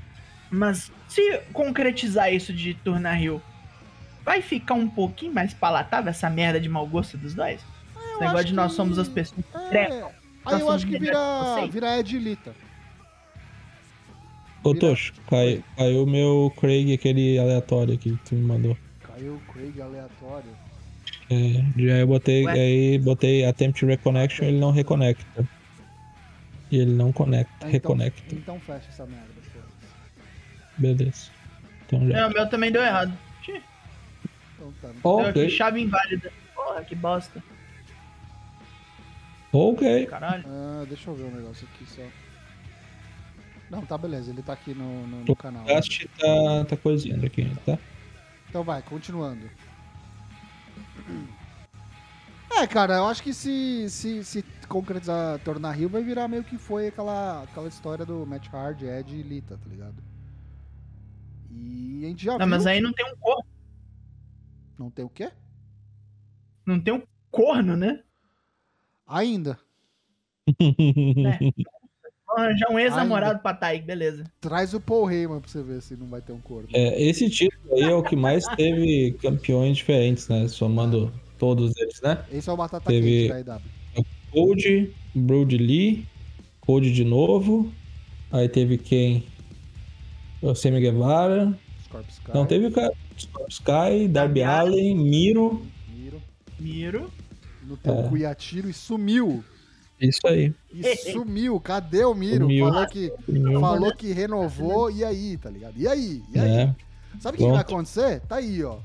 Mas 0.52 0.92
se 1.08 1.40
concretizar 1.54 2.34
isso 2.34 2.52
de 2.54 2.74
tornar 2.74 3.14
Rio, 3.14 3.42
vai 4.30 4.44
ficar 4.44 4.76
um 4.76 4.88
pouquinho 4.88 5.34
mais 5.34 5.56
palatável 5.56 6.12
essa 6.12 6.30
merda 6.30 6.60
de 6.60 6.70
mau 6.70 6.86
gosto 6.86 7.18
dos 7.18 7.34
dois? 7.34 7.60
Esse 7.60 8.14
Eu 8.14 8.20
negócio 8.20 8.46
de 8.46 8.54
nós 8.54 8.72
que- 8.72 8.76
somos 8.78 9.00
as 9.00 9.10
pessoas 9.10 9.44
que 9.44 9.58
É, 9.58 9.70
trepam. 9.70 10.12
aí 10.46 10.52
Nós 10.54 10.62
eu 10.62 10.70
acho 10.72 10.86
que 10.86 10.94
que 10.94 11.00
vira, 11.00 11.68
vira 11.72 11.98
Edilita. 12.00 12.54
Ô, 14.64 14.76
Tocho, 14.76 15.14
cai, 15.28 15.64
caiu 15.76 16.04
o 16.04 16.08
meu 16.08 16.54
Craig, 16.60 16.94
aquele 16.94 17.40
aleatório 17.40 17.96
aqui 17.96 18.12
que 18.12 18.30
tu 18.30 18.36
me 18.36 18.42
mandou. 18.42 18.78
Caiu 19.02 19.34
o 19.36 19.40
Craig 19.52 19.82
aleatório. 19.82 20.52
É, 21.32 21.82
já 21.82 21.94
eu 21.98 22.08
botei, 22.08 22.46
Ué? 22.46 22.52
aí 22.54 23.00
botei 23.00 23.46
Attempt 23.46 23.84
Reconnection, 23.84 24.46
ele 24.46 24.60
não 24.60 24.70
reconecta. 24.72 25.44
E 26.72 26.78
ele 26.78 26.92
não 26.92 27.12
conecta, 27.12 27.52
Ah, 27.54 27.58
então, 27.62 27.72
reconecta. 27.72 28.36
então 28.36 28.60
fecha 28.60 28.86
essa 28.90 29.06
merda. 29.08 29.28
Beleza. 30.78 31.32
Então 31.88 32.08
já. 32.08 32.20
É, 32.20 32.26
o 32.28 32.30
meu 32.30 32.48
também 32.48 32.72
deu 32.72 32.84
errado. 32.84 33.12
Então 34.60 34.74
tá. 34.82 35.50
Chave 35.50 35.82
inválida. 35.82 36.32
Porra, 36.54 36.84
que 36.84 36.96
bosta. 36.96 37.42
ok. 39.54 40.06
Caralho. 40.08 40.44
Ah, 40.48 40.86
deixa 40.88 41.10
eu 41.10 41.16
ver 41.16 41.24
um 41.24 41.36
negócio 41.36 41.68
aqui 41.74 41.86
só. 41.90 42.04
Não, 43.70 43.86
tá 43.86 43.98
beleza, 43.98 44.32
ele 44.32 44.42
tá 44.42 44.54
aqui 44.54 44.74
no, 44.74 45.08
no, 45.08 45.24
no 45.24 45.32
O 45.32 45.36
canal. 45.36 45.64
cast 45.66 46.08
tá, 46.18 46.66
tá 46.68 46.76
coisinhando 46.78 47.26
aqui, 47.26 47.50
tá? 47.66 47.78
Então 48.50 48.64
vai, 48.64 48.82
continuando. 48.82 49.48
É, 52.52 52.66
cara, 52.66 52.96
eu 52.96 53.06
acho 53.06 53.22
que 53.22 53.32
se, 53.32 53.88
se, 53.90 54.24
se 54.24 54.44
concretizar, 54.68 55.38
tornar 55.40 55.72
Rio, 55.72 55.88
vai 55.88 56.04
virar 56.04 56.28
meio 56.28 56.44
que 56.44 56.58
foi 56.58 56.88
aquela, 56.88 57.44
aquela 57.44 57.68
história 57.68 58.04
do 58.06 58.26
Matt 58.26 58.48
Hard, 58.48 58.82
Ed 58.82 59.16
e 59.16 59.22
Lita, 59.22 59.56
tá 59.56 59.70
ligado? 59.70 59.96
E 61.52 62.02
a 62.04 62.08
gente 62.08 62.26
já 62.26 62.32
Não, 62.34 62.40
viu... 62.40 62.48
mas 62.48 62.66
aí 62.66 62.82
não 62.82 62.92
tem 62.92 63.06
um 63.06 63.16
corno. 63.18 63.46
Não 64.80 64.90
tem 64.90 65.04
o 65.04 65.10
quê? 65.10 65.30
Não 66.66 66.80
tem 66.80 66.94
um 66.94 67.04
corno, 67.30 67.76
né? 67.76 68.02
Ainda. 69.06 69.60
Vamos 72.26 72.44
arranjar 72.46 72.72
um 72.72 72.80
ex-namorado 72.80 73.40
pra 73.40 73.54
Taik, 73.54 73.86
beleza. 73.86 74.24
Traz 74.40 74.74
o 74.74 74.80
Paul 74.80 75.12
Heyman 75.12 75.42
pra 75.42 75.50
você 75.50 75.62
ver 75.62 75.82
se 75.82 75.98
não 75.98 76.08
vai 76.08 76.22
ter 76.22 76.32
um 76.32 76.40
corpo. 76.40 76.70
É, 76.74 77.02
esse 77.02 77.30
título 77.30 77.76
aí 77.76 77.84
é 77.84 77.94
o 77.94 78.02
que 78.04 78.16
mais 78.16 78.46
teve 78.56 79.18
campeões 79.22 79.78
diferentes, 79.78 80.28
né? 80.30 80.48
Somando 80.48 81.12
todos 81.38 81.76
eles, 81.78 82.00
né? 82.02 82.24
Esse 82.32 82.50
é 82.50 82.54
o 82.54 82.58
Batata 82.58 82.86
Teve- 82.90 83.28
Quente 83.30 83.44
da 83.44 83.56
EW. 83.58 83.62
Cold, 84.32 84.96
Brody 85.14 85.58
Lee, 85.58 86.08
Cold 86.62 86.94
de 86.94 87.04
novo. 87.04 87.70
Aí 88.32 88.48
teve 88.48 88.78
quem? 88.78 89.26
O 90.42 90.54
Sammy 90.56 90.80
Guevara. 90.80 91.58
Scorpio 91.90 92.12
Sky. 92.12 92.32
Não, 92.34 92.46
teve 92.46 92.68
o 92.68 92.72
cara. 92.72 92.94
Darby 94.10 94.44
Allen, 94.44 94.96
Miro. 94.96 95.66
Miro. 95.90 96.22
Miro. 96.60 97.12
No 97.64 97.76
teu 97.76 97.94
É. 98.00 98.08
cu 98.08 98.18
e 98.18 98.26
atiro 98.26 98.70
e 98.70 98.74
sumiu. 98.74 99.44
Isso 100.00 100.26
aí. 100.26 100.54
E 100.74 100.96
sumiu. 101.12 101.60
Cadê 101.60 102.06
o 102.06 102.14
Miro? 102.14 102.46
Sumiu. 102.46 102.66
Falou 102.68 102.88
que, 102.88 103.14
Miro. 103.28 103.60
falou 103.60 103.96
que 103.96 104.14
renovou. 104.14 104.90
E 104.92 105.04
aí, 105.04 105.38
tá 105.38 105.50
ligado? 105.50 105.74
E 105.78 105.88
aí? 105.88 106.24
E 106.34 106.40
aí? 106.40 106.50
É. 106.52 106.76
Sabe 107.20 107.38
o 107.38 107.42
que 107.42 107.52
vai 107.52 107.60
acontecer? 107.62 108.22
Tá 108.22 108.38
aí, 108.38 108.64
ó. 108.64 108.78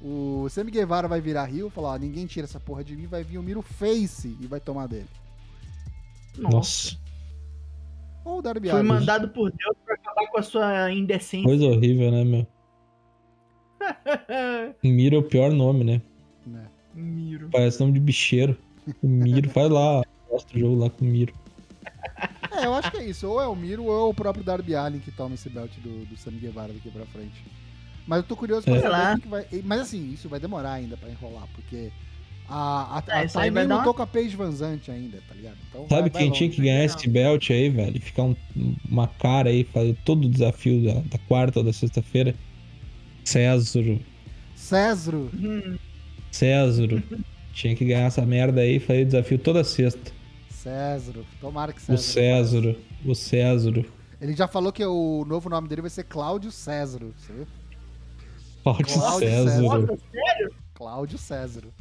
O 0.00 0.48
Sammy 0.50 0.70
Guevara 0.70 1.08
vai 1.08 1.20
virar 1.20 1.44
Rio, 1.46 1.70
falar, 1.70 1.94
ó, 1.94 1.96
ninguém 1.96 2.26
tira 2.26 2.44
essa 2.46 2.60
porra 2.60 2.84
de 2.84 2.94
mim, 2.96 3.06
vai 3.06 3.22
vir 3.24 3.38
o 3.38 3.42
Miro 3.42 3.62
Face 3.62 4.36
e 4.40 4.46
vai 4.46 4.60
tomar 4.60 4.86
dele. 4.86 5.06
Nossa, 6.36 6.96
Ou 8.26 8.38
o 8.38 8.42
Darby 8.42 8.68
Foi 8.68 8.82
mandado 8.82 9.28
por 9.28 9.52
Deus 9.52 9.76
pra 9.84 9.94
acabar 9.94 10.26
com 10.26 10.38
a 10.38 10.42
sua 10.42 10.92
indecência. 10.92 11.44
coisa 11.46 11.64
horrível, 11.64 12.10
né, 12.10 12.24
meu? 12.24 12.46
Miro 14.82 15.16
é 15.16 15.18
o 15.18 15.22
pior 15.22 15.52
nome, 15.52 15.84
né? 15.84 16.02
Né? 16.44 16.66
Miro. 16.92 17.48
Parece 17.52 17.78
nome 17.80 17.92
de 17.92 18.00
bicheiro. 18.00 18.56
O 19.02 19.06
Miro, 19.06 19.48
faz 19.50 19.70
lá, 19.70 20.02
mostra 20.30 20.56
o 20.56 20.60
jogo 20.60 20.76
lá 20.76 20.90
com 20.90 21.04
o 21.04 21.08
Miro. 21.08 21.32
É, 22.50 22.66
eu 22.66 22.74
acho 22.74 22.90
que 22.90 22.96
é 22.98 23.04
isso. 23.04 23.28
Ou 23.28 23.40
é 23.40 23.46
o 23.46 23.54
Miro 23.54 23.84
ou 23.84 24.08
é 24.08 24.10
o 24.10 24.14
próprio 24.14 24.42
Darby 24.44 24.74
Allin 24.74 24.98
que 24.98 25.12
toma 25.12 25.34
esse 25.34 25.48
belt 25.48 25.70
do, 25.78 26.04
do 26.06 26.16
Sammy 26.16 26.38
Guevara 26.38 26.72
daqui 26.72 26.90
pra 26.90 27.04
frente. 27.06 27.44
Mas 28.06 28.18
eu 28.18 28.24
tô 28.24 28.36
curioso 28.36 28.64
pra 28.64 28.76
É. 28.76 28.80
saber 28.80 29.12
o 29.12 29.16
que 29.16 29.22
que 29.22 29.28
vai... 29.28 29.46
Mas 29.64 29.80
assim, 29.82 30.12
isso 30.12 30.28
vai 30.28 30.40
demorar 30.40 30.72
ainda 30.72 30.96
pra 30.96 31.10
enrolar, 31.10 31.46
porque 31.54 31.90
a, 32.48 32.98
a, 32.98 33.20
É, 33.20 33.24
a 33.24 33.28
Thay 33.28 33.50
nem 33.50 33.66
lutou 33.66 33.92
com 33.94 34.02
a 34.02 34.06
Paige 34.06 34.36
Van 34.36 34.50
Zandt 34.52 34.90
ainda, 34.90 35.18
tá 35.28 35.34
ligado? 35.34 35.56
Então 35.68 35.82
Sabe 35.88 36.02
vai- 36.02 36.10
vai 36.10 36.10
quem 36.10 36.30
tinha 36.32 36.46
longe. 36.48 36.56
que 36.56 36.62
ganhar 36.62 36.78
Não. 36.78 36.84
esse 36.84 37.08
belt 37.08 37.50
aí, 37.50 37.68
velho? 37.68 37.96
E 37.96 38.00
ficar 38.00 38.22
um- 38.24 38.36
uma 38.88 39.08
cara 39.08 39.50
aí, 39.50 39.64
fazer 39.64 39.96
todo 40.04 40.26
o 40.26 40.30
desafio 40.30 40.84
da, 40.84 41.00
da 41.00 41.18
quarta 41.26 41.58
ou 41.60 41.64
da 41.64 41.72
sexta-feira? 41.72 42.34
Césaro. 43.24 44.00
Césaro. 44.54 45.30
Hum, 45.34 45.76
Césaro. 46.30 47.02
Tinha 47.52 47.74
que 47.74 47.84
ganhar 47.84 48.06
essa 48.06 48.24
merda 48.24 48.60
aí 48.60 48.76
e 48.76 48.80
fazer 48.80 49.04
desafio 49.06 49.38
toda 49.38 49.64
sexta. 49.64 50.12
Césaro. 50.50 51.24
Tomara 51.40 51.72
que 51.72 51.78
O 51.78 51.82
Césaro. 51.98 52.02
Césaro. 52.02 52.76
O 53.04 53.14
Césaro. 53.14 53.84
Ele 54.20 54.34
já 54.34 54.46
falou 54.48 54.72
que 54.72 54.84
o 54.84 55.24
novo 55.26 55.48
nome 55.48 55.68
dele 55.68 55.80
vai 55.82 55.90
ser 55.90 56.04
Cláudio 56.04 56.50
Césaro, 56.50 57.12
você 57.18 57.32
viu? 57.32 57.46
Cláudio. 58.62 58.96
Nossa, 58.96 59.18
sério? 59.20 60.54
Cláudio 60.74 61.18
Césaro. 61.18 61.72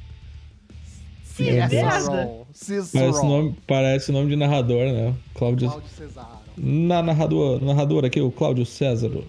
Deus. 1.43 1.71
merda. 1.71 2.45
Césaro. 2.53 2.91
Parece 2.93 3.25
nome, 3.25 3.57
parece 3.67 4.11
nome 4.11 4.29
de 4.29 4.35
narrador, 4.35 4.85
né? 4.91 5.15
Cláudio. 5.33 5.69
Cláudio 5.69 5.89
Cesaro. 5.89 6.45
Na 6.57 7.01
narrador, 7.03 7.61
narrador 7.63 8.05
aqui, 8.05 8.21
o 8.21 8.31
Cláudio 8.31 8.65
Césaro. 8.65 9.27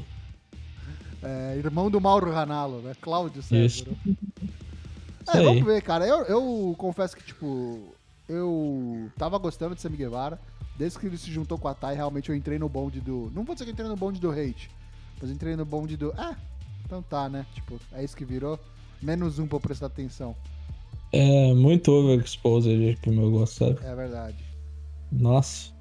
É, 1.23 1.57
irmão 1.57 1.91
do 1.91 2.01
Mauro 2.01 2.31
Ranallo, 2.31 2.81
né? 2.81 2.93
Cláudio 3.01 3.43
César. 3.43 3.65
Isso. 3.65 3.87
É, 5.35 5.43
vamos 5.43 5.65
ver, 5.65 5.83
cara. 5.83 6.07
Eu, 6.07 6.23
eu 6.25 6.75
confesso 6.79 7.17
que, 7.17 7.25
tipo, 7.25 7.95
eu 8.29 9.11
tava 9.19 9.37
gostando 9.39 9.75
de 9.75 9.81
Sammy 9.81 9.97
Guevara. 9.97 10.39
Desde 10.79 10.99
que 10.99 11.07
ele 11.07 11.17
se 11.17 11.33
juntou 11.33 11.59
com 11.59 11.69
a 11.69 11.75
Thay, 11.75 11.97
realmente 11.97 12.29
eu 12.29 12.37
entrei 12.37 12.59
no 12.59 12.69
bonde 12.69 13.01
do. 13.01 13.33
Não 13.35 13.45
vou 13.45 13.55
dizer 13.55 13.65
que 13.65 13.71
eu 13.71 13.73
entrei 13.73 13.89
no 13.89 13.97
bonde 13.97 14.21
do 14.21 14.31
hate, 14.31 14.71
mas 15.21 15.31
entrei 15.31 15.57
no 15.57 15.65
bonde 15.65 15.97
do. 15.97 16.13
Ah, 16.17 16.37
então 16.85 17.03
tá, 17.03 17.29
né? 17.29 17.47
Tipo, 17.55 17.81
é 17.93 18.05
isso 18.05 18.17
que 18.17 18.25
virou. 18.25 18.61
Menos 19.01 19.39
um 19.39 19.47
pra 19.47 19.57
eu 19.57 19.61
prestar 19.61 19.87
atenção. 19.87 20.37
É 21.13 21.55
muito 21.55 21.91
overexposed 21.93 22.99
pro 23.01 23.13
meu 23.13 23.31
gosto, 23.31 23.65
sabe? 23.65 23.79
É 23.87 23.95
verdade. 23.95 24.45
Nossa. 25.13 25.73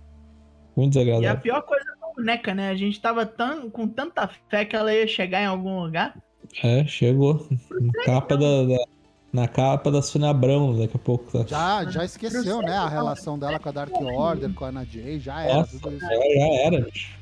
Muito 0.78 0.96
E 0.98 1.00
a 1.00 1.04
desagradável. 1.04 1.42
pior 1.42 1.62
coisa 1.64 1.86
é 1.90 2.04
a 2.10 2.14
boneca, 2.16 2.54
né? 2.54 2.70
A 2.70 2.76
gente 2.76 3.00
tava 3.02 3.26
tão, 3.26 3.70
com 3.70 3.88
tanta 3.88 4.30
fé 4.50 4.66
que 4.66 4.76
ela 4.76 4.94
ia 4.94 5.08
chegar 5.08 5.42
em 5.42 5.46
algum 5.48 5.80
lugar. 5.84 6.16
É, 6.64 6.86
chegou. 6.86 7.48
Na 7.82 8.04
capa 8.06 8.38
da, 8.38 8.64
da- 8.66 8.86
na 9.34 9.48
capa 9.50 9.92
da 9.92 10.02
Sônia 10.02 10.30
Abrão 10.30 10.78
daqui 10.78 10.96
a 10.96 11.00
pouco. 11.00 11.30
Tá? 11.32 11.46
Já, 11.46 11.86
já 11.92 12.06
esqueceu, 12.06 12.62
né? 12.62 12.74
A 12.78 12.88
relação 12.88 13.38
dela 13.38 13.60
com 13.60 13.68
a 13.68 13.72
Dark 13.72 13.94
Order, 13.94 14.54
com 14.54 14.64
a 14.64 14.68
Ana 14.70 14.86
Jay. 14.86 15.20
Já 15.20 15.42
era, 15.42 15.56
Nossa, 15.56 15.80
tudo 15.80 15.96
isso. 15.98 16.06
já, 16.06 16.10
já 16.10 16.54
era, 16.62 16.82
bicho. 16.82 17.18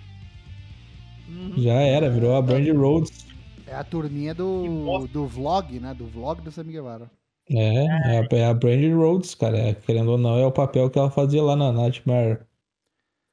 Uhum. 1.27 1.53
Já 1.57 1.73
era, 1.73 2.09
virou 2.09 2.35
a 2.35 2.41
Brandy 2.41 2.71
Rhodes. 2.71 3.25
É 3.65 3.73
a 3.75 3.83
turminha 3.83 4.35
do, 4.35 5.07
do 5.07 5.25
vlog, 5.25 5.79
né? 5.79 5.93
Do 5.95 6.05
vlog 6.05 6.41
do 6.41 6.51
Sammy 6.51 6.73
Guevara. 6.73 7.09
É, 7.49 7.85
é 7.85 8.19
a, 8.19 8.27
é 8.37 8.45
a 8.45 8.53
Brandy 8.53 8.91
Rhodes, 8.91 9.35
cara. 9.35 9.57
É, 9.57 9.73
querendo 9.73 10.11
ou 10.11 10.17
não, 10.17 10.37
é 10.37 10.45
o 10.45 10.51
papel 10.51 10.89
que 10.89 10.97
ela 10.97 11.11
fazia 11.11 11.43
lá 11.43 11.55
na 11.55 11.71
Nightmare 11.71 12.39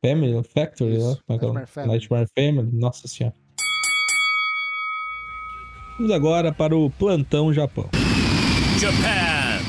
Family, 0.05 0.43
Factory, 0.43 0.97
Isso, 0.97 1.11
né? 1.11 1.17
Como 1.27 1.37
é 1.37 1.39
que 1.39 1.45
é 1.45 1.49
o- 1.49 1.53
Nightmare 1.53 1.67
Family. 1.69 1.93
Nightmare 1.93 2.27
Family, 2.37 2.77
nossa 2.77 3.09
senhora. 3.09 3.35
Vamos 5.99 6.13
agora 6.13 6.53
para 6.53 6.77
o 6.77 6.91
Plantão 6.91 7.53
Japão. 7.53 7.89
Japan. 8.79 9.61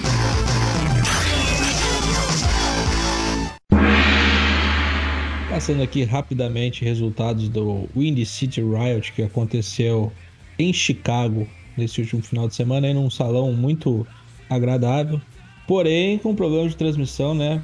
Passando 5.50 5.84
aqui 5.84 6.04
rapidamente 6.04 6.84
resultados 6.84 7.50
do 7.50 7.88
Windy 7.96 8.26
City 8.26 8.62
Riot 8.62 9.12
que 9.12 9.22
aconteceu 9.22 10.12
em 10.58 10.72
Chicago 10.72 11.46
nesse 11.78 12.00
último 12.02 12.22
final 12.24 12.48
de 12.48 12.56
semana, 12.56 12.88
em 12.88 12.96
um 12.96 13.10
salão 13.10 13.52
muito 13.52 14.08
agradável, 14.56 15.20
porém 15.68 16.18
com 16.18 16.36
problema 16.36 16.68
de 16.68 16.76
transmissão, 16.76 17.34
né? 17.34 17.64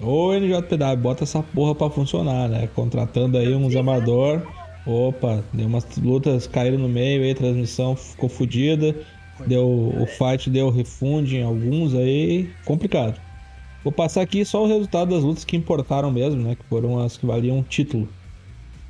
Ô 0.00 0.32
NJPW, 0.32 0.96
bota 1.00 1.24
essa 1.24 1.42
porra 1.42 1.74
pra 1.74 1.90
funcionar, 1.90 2.48
né? 2.48 2.68
Contratando 2.74 3.38
aí 3.38 3.54
uns 3.54 3.74
amador. 3.74 4.42
Opa, 4.86 5.42
deu 5.52 5.66
umas 5.66 5.84
lutas 5.96 6.46
caíram 6.46 6.78
no 6.78 6.88
meio 6.88 7.22
aí, 7.22 7.34
transmissão 7.34 7.96
ficou 7.96 8.28
fodida. 8.28 8.94
Deu, 9.46 9.66
o 9.66 10.06
fight 10.06 10.50
deu 10.50 10.70
refund 10.70 11.32
em 11.32 11.42
alguns 11.42 11.94
aí, 11.94 12.50
complicado. 12.64 13.20
Vou 13.82 13.92
passar 13.92 14.22
aqui 14.22 14.44
só 14.44 14.64
o 14.64 14.66
resultado 14.66 15.14
das 15.14 15.22
lutas 15.22 15.44
que 15.44 15.56
importaram 15.56 16.10
mesmo, 16.10 16.42
né? 16.42 16.54
Que 16.54 16.64
foram 16.64 16.98
as 16.98 17.16
que 17.16 17.24
valiam 17.24 17.62
título. 17.62 18.08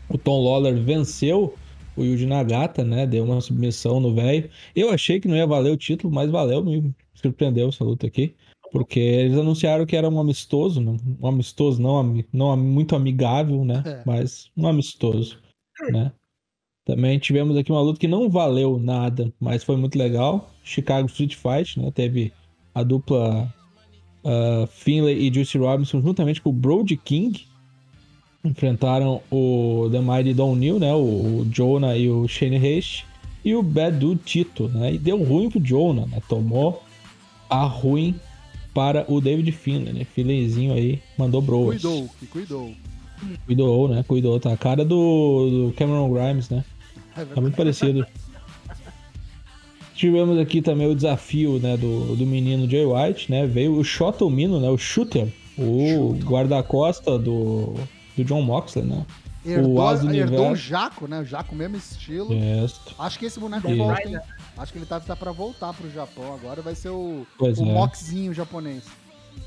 O 0.08 0.16
Tom 0.16 0.42
Lawler 0.42 0.74
venceu 0.82 1.54
o 1.96 2.04
Yuji 2.04 2.26
Nagata, 2.26 2.84
né? 2.84 3.06
Deu 3.06 3.24
uma 3.24 3.40
submissão 3.40 4.00
no 4.00 4.14
velho. 4.14 4.48
Eu 4.74 4.90
achei 4.90 5.20
que 5.20 5.28
não 5.28 5.36
ia 5.36 5.46
valer 5.46 5.72
o 5.72 5.76
título, 5.76 6.12
mas 6.12 6.30
valeu, 6.30 6.64
me 6.64 6.94
surpreendeu 7.18 7.68
essa 7.68 7.84
luta 7.84 8.06
aqui. 8.06 8.34
Porque 8.70 9.00
eles 9.00 9.38
anunciaram 9.38 9.86
que 9.86 9.96
era 9.96 10.08
um 10.08 10.20
amistoso, 10.20 10.80
né? 10.80 10.96
um 11.20 11.26
amistoso 11.26 11.80
não, 11.80 12.22
não 12.32 12.56
muito 12.56 12.94
amigável, 12.94 13.64
né? 13.64 13.82
É. 13.86 14.02
Mas 14.04 14.50
um 14.56 14.66
amistoso, 14.66 15.38
né? 15.90 16.12
Também 16.84 17.18
tivemos 17.18 17.56
aqui 17.56 17.72
uma 17.72 17.80
luta 17.80 17.98
que 17.98 18.08
não 18.08 18.28
valeu 18.28 18.78
nada, 18.78 19.32
mas 19.40 19.64
foi 19.64 19.76
muito 19.76 19.98
legal. 19.98 20.50
Chicago 20.62 21.06
Street 21.06 21.34
Fight, 21.34 21.80
né? 21.80 21.90
Teve 21.90 22.32
a 22.74 22.82
dupla 22.82 23.52
ah, 24.24 24.66
Finlay 24.68 25.18
e 25.18 25.32
Juicy 25.32 25.58
Robinson 25.58 26.02
juntamente 26.02 26.42
com 26.42 26.50
o 26.50 26.52
Brody 26.52 26.96
King 26.96 27.46
enfrentaram 28.44 29.20
o 29.30 29.88
The 29.90 30.00
Mighty 30.00 30.34
Don 30.34 30.54
Neal, 30.54 30.78
né? 30.78 30.94
O, 30.94 31.40
o 31.40 31.44
Jonah 31.50 31.96
e 31.96 32.08
o 32.08 32.26
Shane 32.28 32.56
Haste 32.56 33.06
e 33.44 33.54
o 33.54 33.62
Bad 33.62 33.98
Dude 33.98 34.20
Tito, 34.24 34.68
né? 34.68 34.94
E 34.94 34.98
deu 34.98 35.22
ruim 35.22 35.50
pro 35.50 35.60
Jonah, 35.60 36.06
né? 36.06 36.20
Tomou 36.28 36.82
a 37.48 37.64
ruim 37.64 38.14
para 38.74 39.04
o 39.08 39.20
David 39.20 39.50
Finlay, 39.52 39.92
né? 39.92 40.04
Finlayzinho 40.04 40.72
aí 40.72 41.02
mandou 41.16 41.42
broas. 41.42 41.82
Cuidou, 41.82 42.08
que 42.20 42.26
cuidou. 42.26 42.72
Cuidou, 43.46 43.88
né? 43.88 44.04
Cuidou. 44.06 44.38
Tá 44.38 44.52
a 44.52 44.56
cara 44.56 44.84
do, 44.84 45.68
do 45.68 45.74
Cameron 45.76 46.12
Grimes, 46.12 46.48
né? 46.48 46.64
É 47.16 47.24
Tá 47.24 47.40
muito 47.40 47.56
parecido. 47.56 48.06
Tivemos 49.94 50.38
aqui 50.38 50.62
também 50.62 50.86
o 50.86 50.94
desafio 50.94 51.58
né, 51.58 51.76
do, 51.76 52.14
do 52.14 52.24
menino 52.24 52.70
Jay 52.70 52.86
White, 52.86 53.30
né? 53.30 53.46
Veio 53.46 53.76
o 53.76 53.82
Shoto 53.82 54.30
Mino, 54.30 54.60
né? 54.60 54.68
O 54.70 54.78
Shooter, 54.78 55.26
o 55.58 56.16
guarda-costa 56.22 57.18
do, 57.18 57.74
do 58.16 58.24
John 58.24 58.42
Moxley, 58.42 58.84
né? 58.84 59.04
Herdou, 59.44 59.72
o 59.72 59.82
Asa 59.82 60.06
do 60.06 60.14
herdou 60.14 60.50
o. 60.52 60.56
Jaco, 60.56 61.08
né? 61.08 61.20
O 61.20 61.24
Jaco 61.24 61.54
mesmo 61.56 61.76
estilo. 61.76 62.32
Yes. 62.32 62.78
Acho 62.98 63.18
que 63.18 63.26
esse 63.26 63.40
boneco 63.40 63.74
volta, 63.74 64.08
hein? 64.08 64.18
Acho 64.58 64.72
que 64.72 64.78
ele 64.78 64.86
tá, 64.86 64.98
tá 64.98 65.14
pra 65.14 65.30
voltar 65.32 65.72
pro 65.72 65.90
Japão 65.90 66.34
agora. 66.34 66.60
Vai 66.60 66.74
ser 66.74 66.88
o, 66.90 67.26
Pois 67.38 67.58
o 67.58 67.62
é. 67.62 67.72
Moxzinho 67.72 68.34
japonês. 68.34 68.84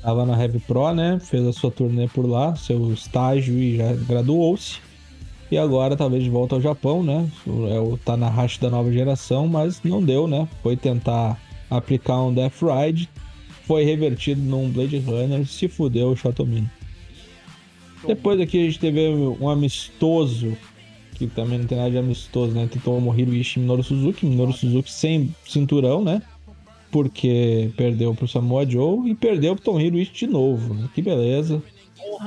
Tava 0.00 0.24
na 0.24 0.40
Heavy 0.40 0.58
Pro, 0.60 0.92
né? 0.94 1.20
Fez 1.20 1.46
a 1.46 1.52
sua 1.52 1.70
turnê 1.70 2.08
por 2.08 2.26
lá, 2.26 2.56
seu 2.56 2.92
estágio 2.92 3.54
e 3.58 3.76
já 3.76 3.92
graduou-se. 3.92 4.80
E 5.50 5.58
agora 5.58 5.96
talvez 5.96 6.24
de 6.24 6.30
volta 6.30 6.54
ao 6.54 6.62
Japão, 6.62 7.02
né? 7.02 7.30
É 7.70 7.78
o 7.78 7.98
Tanahashi 7.98 8.58
da 8.58 8.70
nova 8.70 8.90
geração, 8.90 9.46
mas 9.46 9.82
não 9.84 10.02
deu, 10.02 10.26
né? 10.26 10.48
Foi 10.62 10.78
tentar 10.78 11.38
aplicar 11.68 12.22
um 12.22 12.32
Death 12.32 12.62
Ride, 12.62 13.08
foi 13.66 13.84
revertido 13.84 14.40
num 14.40 14.70
Blade 14.70 14.98
Runner, 14.98 15.46
se 15.46 15.68
fudeu 15.68 16.10
o 16.10 16.16
Shotomino. 16.16 16.70
Depois 18.06 18.40
aqui 18.40 18.62
a 18.62 18.64
gente 18.64 18.78
teve 18.80 19.00
um 19.40 19.48
amistoso, 19.48 20.56
que 21.28 21.34
também 21.34 21.58
não 21.58 21.66
tem 21.66 21.78
nada 21.78 21.90
de 21.90 21.98
amistoso, 21.98 22.52
né? 22.52 22.68
Tentou 22.70 22.94
Tomohiro 22.94 23.34
Ishii 23.34 23.60
e 23.60 23.62
Minoru 23.62 23.82
Suzuki. 23.82 24.26
Minoru 24.26 24.52
Suzuki 24.52 24.90
sem 24.90 25.34
cinturão, 25.44 26.02
né? 26.02 26.22
Porque 26.90 27.70
perdeu 27.76 28.14
pro 28.14 28.28
Samoa 28.28 28.68
Joe 28.68 29.10
e 29.10 29.14
perdeu 29.14 29.54
pro 29.54 29.64
Tomohiro 29.64 29.98
Ishii 29.98 30.26
de 30.26 30.32
novo, 30.32 30.74
né? 30.74 30.88
Que 30.94 31.02
beleza. 31.02 31.62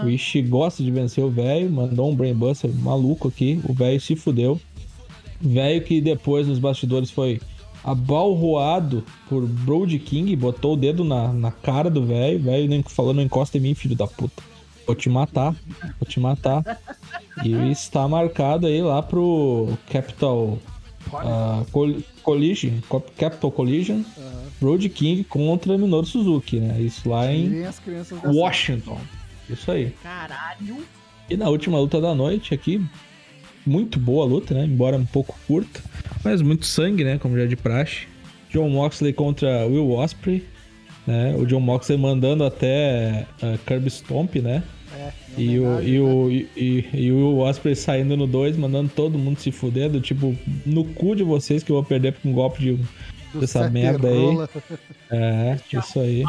O 0.03 0.09
Ishii 0.09 0.41
gosta 0.43 0.83
de 0.83 0.91
vencer 0.91 1.23
o 1.23 1.29
velho, 1.29 1.69
mandou 1.69 2.09
um 2.09 2.15
brainbuster 2.15 2.71
maluco 2.73 3.27
aqui, 3.27 3.59
o 3.67 3.73
velho 3.73 3.99
se 3.99 4.15
fudeu. 4.15 4.59
Velho 5.39 5.83
que 5.83 6.01
depois 6.01 6.47
nos 6.47 6.59
bastidores 6.59 7.11
foi 7.11 7.39
abalroado 7.83 9.03
por 9.29 9.45
Brody 9.45 9.99
King, 9.99 10.35
botou 10.35 10.73
o 10.73 10.77
dedo 10.77 11.03
na, 11.03 11.31
na 11.31 11.51
cara 11.51 11.89
do 11.89 12.03
velho, 12.03 12.39
velho 12.39 12.67
nem 12.67 12.81
falou, 12.81 13.13
não 13.13 13.21
encosta 13.21 13.57
em 13.57 13.61
mim, 13.61 13.75
filho 13.75 13.95
da 13.95 14.07
puta. 14.07 14.41
Vou 14.85 14.95
te 14.95 15.09
matar, 15.09 15.55
vou 15.99 16.07
te 16.07 16.19
matar. 16.19 16.79
E 17.43 17.71
está 17.71 18.07
marcado 18.07 18.67
aí 18.67 18.81
lá 18.81 19.01
pro 19.01 19.77
Capital 19.91 20.57
ah, 21.13 21.63
Col- 21.71 22.01
Collision, 22.23 22.73
Capital 23.17 23.51
Collision, 23.51 24.01
Brody 24.61 24.89
King 24.89 25.23
contra 25.23 25.77
Minoru 25.77 26.05
Suzuki, 26.05 26.59
né? 26.59 26.79
Isso 26.79 27.09
lá 27.09 27.31
em 27.31 27.49
Washington. 28.33 28.99
Isso 29.49 29.71
aí. 29.71 29.93
Caralho. 30.01 30.77
E 31.29 31.35
na 31.35 31.49
última 31.49 31.79
luta 31.79 31.99
da 31.99 32.13
noite 32.15 32.53
aqui, 32.53 32.83
muito 33.65 33.99
boa 33.99 34.23
a 34.25 34.27
luta, 34.27 34.53
né? 34.53 34.63
Embora 34.65 34.95
um 34.95 35.05
pouco 35.05 35.35
curta, 35.47 35.81
mas 36.23 36.41
muito 36.41 36.65
sangue, 36.65 37.03
né? 37.03 37.17
Como 37.17 37.35
já 37.35 37.43
é 37.43 37.47
de 37.47 37.55
praxe. 37.55 38.07
John 38.51 38.69
Moxley 38.69 39.11
contra 39.11 39.65
Will 39.67 39.91
Ospreay, 39.91 40.43
né? 41.05 41.35
O 41.37 41.45
John 41.45 41.59
Moxley 41.59 41.97
mandando 41.97 42.43
até 42.45 43.27
uh, 43.43 43.57
Kirby 43.67 43.89
Stomp, 43.89 44.35
né? 44.35 44.63
É, 44.95 45.11
E 45.37 45.59
o, 45.59 45.81
e, 45.81 45.91
né? 45.91 45.99
o, 45.99 46.31
e, 46.31 46.49
e- 46.55 46.85
e 46.93 47.11
o 47.11 47.15
Will 47.17 47.39
Ospreay 47.39 47.75
saindo 47.75 48.15
no 48.15 48.25
2, 48.25 48.55
mandando 48.57 48.89
todo 48.95 49.17
mundo 49.17 49.39
se 49.39 49.51
fuder, 49.51 49.89
do 49.89 49.99
tipo, 49.99 50.35
no 50.65 50.85
cu 50.85 51.15
de 51.15 51.23
vocês 51.23 51.61
que 51.63 51.71
eu 51.71 51.75
vou 51.75 51.83
perder 51.83 52.13
com 52.13 52.29
um 52.29 52.33
golpe 52.33 52.61
de. 52.61 52.79
Do 53.33 53.41
dessa 53.41 53.69
merda 53.69 54.07
aí. 54.07 54.15
Rola. 54.17 54.49
É, 55.11 55.57
isso 55.73 55.99
aí. 55.99 56.23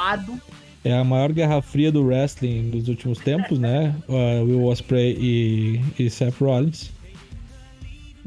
É 0.85 0.93
a 0.93 1.05
maior 1.05 1.33
guerra 1.33 1.63
fria 1.63 1.91
do 1.93 2.03
wrestling 2.05 2.71
dos 2.71 2.89
últimos 2.89 3.19
tempos, 3.19 3.59
né? 3.59 3.95
Uh, 4.09 4.43
Will 4.47 4.65
Ospreay 4.65 5.17
e, 5.19 5.81
e 5.99 6.11
Seth 6.11 6.35
Rollins. 6.41 6.91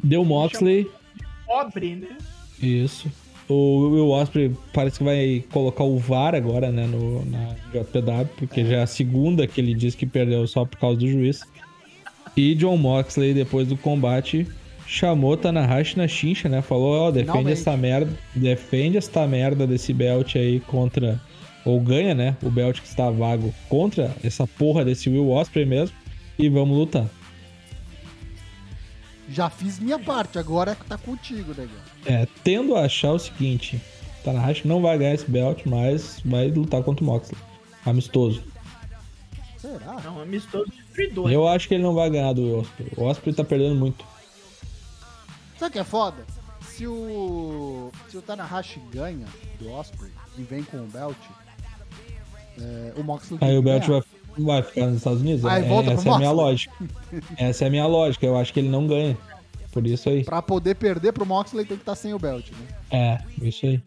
Deu 0.02 0.24
Moxley, 0.24 0.88
Pobre, 1.46 1.96
né? 1.96 2.08
isso. 2.62 3.12
O 3.50 3.90
Will 3.90 4.12
Ospreay 4.12 4.52
parece 4.72 5.00
que 5.00 5.04
vai 5.04 5.44
colocar 5.52 5.84
o 5.84 5.98
VAR 5.98 6.36
agora, 6.36 6.72
né, 6.72 6.86
no, 6.86 7.26
na 7.26 7.56
JPW, 7.74 8.30
porque 8.38 8.64
já 8.64 8.78
é 8.78 8.82
a 8.84 8.88
segunda 8.88 9.48
que 9.48 9.60
ele 9.60 9.74
diz 9.74 9.96
que 9.96 10.06
perdeu 10.06 10.46
só 10.48 10.66
por 10.66 10.78
causa 10.78 11.00
do 11.00 11.08
juiz. 11.08 11.42
E 12.38 12.54
John 12.54 12.78
Moxley, 12.78 13.34
depois 13.34 13.68
do 13.68 13.76
combate, 13.76 14.48
chamou 14.86 15.36
Tanahashi 15.36 15.98
na 15.98 16.08
chincha, 16.08 16.48
né? 16.48 16.62
Falou, 16.62 17.08
ó, 17.08 17.12
defende 17.12 17.32
Finalmente. 17.32 17.60
essa 17.60 17.76
merda, 17.76 18.14
defende 18.36 18.98
esta 18.98 19.28
merda 19.28 19.66
desse 19.66 19.94
belt 19.94 20.36
aí 20.36 20.60
contra 20.60 21.20
ou 21.66 21.80
ganha, 21.80 22.14
né, 22.16 22.38
o 22.42 22.50
belt 22.50 22.80
que 22.80 22.88
está 22.88 23.10
vago 23.10 23.54
contra 23.68 24.16
essa 24.24 24.48
porra 24.48 24.86
desse 24.86 25.10
Will 25.10 25.30
Ospreay 25.30 25.66
mesmo 25.66 25.96
e 26.38 26.48
vamos 26.50 26.78
lutar. 26.78 27.08
Já 29.30 29.50
fiz 29.50 29.80
minha 29.80 30.00
parte, 30.00 30.40
agora 30.40 30.76
tá 30.88 30.98
contigo, 30.98 31.54
negão. 31.56 31.76
É, 32.06 32.28
tendo 32.44 32.76
a 32.76 32.86
achar 32.86 33.12
o 33.12 33.20
seguinte: 33.20 33.80
Tanahashi 34.24 34.68
não 34.68 34.82
vai 34.82 34.98
ganhar 34.98 35.14
esse 35.14 35.30
belt, 35.30 35.62
mas 35.66 36.20
vai 36.26 36.50
lutar 36.50 36.84
contra 36.84 37.04
o 37.04 37.08
Moxley. 37.08 37.40
Amistoso. 37.86 38.44
Será? 39.58 40.00
Não, 40.04 40.22
amistoso 40.22 40.72
destruidor. 40.72 41.32
Eu 41.32 41.48
acho 41.48 41.68
que 41.68 41.74
ele 41.74 41.84
não 41.84 41.94
vai 41.94 42.10
ganhar 42.10 42.34
do 42.34 42.60
Osprey. 42.60 42.92
O 42.96 43.04
Osprey 43.04 43.36
tá 43.36 43.44
perdendo 43.44 43.76
muito. 43.76 44.06
Sabe 45.58 45.70
o 45.70 45.74
que 45.74 45.80
é 45.80 45.84
foda? 45.84 46.26
Se 46.62 46.88
o. 46.88 47.92
Se 48.10 48.18
o 48.18 48.22
Tanahashi 48.22 48.80
ganha 48.92 49.26
do 49.60 49.70
Osprey 49.72 50.12
e 50.38 50.44
vem 50.44 50.64
com 50.64 50.78
o 50.78 50.88
belt, 50.88 51.18
é, 52.58 52.94
o 52.96 53.04
Moxley 53.04 53.38
Aí 53.42 53.58
o 53.58 53.62
belt 53.62 53.86
ganhar. 53.86 54.02
vai, 54.02 54.19
vai 54.46 54.62
ficar 54.64 54.88
nos 54.88 54.98
Estados 54.98 55.22
Unidos. 55.22 55.46
Aí 55.46 55.64
É, 55.64 55.68
volta 55.68 55.92
pro 55.92 56.00
essa 56.00 56.10
é 56.10 56.12
a 56.14 56.18
minha 56.18 56.32
lógica. 56.32 56.74
Essa 57.38 57.64
é 57.64 57.68
a 57.68 57.70
minha 57.72 57.86
lógica. 57.88 58.26
Eu 58.26 58.38
acho 58.38 58.52
que 58.54 58.60
ele 58.60 58.70
não 58.70 58.88
ganha. 58.88 59.18
Por 59.72 59.86
isso 59.86 60.10
aí. 60.10 60.24
Pra 60.24 60.42
poder 60.42 60.76
perder 60.76 61.12
pro 61.14 61.26
Moxley 61.26 61.64
tem 61.66 61.78
que 61.78 61.84
estar 61.84 61.96
sem 61.96 62.14
o 62.14 62.20
belt, 62.20 62.50
né? 62.52 62.68
É, 63.40 63.46
isso 63.46 63.66
aí. 63.66 63.82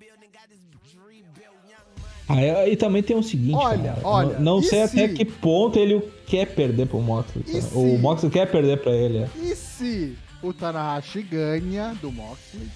Aí, 2.29 2.73
e 2.73 2.77
também 2.77 3.03
tem 3.03 3.17
o 3.17 3.23
seguinte, 3.23 3.55
Olha, 3.57 3.95
cara, 3.95 4.01
olha, 4.05 4.39
não, 4.39 4.57
não 4.57 4.63
sei 4.63 4.83
até 4.85 5.09
se- 5.09 5.15
que 5.15 5.25
ponto 5.25 5.79
ele 5.79 6.01
quer 6.27 6.47
perder 6.55 6.87
pro 6.87 7.01
Moxley. 7.01 7.45
Cara. 7.45 7.61
se- 7.61 7.75
O 7.77 7.99
Moxley 7.99 8.31
quer 8.31 8.51
perder 8.51 8.79
pra 8.81 8.93
ele. 8.93 9.19
é. 9.19 9.29
E 9.43 9.55
se 9.57 10.17
o 10.43 10.53
Tanahashi 10.53 11.21
ganha 11.23 11.95
do 12.01 12.11
Moxley? 12.13 12.69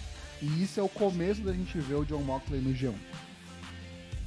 E 0.42 0.62
isso 0.62 0.78
é 0.78 0.82
o 0.82 0.88
começo 0.88 1.40
da 1.40 1.52
gente 1.52 1.78
ver 1.78 1.94
o 1.94 2.04
John 2.04 2.18
Moxley 2.22 2.60
no 2.60 2.74
G1. 2.74 2.92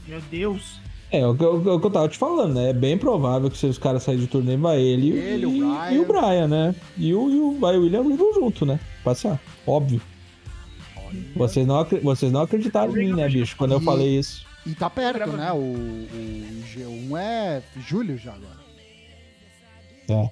Meu 0.07 0.21
Deus. 0.31 0.79
É, 1.11 1.25
o 1.25 1.35
que, 1.35 1.43
eu- 1.43 1.55
o 1.75 1.79
que 1.79 1.87
eu 1.87 1.91
tava 1.91 2.07
te 2.07 2.17
falando, 2.17 2.53
né? 2.53 2.69
É 2.69 2.73
bem 2.73 2.97
provável 2.97 3.49
que 3.49 3.57
se 3.57 3.65
os 3.65 3.77
caras 3.79 4.03
saírem 4.03 4.25
de 4.25 4.29
turnê, 4.31 4.55
vai 4.57 4.79
ele, 4.79 5.07
e- 5.09 5.17
Ele, 5.17 5.45
o 5.47 5.49
e, 5.55 5.59
Brian. 5.59 5.91
e 5.91 5.99
o 5.99 6.05
Brian, 6.05 6.47
né? 6.47 6.75
E 6.97 7.13
o, 7.15 7.29
e 7.31 7.35
o, 7.39 7.59
vai 7.59 7.77
o 7.77 7.81
William 7.81 8.03
Regal 8.03 8.33
junto, 8.35 8.65
né? 8.65 8.79
Passear, 9.03 9.39
óbvio. 9.65 10.01
Vocês 11.35 11.65
não, 11.65 11.83
vocês 12.03 12.31
não 12.31 12.41
acreditaram 12.41 12.95
em 12.95 13.07
mim, 13.07 13.13
né, 13.13 13.27
bicho? 13.27 13.55
Quando 13.57 13.71
eu 13.71 13.81
falei 13.81 14.19
isso. 14.19 14.45
E 14.65 14.75
tá 14.75 14.87
perto, 14.89 15.31
né? 15.31 15.51
O, 15.51 15.57
o 15.57 16.63
G1 16.71 17.17
é 17.17 17.63
julho 17.87 18.15
já 18.15 18.33
agora. 18.33 18.59
É. 20.09 20.29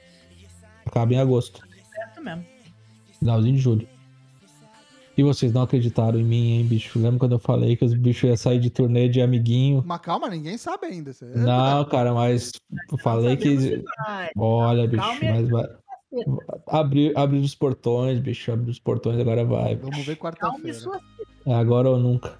Acaba 0.85 1.13
em 1.13 1.17
agosto. 1.19 1.61
Certo 1.95 2.23
mesmo. 2.23 2.45
Finalzinho 3.17 3.55
de 3.55 3.61
julho. 3.61 3.87
E 5.17 5.23
vocês 5.23 5.51
não 5.51 5.63
acreditaram 5.63 6.19
em 6.19 6.23
mim, 6.23 6.51
hein, 6.51 6.65
bicho? 6.65 6.99
Lembra 6.99 7.19
quando 7.19 7.31
eu 7.31 7.39
falei 7.39 7.75
que 7.75 7.83
os 7.83 7.93
bichos 7.95 8.25
iam 8.25 8.37
sair 8.37 8.59
de 8.59 8.69
turnê 8.69 9.09
de 9.09 9.19
amiguinho? 9.19 9.83
Mas 9.83 9.99
calma, 9.99 10.29
ninguém 10.29 10.57
sabe 10.59 10.85
ainda. 10.85 11.11
Você... 11.11 11.25
Não, 11.25 11.83
cara, 11.85 12.13
mas 12.13 12.51
eu 12.91 12.97
falei 12.99 13.35
que. 13.35 13.83
Olha, 14.37 14.87
bicho, 14.87 15.01
Calma 15.01 15.19
mas 15.23 15.49
vai. 15.49 15.65
Abrir, 16.67 17.17
abrir 17.17 17.39
os 17.39 17.55
portões, 17.55 18.19
bicho. 18.19 18.51
Abrir 18.51 18.69
os 18.69 18.79
portões 18.79 19.19
agora 19.19 19.43
vai. 19.43 19.75
Vamos 19.75 20.05
ver 20.05 20.15
Calma 20.17 20.37
e 20.59 20.71
quarta-feira. 20.71 21.01
É 21.47 21.53
agora 21.55 21.89
ou 21.89 21.97
nunca. 21.97 22.37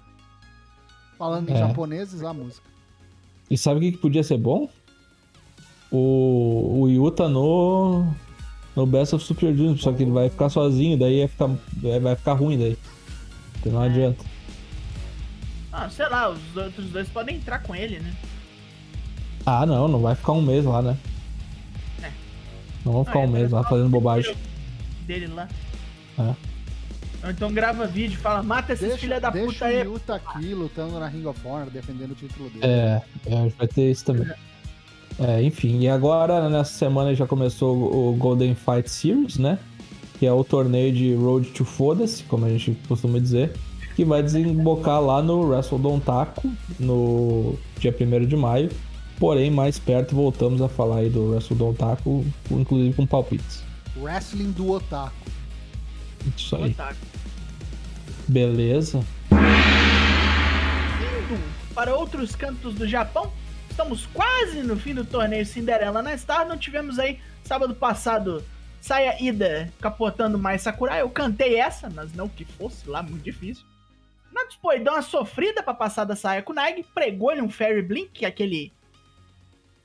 Falando 1.18 1.48
em 1.50 1.54
É. 1.54 1.58
japoneses, 1.58 2.22
a 2.22 2.32
música. 2.32 2.68
E 3.50 3.58
sabe 3.58 3.78
o 3.78 3.80
que, 3.80 3.92
que 3.92 3.98
podia 3.98 4.22
ser 4.22 4.38
bom? 4.38 4.68
O, 5.90 6.82
o 6.82 6.88
Yuta 6.88 7.28
no. 7.28 8.06
No 8.78 8.86
Best 8.86 9.12
of 9.12 9.24
Super 9.24 9.52
Junior, 9.52 9.76
só 9.76 9.92
que 9.92 10.04
ele 10.04 10.12
vai 10.12 10.30
ficar 10.30 10.48
sozinho, 10.48 10.96
daí 10.96 11.18
vai 11.18 11.26
ficar, 11.26 11.48
vai 12.00 12.14
ficar 12.14 12.32
ruim 12.34 12.56
daí. 12.56 12.78
Então 13.58 13.72
não 13.72 13.82
adianta. 13.82 14.24
Ah, 15.72 15.90
sei 15.90 16.08
lá, 16.08 16.30
os 16.30 16.56
outros 16.56 16.86
dois 16.86 17.08
podem 17.08 17.38
entrar 17.38 17.58
com 17.58 17.74
ele, 17.74 17.98
né? 17.98 18.14
Ah, 19.44 19.66
não, 19.66 19.88
não 19.88 20.00
vai 20.00 20.14
ficar 20.14 20.30
um 20.30 20.42
mês 20.42 20.64
lá, 20.64 20.80
né? 20.80 20.96
É. 22.04 22.10
Não 22.84 22.92
vão 22.92 23.04
ficar 23.04 23.18
Ah, 23.18 23.22
um 23.22 23.24
é, 23.24 23.26
mês 23.26 23.50
lá 23.50 23.64
fazendo 23.64 23.88
bobagem. 23.88 24.36
Dele 25.08 25.26
lá. 25.26 25.48
É. 26.16 27.30
Então 27.30 27.52
grava 27.52 27.84
vídeo 27.84 28.14
e 28.14 28.18
fala, 28.18 28.44
mata 28.44 28.74
esses 28.74 28.86
Deixa, 28.86 29.00
filha 29.00 29.20
da 29.20 29.30
deixa 29.30 29.48
puta 29.52 29.64
o 29.64 29.68
aí. 29.68 29.80
Yuta 29.80 30.14
aqui 30.14 30.54
lutando 30.54 31.00
na 31.00 31.08
Ring 31.08 31.26
of 31.26 31.44
Honor, 31.44 31.68
defendendo 31.68 32.12
o 32.12 32.14
título 32.14 32.48
dele. 32.48 32.64
É, 32.64 33.02
é, 33.26 33.48
vai 33.58 33.66
ter 33.66 33.90
isso 33.90 34.04
também. 34.04 34.28
É, 34.28 34.36
enfim, 35.42 35.80
e 35.80 35.88
agora 35.88 36.48
nessa 36.48 36.72
semana 36.72 37.14
já 37.14 37.26
começou 37.26 37.76
o 37.76 38.12
Golden 38.16 38.54
Fight 38.54 38.88
Series, 38.88 39.36
né? 39.36 39.58
Que 40.18 40.26
é 40.26 40.32
o 40.32 40.44
torneio 40.44 40.92
de 40.92 41.14
Road 41.14 41.48
to 41.50 41.64
Foda-se, 41.64 42.22
como 42.24 42.44
a 42.44 42.48
gente 42.48 42.76
costuma 42.86 43.18
dizer, 43.18 43.52
que 43.96 44.04
vai 44.04 44.22
desembocar 44.22 45.00
lá 45.00 45.20
no 45.22 45.42
Wrestle 45.48 46.00
Taco 46.00 46.48
no 46.78 47.58
dia 47.78 47.94
1 47.98 48.26
de 48.26 48.36
maio. 48.36 48.70
Porém, 49.18 49.50
mais 49.50 49.78
perto 49.78 50.14
voltamos 50.14 50.62
a 50.62 50.68
falar 50.68 50.98
aí 50.98 51.10
do 51.10 51.30
Wrestle 51.30 51.74
Taco, 51.74 52.24
inclusive 52.50 52.94
com 52.94 53.04
palpites. 53.04 53.64
Wrestling 54.00 54.52
do 54.52 54.70
Otaku. 54.70 55.16
Isso 56.36 56.54
aí. 56.54 56.70
Otaku. 56.70 56.96
Beleza. 58.28 59.04
Indo 61.00 61.40
para 61.74 61.96
outros 61.96 62.36
cantos 62.36 62.74
do 62.74 62.86
Japão, 62.86 63.32
estamos 63.78 64.06
quase 64.06 64.64
no 64.64 64.76
fim 64.76 64.92
do 64.92 65.04
torneio 65.04 65.46
Cinderela 65.46 66.02
na 66.02 66.18
Star. 66.18 66.44
Não 66.44 66.58
tivemos 66.58 66.98
aí, 66.98 67.20
sábado 67.44 67.76
passado, 67.76 68.44
Saia 68.80 69.22
Ida 69.22 69.72
capotando 69.80 70.36
mais 70.36 70.62
Sakurai. 70.62 71.00
Eu 71.00 71.08
cantei 71.08 71.60
essa, 71.60 71.88
mas 71.88 72.12
não 72.12 72.28
que 72.28 72.44
fosse 72.44 72.90
lá, 72.90 73.04
muito 73.04 73.22
difícil. 73.22 73.64
Natsupoi 74.32 74.80
deu 74.80 74.94
uma 74.94 75.02
sofrida 75.02 75.62
pra 75.62 75.72
passar 75.72 76.04
da 76.04 76.16
Saia 76.16 76.42
Kunag, 76.42 76.84
pregou-lhe 76.92 77.40
um 77.40 77.48
Fairy 77.48 77.82
Blink, 77.82 78.10
que 78.10 78.24
é 78.24 78.28
aquele... 78.28 78.72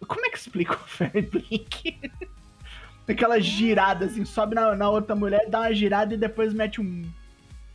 Como 0.08 0.26
é 0.26 0.30
que 0.32 0.40
explica 0.40 0.74
o 0.74 0.78
Fairy 0.90 1.22
Blink? 1.22 2.00
Aquela 3.08 3.40
girada, 3.40 4.06
assim, 4.06 4.26
sobe 4.26 4.56
na, 4.56 4.76
na 4.76 4.90
outra 4.90 5.16
mulher, 5.16 5.48
dá 5.48 5.60
uma 5.60 5.74
girada 5.74 6.16
e 6.16 6.18
depois 6.18 6.52
mete 6.52 6.82
um, 6.82 7.08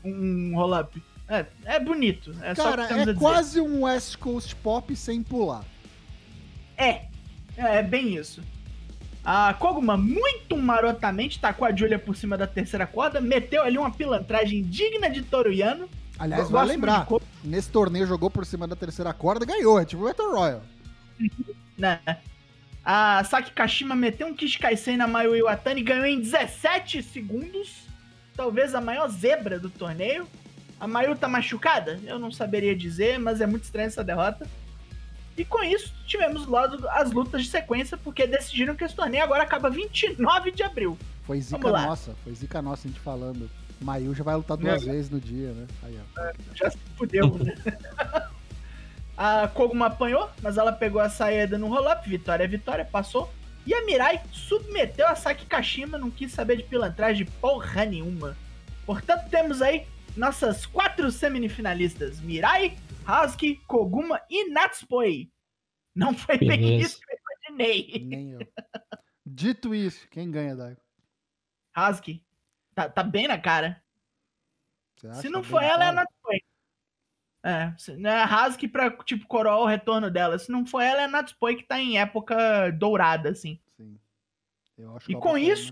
um 0.05 0.53
roll-up. 0.57 1.01
É, 1.29 1.47
é 1.65 1.79
bonito. 1.79 2.35
É 2.43 2.57
Cara, 2.57 2.89
é 2.91 3.15
quase 3.15 3.61
um 3.61 3.85
West 3.85 4.17
Coast 4.17 4.57
Pop 4.57 4.97
sem 4.97 5.23
pular. 5.23 5.65
É, 6.79 7.03
é 7.57 7.83
bem 7.83 8.15
isso. 8.15 8.43
A 9.25 9.53
Koguma, 9.53 9.97
muito 9.97 10.57
marotamente, 10.57 11.39
tacou 11.39 11.67
a 11.67 11.75
Julia 11.75 11.99
por 11.99 12.17
cima 12.17 12.39
da 12.39 12.47
terceira 12.47 12.87
corda, 12.87 13.21
meteu 13.21 13.63
ali 13.63 13.77
uma 13.77 13.91
pilantragem 13.91 14.63
digna 14.63 15.11
de 15.11 15.23
Toruyano. 15.23 15.89
Aliás, 16.19 16.49
vai 16.49 16.67
lembrar, 16.67 17.07
nesse 17.45 17.71
torneio 17.71 18.07
jogou 18.07 18.31
por 18.31 18.47
cima 18.47 18.67
da 18.67 18.75
terceira 18.75 19.13
corda 19.13 19.45
ganhou. 19.45 19.79
É 19.79 19.85
tipo 19.85 20.03
o 20.03 20.07
Battle 20.07 20.33
Royal. 20.33 20.63
né? 21.77 22.01
A 22.85 23.23
Saki 23.25 23.53
Kashima 23.53 23.95
meteu 23.95 24.27
um 24.27 24.35
Kishikaisen 24.35 24.97
na 24.97 25.07
Mayu 25.07 25.37
Iwatani 25.37 25.83
e 25.83 25.85
ganhou 25.85 26.07
em 26.07 26.21
17 26.21 27.03
segundos. 27.03 27.87
Talvez 28.35 28.75
a 28.75 28.81
maior 28.81 29.09
zebra 29.09 29.61
do 29.61 29.69
torneio. 29.69 30.27
A 30.81 30.87
Mayu 30.89 31.15
tá 31.15 31.29
machucada? 31.29 32.01
Eu 32.05 32.19
não 32.19 32.31
saberia 32.31 32.75
dizer, 32.75 33.19
mas 33.19 33.41
é 33.41 33.47
muito 33.47 33.65
estranha 33.65 33.89
essa 33.89 34.03
derrota. 34.03 34.47
E 35.39 35.45
com 35.45 35.63
isso, 35.63 35.95
tivemos 36.05 36.47
logo 36.47 36.85
as 36.89 37.13
lutas 37.13 37.45
de 37.45 37.49
sequência, 37.49 37.97
porque 37.97 38.27
decidiram 38.27 38.75
que 38.75 38.83
esse 38.83 38.95
torneio 38.95 39.23
agora 39.23 39.45
acaba 39.45 39.71
29 39.71 40.51
de 40.51 40.65
abril. 40.65 40.99
Foi 41.23 41.41
zica 41.41 41.71
nossa, 41.71 42.17
foi 42.25 42.35
zica 42.35 42.61
nossa 42.61 42.89
a 42.89 42.91
gente 42.91 43.01
falando. 43.01 43.49
Mayu 43.81 44.13
já 44.13 44.25
vai 44.25 44.35
lutar 44.35 44.57
duas 44.57 44.83
vezes 44.83 45.09
no 45.09 45.21
dia, 45.21 45.53
né? 45.53 45.67
Aí, 45.85 45.97
ó. 46.17 46.33
Já 46.55 46.71
se 46.71 46.79
fudeu, 46.97 47.39
né? 47.39 47.55
a 49.17 49.47
Koguma 49.47 49.87
apanhou, 49.87 50.29
mas 50.43 50.59
ela 50.59 50.73
pegou 50.73 51.01
a 51.01 51.09
saída 51.09 51.57
no 51.57 51.69
roll-up. 51.69 52.09
Vitória 52.11 52.43
é 52.43 52.49
vitória, 52.49 52.85
passou. 52.85 53.33
E 53.65 53.73
a 53.73 53.85
Mirai 53.85 54.21
submeteu 54.33 55.07
a 55.07 55.15
Saki 55.15 55.47
Kashima, 55.47 55.99
não 55.99 56.11
quis 56.11 56.33
saber 56.33 56.57
de 56.57 56.65
pilantragem 56.65 57.25
de 57.25 57.31
porra 57.31 57.85
nenhuma. 57.85 58.37
Portanto, 58.85 59.29
temos 59.31 59.63
aí 59.63 59.87
nossas 60.17 60.67
quatro 60.67 61.13
semifinalistas: 61.13 62.19
Mirai, 62.21 62.77
Hasuki, 63.09 63.57
Koguma 63.67 64.21
e 64.29 64.51
Natsupoi. 64.51 65.33
Não 65.95 66.13
foi 66.13 66.37
bem 66.37 66.79
isso 66.79 67.01
que 67.01 67.11
eu 67.11 67.19
imaginei. 67.19 68.05
Nem 68.05 68.33
eu. 68.33 68.41
Dito 69.25 69.75
isso, 69.75 70.07
quem 70.11 70.31
ganha, 70.31 70.55
Daigo? 70.55 70.81
Hasuki, 71.73 72.23
tá, 72.75 72.87
tá 72.89 73.03
bem 73.03 73.27
na 73.27 73.39
cara. 73.39 73.83
Se 75.15 75.31
não 75.31 75.41
tá 75.41 75.49
for 75.49 75.63
ela, 75.63 75.85
é 75.85 75.89
a? 75.89 75.93
Natsupoi. 75.93 76.43
É, 77.43 77.73
é 78.05 78.11
a 78.11 78.25
Hasuki 78.25 78.69
pra, 78.69 78.91
tipo, 78.91 79.27
coroar 79.27 79.59
o 79.59 79.67
retorno 79.67 80.11
dela. 80.11 80.39
Se 80.39 80.53
não 80.53 80.67
for 80.67 80.83
ela, 80.83 81.01
é 81.01 81.05
a 81.05 81.09
Natsupoi 81.09 81.57
que 81.57 81.63
tá 81.63 81.81
em 81.81 81.99
época 81.99 82.71
dourada, 82.73 83.31
assim. 83.31 83.59
Sim. 83.77 83.99
Eu 84.77 84.97
acho 84.97 85.11
E 85.11 85.15
que 85.15 85.21
com 85.21 85.33
vai 85.33 85.43
isso, 85.43 85.71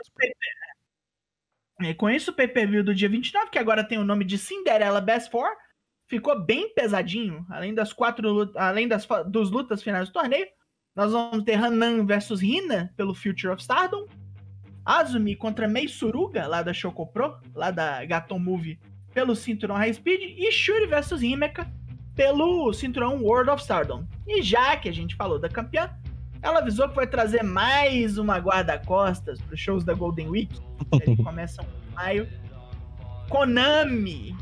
E 1.82 1.94
com 1.94 2.08
isso, 2.08 2.30
o 2.30 2.34
pay-per-view 2.34 2.82
do 2.82 2.94
dia 2.94 3.10
29, 3.10 3.50
que 3.50 3.58
agora 3.58 3.84
tem 3.84 3.98
o 3.98 4.04
nome 4.04 4.24
de 4.24 4.38
Cinderella 4.38 5.02
Best 5.02 5.30
Four, 5.30 5.50
ficou 6.06 6.40
bem 6.40 6.72
pesadinho. 6.74 7.44
Além 7.50 7.74
das 7.74 7.92
quatro 7.92 8.50
além 8.56 8.88
das 8.88 9.06
dos 9.26 9.50
lutas 9.50 9.82
finais 9.82 10.08
do 10.08 10.12
torneio, 10.12 10.46
nós 10.94 11.12
vamos 11.12 11.44
ter 11.44 11.54
Hanan 11.54 12.06
versus 12.06 12.40
Rina 12.40 12.92
pelo 12.96 13.14
Future 13.14 13.52
of 13.52 13.60
Stardom, 13.60 14.06
Azumi 14.84 15.36
contra 15.36 15.68
Mei 15.68 15.88
Suruga, 15.88 16.46
lá 16.46 16.62
da 16.62 16.72
Choco 16.72 17.06
Pro, 17.06 17.36
lá 17.54 17.70
da 17.70 18.04
Gaton 18.04 18.38
Movie, 18.38 18.78
pelo 19.12 19.36
cinturão 19.36 19.76
High 19.76 19.94
Speed, 19.94 20.38
e 20.38 20.50
Shuri 20.50 20.86
versus 20.86 21.22
Himeka 21.22 21.70
pelo 22.14 22.72
cinturão 22.72 23.22
World 23.22 23.50
of 23.50 23.60
Stardom. 23.60 24.06
E 24.26 24.42
já 24.42 24.76
que 24.76 24.88
a 24.88 24.92
gente 24.92 25.14
falou 25.16 25.38
da 25.38 25.48
campeã, 25.48 25.90
ela 26.40 26.60
avisou 26.60 26.88
que 26.88 26.94
vai 26.94 27.06
trazer 27.06 27.42
mais 27.42 28.16
uma 28.16 28.38
guarda-costas 28.38 29.40
para 29.40 29.54
os 29.54 29.60
shows 29.60 29.84
da 29.84 29.92
Golden 29.92 30.28
Week. 30.28 30.58
Eles 31.02 31.18
começam 31.22 31.66
maio. 31.94 32.26
Konami 33.28 34.34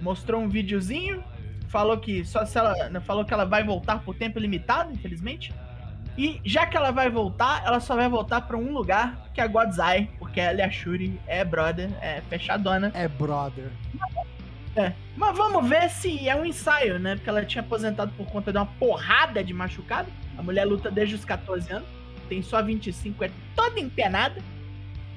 mostrou 0.00 0.40
um 0.40 0.48
videozinho, 0.48 1.22
falou 1.68 1.98
que 1.98 2.24
só 2.24 2.44
se 2.44 2.58
ela 2.58 3.00
falou 3.00 3.24
que 3.24 3.34
ela 3.34 3.44
vai 3.44 3.64
voltar 3.64 4.00
por 4.00 4.14
tempo 4.14 4.38
limitado, 4.38 4.92
infelizmente. 4.92 5.52
E 6.16 6.40
já 6.44 6.64
que 6.66 6.76
ela 6.76 6.90
vai 6.90 7.10
voltar, 7.10 7.62
ela 7.66 7.78
só 7.78 7.94
vai 7.94 8.08
voltar 8.08 8.40
pra 8.42 8.56
um 8.56 8.72
lugar 8.72 9.30
que 9.34 9.40
é 9.40 9.44
Eye, 9.44 10.08
porque 10.18 10.40
ela 10.40 10.60
e 10.60 10.62
a 10.62 10.70
Shuri 10.70 11.20
é 11.26 11.44
brother, 11.44 11.90
é 12.00 12.22
fechadona. 12.22 12.90
É 12.94 13.06
brother. 13.06 13.70
É. 14.74 14.92
Mas 15.16 15.36
vamos 15.36 15.68
ver 15.68 15.90
se 15.90 16.28
é 16.28 16.34
um 16.34 16.44
ensaio, 16.44 16.98
né? 16.98 17.16
Porque 17.16 17.28
ela 17.28 17.44
tinha 17.44 17.62
aposentado 17.62 18.12
por 18.16 18.26
conta 18.26 18.50
de 18.50 18.58
uma 18.58 18.66
porrada 18.66 19.44
de 19.44 19.52
machucado. 19.52 20.08
A 20.38 20.42
mulher 20.42 20.64
luta 20.64 20.90
desde 20.90 21.14
os 21.14 21.24
14 21.24 21.72
anos, 21.72 21.88
tem 22.28 22.42
só 22.42 22.62
25, 22.62 23.24
é 23.24 23.30
toda 23.54 23.78
empenada. 23.78 24.40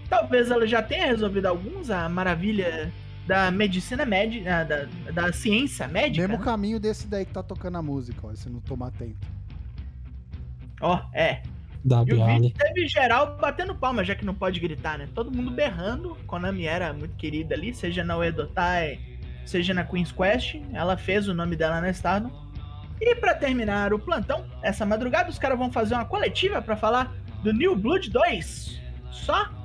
Talvez 0.09 0.49
ela 0.49 0.65
já 0.65 0.81
tenha 0.81 1.05
resolvido 1.05 1.45
alguns, 1.45 1.89
a 1.89 2.09
maravilha 2.09 2.91
da 3.29 3.51
medicina 3.51 4.07
médica, 4.07 4.65
da, 4.65 4.87
da 5.11 5.31
ciência 5.31 5.87
médica. 5.87 6.27
Mesmo 6.27 6.39
né? 6.39 6.43
caminho 6.43 6.79
desse 6.79 7.05
daí 7.07 7.23
que 7.23 7.31
tá 7.31 7.43
tocando 7.43 7.77
a 7.77 7.81
música, 7.81 8.25
ó, 8.25 8.33
se 8.33 8.49
não 8.49 8.59
tomar 8.59 8.87
atento. 8.87 9.27
Ó, 10.81 10.99
é. 11.13 11.43
Da 11.85 12.03
E 12.07 12.13
o 12.13 12.25
vídeo 12.25 12.51
teve 12.57 12.87
geral 12.87 13.37
batendo 13.37 13.75
palma, 13.75 14.03
já 14.03 14.15
que 14.15 14.25
não 14.25 14.33
pode 14.33 14.59
gritar, 14.59 14.97
né? 14.97 15.07
Todo 15.13 15.31
mundo 15.31 15.51
berrando. 15.51 16.17
Konami 16.25 16.65
era 16.65 16.91
muito 16.91 17.15
querida 17.17 17.53
ali, 17.53 17.71
seja 17.71 18.03
na 18.03 18.17
Uedotai, 18.17 18.99
seja 19.45 19.75
na 19.75 19.83
Queen's 19.83 20.11
Quest. 20.11 20.55
Ela 20.73 20.97
fez 20.97 21.27
o 21.27 21.33
nome 21.33 21.55
dela 21.55 21.79
na 21.79 21.91
Stardom. 21.91 22.31
E 22.99 23.13
pra 23.13 23.35
terminar 23.35 23.93
o 23.93 23.99
plantão, 23.99 24.43
essa 24.63 24.87
madrugada 24.87 25.29
os 25.29 25.37
caras 25.37 25.57
vão 25.57 25.71
fazer 25.71 25.93
uma 25.93 26.05
coletiva 26.05 26.63
pra 26.63 26.75
falar 26.75 27.15
do 27.43 27.53
New 27.53 27.75
Blood 27.75 28.09
2. 28.09 28.81
Só 29.11 29.58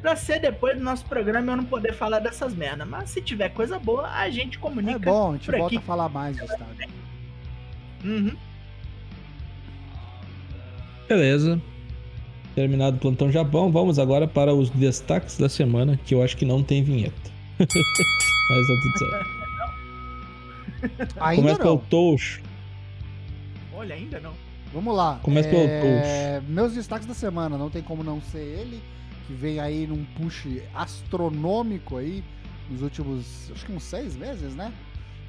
pra 0.00 0.16
ser 0.16 0.40
depois 0.40 0.76
do 0.76 0.82
nosso 0.82 1.04
programa 1.04 1.52
eu 1.52 1.56
não 1.56 1.64
poder 1.64 1.92
falar 1.92 2.18
dessas 2.18 2.54
merda. 2.54 2.84
Mas 2.84 3.10
se 3.10 3.20
tiver 3.20 3.50
coisa 3.50 3.78
boa, 3.78 4.08
a 4.08 4.28
gente 4.30 4.58
comunica. 4.58 4.96
É 4.96 5.12
bom, 5.12 5.30
a 5.30 5.32
gente 5.32 5.46
por 5.46 5.58
volta 5.58 5.66
aqui. 5.74 5.76
a 5.76 5.86
falar 5.86 6.08
mais 6.08 6.36
do 6.36 6.44
estado. 6.44 6.66
Uhum. 8.04 8.36
Beleza. 11.08 11.60
Terminado 12.54 12.96
o 12.96 13.00
plantão 13.00 13.30
Japão, 13.30 13.70
vamos 13.70 13.98
agora 13.98 14.26
para 14.26 14.52
os 14.52 14.68
destaques 14.70 15.38
da 15.38 15.48
semana, 15.48 15.98
que 16.04 16.14
eu 16.14 16.22
acho 16.22 16.36
que 16.36 16.44
não 16.44 16.62
tem 16.62 16.82
vinheta. 16.82 17.30
Mas 17.58 18.66
tá 18.66 18.74
tudo 18.82 18.98
certo. 18.98 19.38
Ainda 21.20 21.42
Começa 21.42 21.58
pelo 21.60 21.74
não. 21.74 21.82
Toucho. 21.88 22.42
Olha, 23.72 23.94
ainda 23.94 24.20
não. 24.20 24.32
Vamos 24.72 24.94
lá. 24.94 25.18
Começa 25.22 25.48
pelo 25.48 25.62
é... 25.62 26.42
Meus 26.46 26.74
destaques 26.74 27.06
da 27.06 27.14
semana, 27.14 27.56
não 27.56 27.70
tem 27.70 27.82
como 27.82 28.02
não 28.02 28.20
ser 28.20 28.40
ele, 28.40 28.82
que 29.28 29.34
vem 29.34 29.60
aí 29.60 29.86
num 29.86 30.06
push 30.16 30.46
astronômico 30.74 31.98
aí, 31.98 32.24
nos 32.70 32.80
últimos, 32.80 33.50
acho 33.52 33.66
que 33.66 33.72
uns 33.72 33.82
seis 33.82 34.16
meses, 34.16 34.54
né? 34.54 34.72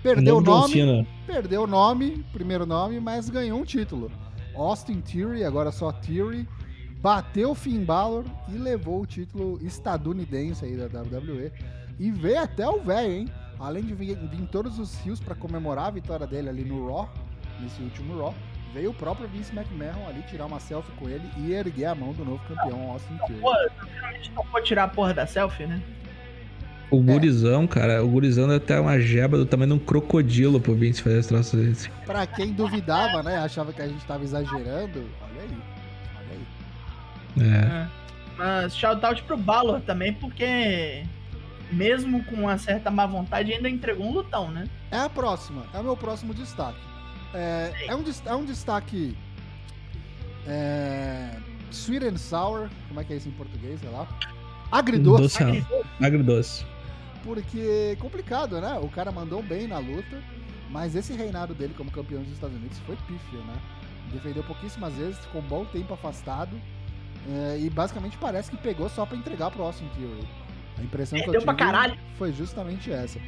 Perdeu 0.02 0.38
o 0.38 0.41
nome, 0.41 0.74
Cena. 0.74 1.06
perdeu 1.28 1.64
o 1.64 1.68
nome, 1.68 2.26
primeiro 2.32 2.66
nome, 2.66 2.97
mas 3.02 3.30
ganhou 3.30 3.60
um 3.60 3.66
título. 3.66 4.10
Austin 4.56 5.02
Theory, 5.02 5.43
agora 5.43 5.70
só 5.70 5.91
Theory, 5.91 6.47
bateu 7.02 7.52
o 7.52 7.56
Finn 7.56 7.84
Balor 7.84 8.24
e 8.47 8.58
levou 8.58 9.02
o 9.02 9.06
título 9.06 9.60
estadunidense 9.62 10.64
aí 10.64 10.78
da 10.78 10.86
WWE. 10.86 11.52
E 12.00 12.10
veio 12.10 12.39
até 12.39 12.66
o 12.70 12.82
velho, 12.82 13.12
hein? 13.12 13.30
Além 13.60 13.84
de 13.84 13.93
vir, 13.93 14.18
vir 14.18 14.47
todos 14.47 14.80
os 14.80 14.95
rios 15.02 15.20
pra 15.20 15.36
comemorar 15.36 15.88
a 15.88 15.91
vitória 15.91 16.26
dele 16.26 16.47
ali 16.47 16.64
no 16.64 16.88
Raw, 16.88 17.10
nesse 17.60 17.82
último 17.82 18.18
Raw, 18.18 18.34
veio 18.74 18.92
o 18.92 18.94
próprio 18.94 19.28
Vince 19.28 19.52
McMahon 19.56 20.08
ali 20.08 20.22
tirar 20.24 20.46
uma 20.46 20.60
selfie 20.60 20.92
com 20.94 21.10
ele 21.10 21.30
e 21.38 21.54
erguer 21.54 21.86
a 21.86 21.96
mão 21.96 22.14
do 22.14 22.24
novo 22.24 22.42
campeão 22.48 22.92
Austin 22.92 23.18
Theory. 23.28 23.42
Pô, 23.42 23.54
finalmente 23.94 24.32
não 24.34 24.44
vou 24.44 24.62
tirar 24.62 24.84
a 24.84 24.88
porra 24.88 25.14
da 25.14 25.26
selfie, 25.26 25.66
né? 25.66 25.82
O 26.92 27.02
gurizão, 27.02 27.68
cara, 27.68 28.04
o 28.04 28.08
gurizão 28.08 28.48
deve 28.48 28.62
ter 28.62 28.80
uma 28.80 29.00
jeba 29.00 29.38
do 29.38 29.46
tamanho 29.46 29.76
de 29.76 29.76
um 29.76 29.80
crocodilo 29.80 30.60
pro 30.60 30.74
Vince 30.74 31.04
fazer 31.04 31.20
esse 31.20 31.30
troço 31.30 31.56
desse. 31.56 31.90
Pra 32.06 32.26
quem 32.26 32.52
duvidava, 32.52 33.22
né? 33.22 33.38
Achava 33.38 33.72
que 33.72 33.82
a 33.82 33.88
gente 33.88 34.04
tava 34.06 34.24
exagerando, 34.24 35.06
olha 35.22 35.42
aí. 35.42 35.58
Olha 36.18 37.46
aí. 37.46 37.54
É. 37.54 37.88
Mas 38.36 38.76
shoutout 38.76 39.22
pro 39.24 39.38
Balor 39.38 39.82
também, 39.82 40.14
porque 40.14 41.04
mesmo 41.72 42.24
com 42.24 42.38
uma 42.38 42.58
certa 42.58 42.90
má 42.90 43.06
vontade, 43.06 43.54
ainda 43.54 43.70
entregou 43.70 44.08
um 44.08 44.14
lutão, 44.14 44.50
né? 44.50 44.68
É 44.90 44.98
a 44.98 45.10
próxima, 45.10 45.66
é 45.72 45.80
o 45.80 45.84
meu 45.84 45.96
próximo 45.96 46.34
destaque. 46.34 46.89
É, 47.34 47.74
é 47.88 47.96
um, 47.96 48.04
é 48.26 48.36
um 48.36 48.46
destaque. 48.46 49.16
É, 50.48 51.38
sweet 51.72 52.06
and 52.06 52.18
sour, 52.18 52.70
como 52.88 53.00
é 53.00 53.04
que 53.04 53.14
é 53.14 53.18
isso 53.18 53.30
em 53.30 53.34
português? 53.34 53.80
Sei 53.80 53.90
lá. 53.90 54.08
Agridoce, 54.72 55.44
Doce, 55.44 55.66
agridoce. 56.00 56.66
porque 57.24 57.98
complicado, 58.00 58.60
né? 58.62 58.80
O 58.82 58.88
cara 58.90 59.12
mandou 59.12 59.42
bem 59.42 59.68
na 59.68 59.80
luta, 59.80 60.22
mas 60.70 60.96
esse 60.96 61.14
reinado 61.14 61.54
dele 61.56 61.74
como 61.76 61.90
campeão 61.92 62.22
dos 62.22 62.32
Estados 62.34 62.56
Unidos 62.56 62.78
foi 62.86 62.96
pífio, 63.08 63.40
né? 63.46 63.56
Defendeu 64.12 64.44
pouquíssimas 64.44 64.94
vezes, 64.96 65.18
ficou 65.20 65.42
um 65.42 65.48
bom 65.48 65.66
tempo 65.66 65.94
afastado. 65.94 66.60
é, 67.28 67.58
e 67.60 67.70
basicamente 67.70 68.18
parece 68.18 68.50
que 68.52 68.58
pegou 68.58 68.88
só 68.90 69.06
pra 69.06 69.18
entregar 69.18 69.52
pro 69.52 69.64
Austin 69.64 69.88
Theory. 69.90 70.28
A 70.78 70.84
impressão 70.84 71.20
que 71.20 71.28
eu 71.30 71.34
tive 71.34 71.46
pra 71.46 71.54
caralho. 71.56 71.98
foi 72.18 72.32
justamente 72.32 72.92
essa. 72.92 73.20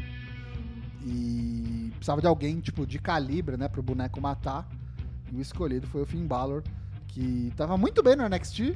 E 1.03 1.80
precisava 2.01 2.19
de 2.19 2.25
alguém, 2.25 2.59
tipo, 2.59 2.85
de 2.87 2.97
calibre, 2.97 3.55
né, 3.57 3.67
pro 3.67 3.83
boneco 3.83 4.19
matar. 4.19 4.67
E 5.31 5.35
o 5.35 5.39
escolhido 5.39 5.85
foi 5.85 6.01
o 6.01 6.05
Finn 6.05 6.25
Balor, 6.25 6.63
que 7.07 7.53
tava 7.55 7.77
muito 7.77 8.01
bem 8.01 8.15
no 8.15 8.27
NXT. 8.27 8.75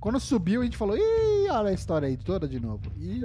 Quando 0.00 0.18
subiu, 0.18 0.62
a 0.62 0.64
gente 0.64 0.76
falou, 0.76 0.96
ih, 0.96 1.48
olha 1.50 1.68
a 1.68 1.72
história 1.74 2.08
aí 2.08 2.16
toda 2.16 2.48
de 2.48 2.58
novo. 2.58 2.80
E 2.98 3.22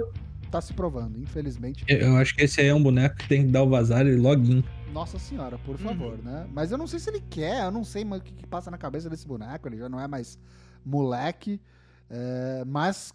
tá 0.50 0.60
se 0.60 0.74
provando, 0.74 1.18
infelizmente. 1.18 1.86
Eu 1.88 2.16
acho 2.18 2.34
que 2.36 2.42
esse 2.44 2.60
aí 2.60 2.66
é 2.66 2.74
um 2.74 2.82
boneco 2.82 3.16
que 3.16 3.26
tem 3.28 3.46
que 3.46 3.50
dar 3.50 3.62
o 3.62 3.68
vazar 3.70 4.06
e 4.06 4.14
login. 4.14 4.62
Nossa 4.92 5.18
senhora, 5.18 5.56
por 5.58 5.72
Uhum. 5.76 5.78
favor, 5.78 6.18
né? 6.22 6.46
Mas 6.52 6.70
eu 6.70 6.76
não 6.76 6.86
sei 6.86 6.98
se 6.98 7.08
ele 7.08 7.20
quer, 7.30 7.64
eu 7.64 7.70
não 7.70 7.82
sei 7.82 8.04
mais 8.04 8.20
o 8.20 8.24
que, 8.24 8.34
que 8.34 8.46
passa 8.46 8.70
na 8.70 8.76
cabeça 8.76 9.08
desse 9.08 9.26
boneco, 9.26 9.66
ele 9.68 9.78
já 9.78 9.88
não 9.88 9.98
é 9.98 10.06
mais 10.06 10.38
moleque. 10.84 11.60
é, 12.10 12.62
mas, 12.66 13.14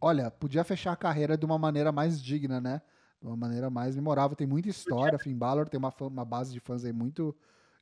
olha, 0.00 0.30
podia 0.30 0.62
fechar 0.62 0.92
a 0.92 0.96
carreira 0.96 1.36
de 1.36 1.44
uma 1.44 1.58
maneira 1.58 1.90
mais 1.90 2.22
digna, 2.22 2.60
né? 2.60 2.80
De 3.24 3.28
uma 3.30 3.36
maneira 3.38 3.70
mais 3.70 3.96
memorável. 3.96 4.36
Tem 4.36 4.46
muita 4.46 4.68
história, 4.68 5.18
Finn 5.18 5.34
Balor 5.34 5.66
tem 5.66 5.78
uma, 5.78 5.90
fã- 5.90 6.08
uma 6.08 6.26
base 6.26 6.52
de 6.52 6.60
fãs 6.60 6.84
aí 6.84 6.92
muito 6.92 7.34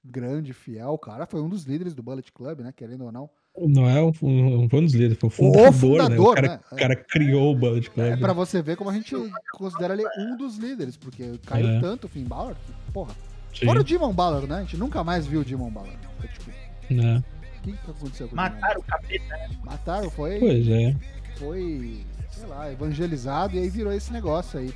grande, 0.05 0.53
fiel. 0.53 0.91
O 0.91 0.99
cara 0.99 1.27
foi 1.27 1.43
um 1.43 1.49
dos 1.49 1.65
líderes 1.65 1.95
do 1.95 2.03
Bullet 2.03 2.31
Club, 2.33 2.61
né? 2.61 2.73
Querendo 2.73 3.05
ou 3.07 3.11
não. 3.11 3.29
Não 3.59 3.89
é 3.91 4.01
um, 4.01 4.13
um, 4.23 4.63
um 4.63 4.69
dos 4.69 4.93
líderes, 4.95 5.19
foi 5.19 5.27
o 5.27 5.31
fundador, 5.31 5.73
fundador, 5.73 6.17
né? 6.17 6.21
O 6.21 6.35
cara, 6.35 6.49
né? 6.49 6.61
o 6.71 6.77
cara 6.77 6.97
criou 6.97 7.53
o 7.53 7.59
Bullet 7.59 7.91
Club. 7.91 8.07
É 8.07 8.17
pra 8.17 8.33
você 8.33 8.63
ver 8.63 8.77
como 8.77 8.89
a 8.89 8.93
gente 8.95 9.15
considera 9.55 9.95
ele 9.95 10.05
um 10.17 10.37
dos 10.37 10.57
líderes, 10.59 10.97
porque 10.97 11.37
caiu 11.45 11.67
É. 11.69 11.81
tanto 11.81 12.05
o 12.05 12.09
Finn 12.09 12.25
Balor 12.25 12.55
que, 12.55 12.93
porra. 12.93 13.13
Sim, 13.53 13.67
Fora 13.67 13.81
o 13.81 13.85
Demon 13.85 14.13
Balor, 14.15 14.47
né? 14.47 14.59
A 14.59 14.61
gente 14.61 14.77
nunca 14.77 15.03
mais 15.03 15.27
viu 15.27 15.41
o 15.41 15.45
Demon 15.45 15.71
Balor. 15.73 15.93
Foi, 16.19 16.29
tipo, 16.29 16.51
né? 16.95 17.23
o 17.59 17.63
que, 17.63 17.73
que 17.73 17.91
aconteceu 17.91 18.29
com 18.29 18.35
o 18.35 18.37
Mataram 18.37 18.81
o 18.81 18.85
capeta. 18.85 19.51
Mataram, 19.65 20.11
foi, 20.11 20.39
Pois 20.39 20.69
é. 20.69 20.97
foi, 21.37 22.07
sei 22.31 22.47
lá, 22.47 22.71
evangelizado 22.73 23.57
e 23.57 23.59
aí 23.59 23.69
virou 23.69 23.93
esse 23.93 24.13
negócio 24.13 24.59
aí. 24.61 24.73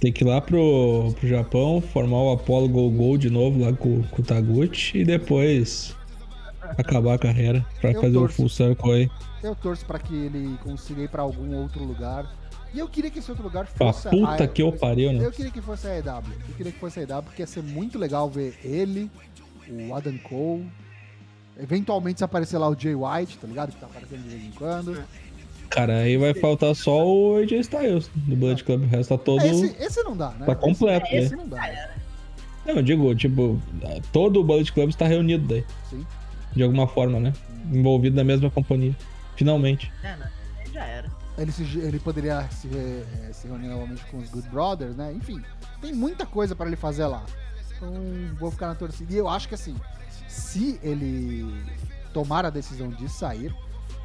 Tem 0.00 0.12
que 0.12 0.24
ir 0.24 0.26
lá 0.26 0.40
pro, 0.40 1.14
pro 1.18 1.28
Japão, 1.28 1.80
formar 1.80 2.16
o 2.16 2.32
Apollo 2.32 2.68
Go 2.68 2.90
Go 2.90 3.16
de 3.16 3.30
novo 3.30 3.60
lá 3.60 3.72
com, 3.72 4.02
com 4.02 4.22
o 4.22 4.24
Taguchi 4.24 4.98
e 4.98 5.04
depois 5.04 5.94
acabar 6.76 7.14
a 7.14 7.18
carreira 7.18 7.64
pra 7.80 7.92
Eu 7.92 8.00
fazer 8.00 8.18
o 8.18 8.28
full 8.28 8.48
circle 8.48 8.92
aí. 8.92 9.10
Eu 9.42 9.54
torço 9.54 9.84
pra 9.84 9.98
que 9.98 10.14
ele 10.14 10.56
consiga 10.62 11.02
ir 11.02 11.08
pra 11.08 11.22
algum 11.22 11.54
outro 11.56 11.84
lugar. 11.84 12.30
E 12.74 12.78
eu 12.78 12.88
queria 12.88 13.10
que 13.10 13.18
esse 13.18 13.30
outro 13.30 13.44
lugar 13.44 13.66
fosse 13.66 14.08
puta 14.08 14.44
a... 14.44 14.48
que 14.48 14.62
eu 14.62 14.72
pariu, 14.72 15.12
né? 15.12 15.24
Eu 15.24 15.32
queria 15.32 15.50
que 15.50 15.60
fosse 15.60 15.86
a 15.86 15.98
EW. 15.98 16.32
Eu 16.48 16.54
queria 16.56 16.72
que 16.72 16.78
fosse 16.78 17.00
a 17.00 17.02
EW, 17.02 17.22
porque 17.22 17.42
ia 17.42 17.46
ser 17.46 17.62
muito 17.62 17.98
legal 17.98 18.30
ver 18.30 18.58
ele, 18.64 19.10
o 19.68 19.94
Adam 19.94 20.16
Cole. 20.18 20.66
Eventualmente 21.58 22.18
se 22.18 22.24
aparecer 22.24 22.56
lá 22.56 22.68
o 22.68 22.78
Jay 22.78 22.94
White, 22.94 23.36
tá 23.38 23.46
ligado? 23.46 23.72
Que 23.72 23.78
tá 23.78 23.86
aparecendo 23.86 24.22
de 24.22 24.28
vez 24.28 24.42
em 24.42 24.50
quando. 24.52 25.04
Cara, 25.74 25.98
aí 25.98 26.16
vai 26.16 26.34
faltar 26.34 26.74
só 26.74 27.06
o 27.06 27.36
AJ 27.36 27.52
Styles 27.60 28.10
do 28.14 28.36
Bullet 28.36 28.62
Club. 28.64 28.82
O 28.82 28.86
resto 28.86 29.16
tá 29.16 29.24
todo. 29.24 29.40
É, 29.42 29.48
Esse, 29.48 29.76
esse 29.82 30.02
não 30.02 30.16
dá, 30.16 30.30
né? 30.30 30.46
Tá 30.46 30.54
completo, 30.54 31.06
esse, 31.06 31.14
né? 31.16 31.20
esse 31.22 31.36
não 31.36 31.48
dá. 31.48 31.88
Não, 32.66 32.74
eu 32.76 32.82
digo, 32.82 33.14
tipo, 33.14 33.60
todo 34.12 34.40
o 34.40 34.44
Bullet 34.44 34.70
Club 34.72 34.90
está 34.90 35.06
reunido 35.06 35.46
daí. 35.48 35.64
Sim. 35.90 36.06
De 36.54 36.62
alguma 36.62 36.86
forma, 36.86 37.18
né? 37.18 37.32
Envolvido 37.72 38.14
na 38.16 38.24
mesma 38.24 38.50
companhia. 38.50 38.94
Finalmente. 39.36 39.90
É, 40.02 40.16
né? 40.16 40.30
Já 40.72 40.84
era. 40.84 41.10
Ele, 41.38 41.50
se, 41.50 41.62
ele 41.78 41.98
poderia 41.98 42.46
se, 42.50 42.68
re- 42.68 42.76
eh, 43.28 43.32
se 43.32 43.48
reunir 43.48 43.68
novamente 43.68 44.04
com 44.10 44.18
os 44.18 44.28
Good 44.28 44.48
Brothers, 44.50 44.94
né? 44.94 45.12
Enfim, 45.14 45.42
tem 45.80 45.92
muita 45.94 46.26
coisa 46.26 46.54
pra 46.54 46.66
ele 46.66 46.76
fazer 46.76 47.06
lá. 47.06 47.24
Então, 47.76 47.90
vou 48.38 48.50
ficar 48.50 48.68
na 48.68 48.74
torcida. 48.74 49.12
E 49.12 49.16
eu 49.16 49.26
acho 49.28 49.48
que, 49.48 49.54
assim, 49.54 49.74
se 50.28 50.78
ele 50.82 51.64
tomar 52.12 52.44
a 52.44 52.50
decisão 52.50 52.90
de 52.90 53.08
sair, 53.08 53.52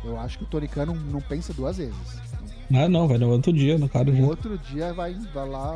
eu 0.04 0.20
acho 0.20 0.38
que 0.38 0.44
o 0.44 0.48
Toricano 0.48 0.94
não 0.94 1.22
pensa 1.22 1.54
duas 1.54 1.78
vezes. 1.78 2.22
Ah, 2.74 2.90
não, 2.90 3.08
vai 3.08 3.18
no 3.18 3.30
outro 3.30 3.54
dia, 3.54 3.78
no 3.78 3.88
cara. 3.88 4.12
No 4.12 4.18
Já. 4.18 4.24
outro 4.24 4.58
dia 4.58 4.94
vai, 4.94 5.14
vai 5.34 5.48
lá. 5.48 5.76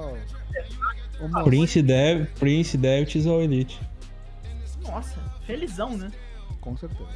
Ó, 1.21 1.43
Prince 1.43 1.81
Dev, 1.81 2.27
Prince 2.37 2.77
Devitt 2.77 3.27
ou 3.27 3.41
Elite. 3.41 3.79
Nossa, 4.83 5.17
felizão, 5.45 5.97
né? 5.97 6.11
Com 6.59 6.75
certeza. 6.75 7.09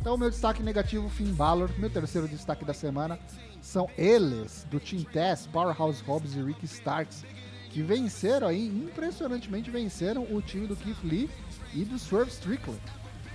Então, 0.00 0.16
meu 0.16 0.30
destaque 0.30 0.62
negativo, 0.62 1.08
Finn 1.08 1.32
Balor. 1.32 1.70
Meu 1.78 1.90
terceiro 1.90 2.28
destaque 2.28 2.64
da 2.64 2.72
semana 2.72 3.18
são 3.60 3.88
eles, 3.98 4.66
do 4.70 4.78
Team 4.78 5.02
Tess, 5.02 5.46
Powerhouse 5.46 6.02
Hobbs 6.04 6.34
e 6.34 6.42
Ricky 6.42 6.66
Starks, 6.66 7.24
que 7.70 7.82
venceram 7.82 8.46
aí, 8.46 8.66
impressionantemente 8.66 9.70
venceram 9.70 10.22
o 10.30 10.40
time 10.40 10.66
do 10.66 10.76
Keith 10.76 11.02
Lee 11.02 11.28
e 11.74 11.84
do 11.84 11.98
Swerve 11.98 12.30
Strickland. 12.30 12.80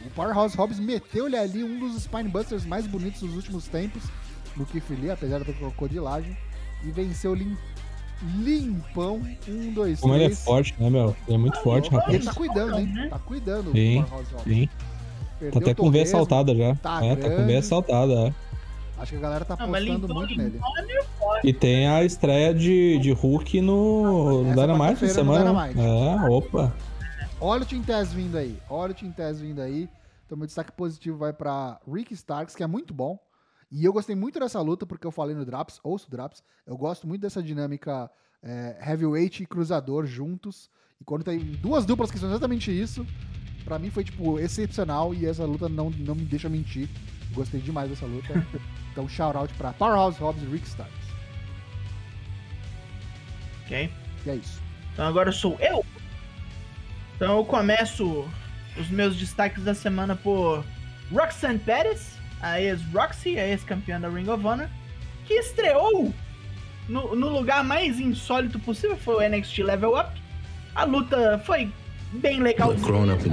O 0.06 0.10
Powerhouse 0.12 0.56
Hobbs 0.58 0.80
meteu-lhe 0.80 1.36
ali 1.38 1.64
um 1.64 1.80
dos 1.80 1.95
Spinebusters 2.04 2.66
mais 2.66 2.86
bonitos 2.88 3.22
dos 3.22 3.36
últimos 3.36 3.68
tempos 3.68 4.04
no 4.56 4.66
Keith 4.66 4.89
Lee, 4.89 5.10
apesar 5.12 5.39
da 5.39 5.54
crocodilagem, 5.54 6.38
e 6.84 6.91
venceu 6.91 7.34
lim 7.34 7.58
limpão. 8.39 9.22
Um, 9.47 9.74
dois, 9.74 9.99
Como 9.99 10.14
ele 10.16 10.24
é 10.26 10.28
três. 10.28 10.43
forte, 10.43 10.74
né, 10.80 10.89
meu? 10.89 11.16
Ele 11.28 11.36
é 11.36 11.38
muito 11.38 11.60
forte, 11.62 11.88
E 11.88 11.91
rapaz. 11.95 12.14
ele 12.14 12.24
tá 12.24 12.34
cuidando, 12.34 12.80
hein? 12.80 12.86
né? 12.88 13.08
Tá 13.10 13.20
cuidando 13.20 13.72
Sim, 13.72 13.99
o 13.99 14.04
Powerhouse 14.04 14.32
Hobbs. 14.34 14.43
Sim. 14.54 14.70
Perdeu 15.39 15.51
Tá 15.62 15.72
até 15.72 15.74
com 15.74 15.91
veia 15.91 16.06
saltada 16.06 16.56
já. 16.56 16.76
tá 16.76 17.06
é, 17.06 17.16
tá 17.16 17.30
com 17.30 17.45
veia 17.45 17.62
saltada, 17.62 18.14
é. 18.14 18.34
Acho 18.97 19.12
que 19.12 19.18
a 19.18 19.22
galera 19.22 19.43
tá 19.43 19.58
mas 19.68 19.84
apostando 19.84 20.14
muito 20.14 20.38
nele. 20.38 20.60
é 20.62 21.04
forte. 21.20 21.47
E 21.47 21.51
tem 21.51 21.88
a 21.88 22.04
estreia 22.06 22.54
de, 22.54 22.99
de 22.99 23.12
Hulk 23.12 23.60
no, 23.60 24.43
no 24.43 24.54
Dynamite 24.54 25.04
essa 25.04 25.22
quarta-feira 25.24 25.43
no 25.43 25.54
semana. 25.54 25.54
né? 25.54 25.74
Dynamite. 25.74 26.26
É, 26.26 26.30
opa. 26.30 26.74
Olha 27.45 27.63
o 27.63 27.65
Team 27.65 27.83
Tess 27.83 28.13
vindo 28.13 28.37
aí. 28.37 28.57
Olha 28.69 28.93
o 28.93 28.95
Team 28.95 29.11
Tess 29.11 29.41
vindo 29.41 29.61
aí. 29.61 29.89
Então, 30.25 30.37
meu 30.37 30.47
destaque 30.47 30.71
positivo 30.71 31.17
vai 31.17 31.33
pra 31.33 31.77
Rick 31.85 32.13
Starks, 32.13 32.55
que 32.55 32.63
é 32.63 32.67
muito 32.67 32.93
bom. 32.93 33.19
E 33.69 33.83
eu 33.83 33.91
gostei 33.91 34.15
muito 34.15 34.39
dessa 34.39 34.61
luta, 34.61 34.85
porque 34.85 35.05
eu 35.05 35.11
falei 35.11 35.35
no 35.35 35.45
Draps, 35.45 35.77
ouço 35.83 36.09
Draps. 36.09 36.41
Eu 36.65 36.77
gosto 36.77 37.05
muito 37.05 37.19
dessa 37.19 37.43
dinâmica 37.43 38.09
é, 38.41 38.77
heavyweight 38.81 39.43
e 39.43 39.45
cruzador 39.45 40.05
juntos. 40.05 40.69
E 41.01 41.03
quando 41.03 41.25
tem 41.25 41.37
duas 41.37 41.85
duplas 41.85 42.09
que 42.09 42.17
são 42.17 42.29
exatamente 42.29 42.71
isso, 42.71 43.05
pra 43.65 43.77
mim 43.77 43.89
foi, 43.89 44.05
tipo, 44.05 44.39
excepcional. 44.39 45.13
E 45.13 45.25
essa 45.25 45.43
luta 45.43 45.67
não, 45.67 45.89
não 45.89 46.15
me 46.15 46.23
deixa 46.23 46.47
mentir. 46.47 46.87
Gostei 47.33 47.59
demais 47.59 47.89
dessa 47.89 48.05
luta. 48.05 48.33
então, 48.93 49.05
shout 49.09 49.35
out 49.35 49.53
pra 49.55 49.73
Powerhouse 49.73 50.17
Hobbs 50.17 50.41
e 50.43 50.45
Rick 50.45 50.65
Starks. 50.65 51.07
Ok. 53.65 53.91
E 54.25 54.29
é 54.29 54.35
isso. 54.37 54.61
Então 54.93 55.05
agora 55.05 55.29
sou 55.33 55.59
eu. 55.59 55.83
Então 57.16 57.38
eu 57.38 57.45
começo 57.45 58.28
os 58.78 58.89
meus 58.89 59.16
destaques 59.16 59.64
da 59.64 59.74
semana 59.74 60.16
por 60.16 60.64
Roxanne 61.11 61.59
Perez, 61.59 62.18
a 62.41 62.59
ex-Roxy, 62.59 63.38
a 63.39 63.47
ex-campeã 63.47 63.99
da 63.99 64.09
Ring 64.09 64.28
of 64.30 64.45
Honor, 64.45 64.68
que 65.26 65.34
estreou 65.36 66.14
no, 66.89 67.16
no 67.16 67.30
lugar 67.30 67.64
mais 67.64 67.99
insólito 67.99 68.59
possível, 68.59 68.97
foi 68.97 69.16
o 69.26 69.30
NXT 69.30 69.59
Level 69.59 69.97
Up. 69.97 70.09
A 70.76 70.84
luta 70.84 71.39
foi 71.45 71.72
bem 72.14 72.39
legal, 72.41 72.74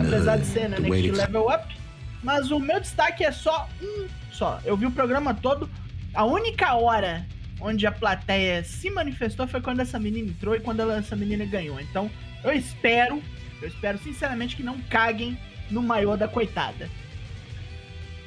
apesar 0.07 0.37
de 0.39 0.47
ser 0.47 0.69
no 0.69 0.77
NXT 0.77 0.89
Level 1.17 1.49
Up. 1.49 1.77
Mas 2.23 2.51
o 2.51 2.59
meu 2.61 2.79
destaque 2.79 3.25
é 3.25 3.33
só 3.33 3.67
um 3.83 4.07
só. 4.31 4.61
Eu 4.65 4.77
vi 4.77 4.87
o 4.87 4.91
programa 4.91 5.33
todo. 5.35 5.69
A 6.15 6.25
única 6.25 6.75
hora 6.75 7.27
onde 7.61 7.87
a 7.87 7.93
plateia 7.93 8.63
se 8.63 8.91
manifestou 8.91 9.47
foi 9.49 9.61
quando 9.61 9.81
essa 9.81 9.99
menina 9.99 10.29
entrou 10.29 10.55
e 10.55 10.61
quando 10.61 10.81
ela- 10.81 10.97
essa 10.99 11.17
menina 11.17 11.45
ganhou. 11.47 11.81
Então, 11.81 12.11
eu 12.45 12.53
espero, 12.53 13.23
eu 13.61 13.69
espero 13.69 13.99
sinceramente 13.99 14.57
que 14.57 14.63
não 14.63 14.81
caguem 14.83 15.39
no 15.71 15.83
maior 15.83 16.17
da 16.17 16.27
coitada. 16.29 16.89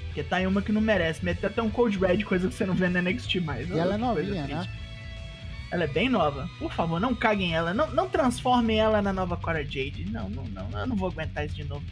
Porque 0.06 0.24
tá 0.24 0.42
em 0.42 0.46
uma 0.46 0.62
que 0.62 0.72
não 0.72 0.82
merece. 0.82 1.26
Meteu 1.26 1.50
até 1.50 1.62
um 1.62 1.70
Cold 1.70 1.98
Red, 1.98 2.24
coisa 2.24 2.48
que 2.48 2.54
você 2.54 2.66
não 2.66 2.76
vê 2.76 2.88
no 2.88 3.02
NXT 3.02 3.36
mais. 3.42 3.70
E 3.70 3.78
ela 3.78 3.96
é 3.96 3.98
novinha, 3.98 4.46
né? 4.46 4.68
Ela 5.72 5.86
é 5.86 5.88
bem 5.88 6.08
nova. 6.08 6.48
Por 6.60 6.72
favor, 6.72 7.00
não 7.00 7.16
caguem 7.16 7.56
ela. 7.56 7.74
Não, 7.74 7.90
não 7.92 8.08
transformem 8.08 8.80
ela 8.80 9.02
na 9.02 9.12
nova 9.12 9.36
Cora 9.36 9.64
Jade. 9.64 10.06
Não, 10.12 10.30
não, 10.30 10.44
não. 10.44 10.80
Eu 10.80 10.86
não 10.86 10.96
vou 10.96 11.10
aguentar 11.10 11.46
isso 11.48 11.56
de 11.56 11.64
novo. 11.64 11.84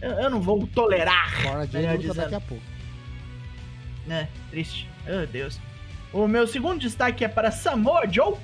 Eu, 0.00 0.10
eu 0.12 0.30
não 0.30 0.40
vou 0.40 0.66
tolerar. 0.66 1.30
Bora 1.44 1.64
de 1.66 1.76
Melhor 1.76 1.96
luta 1.96 2.14
daqui 2.14 2.34
a 2.34 2.40
pouco. 2.40 2.64
né? 4.04 4.28
Triste. 4.50 4.88
Meu 5.06 5.24
Deus. 5.28 5.60
O 6.12 6.26
meu 6.26 6.48
segundo 6.48 6.80
destaque 6.80 7.24
é 7.24 7.28
para 7.28 7.52
Samoa 7.52 8.08
Joe, 8.10 8.34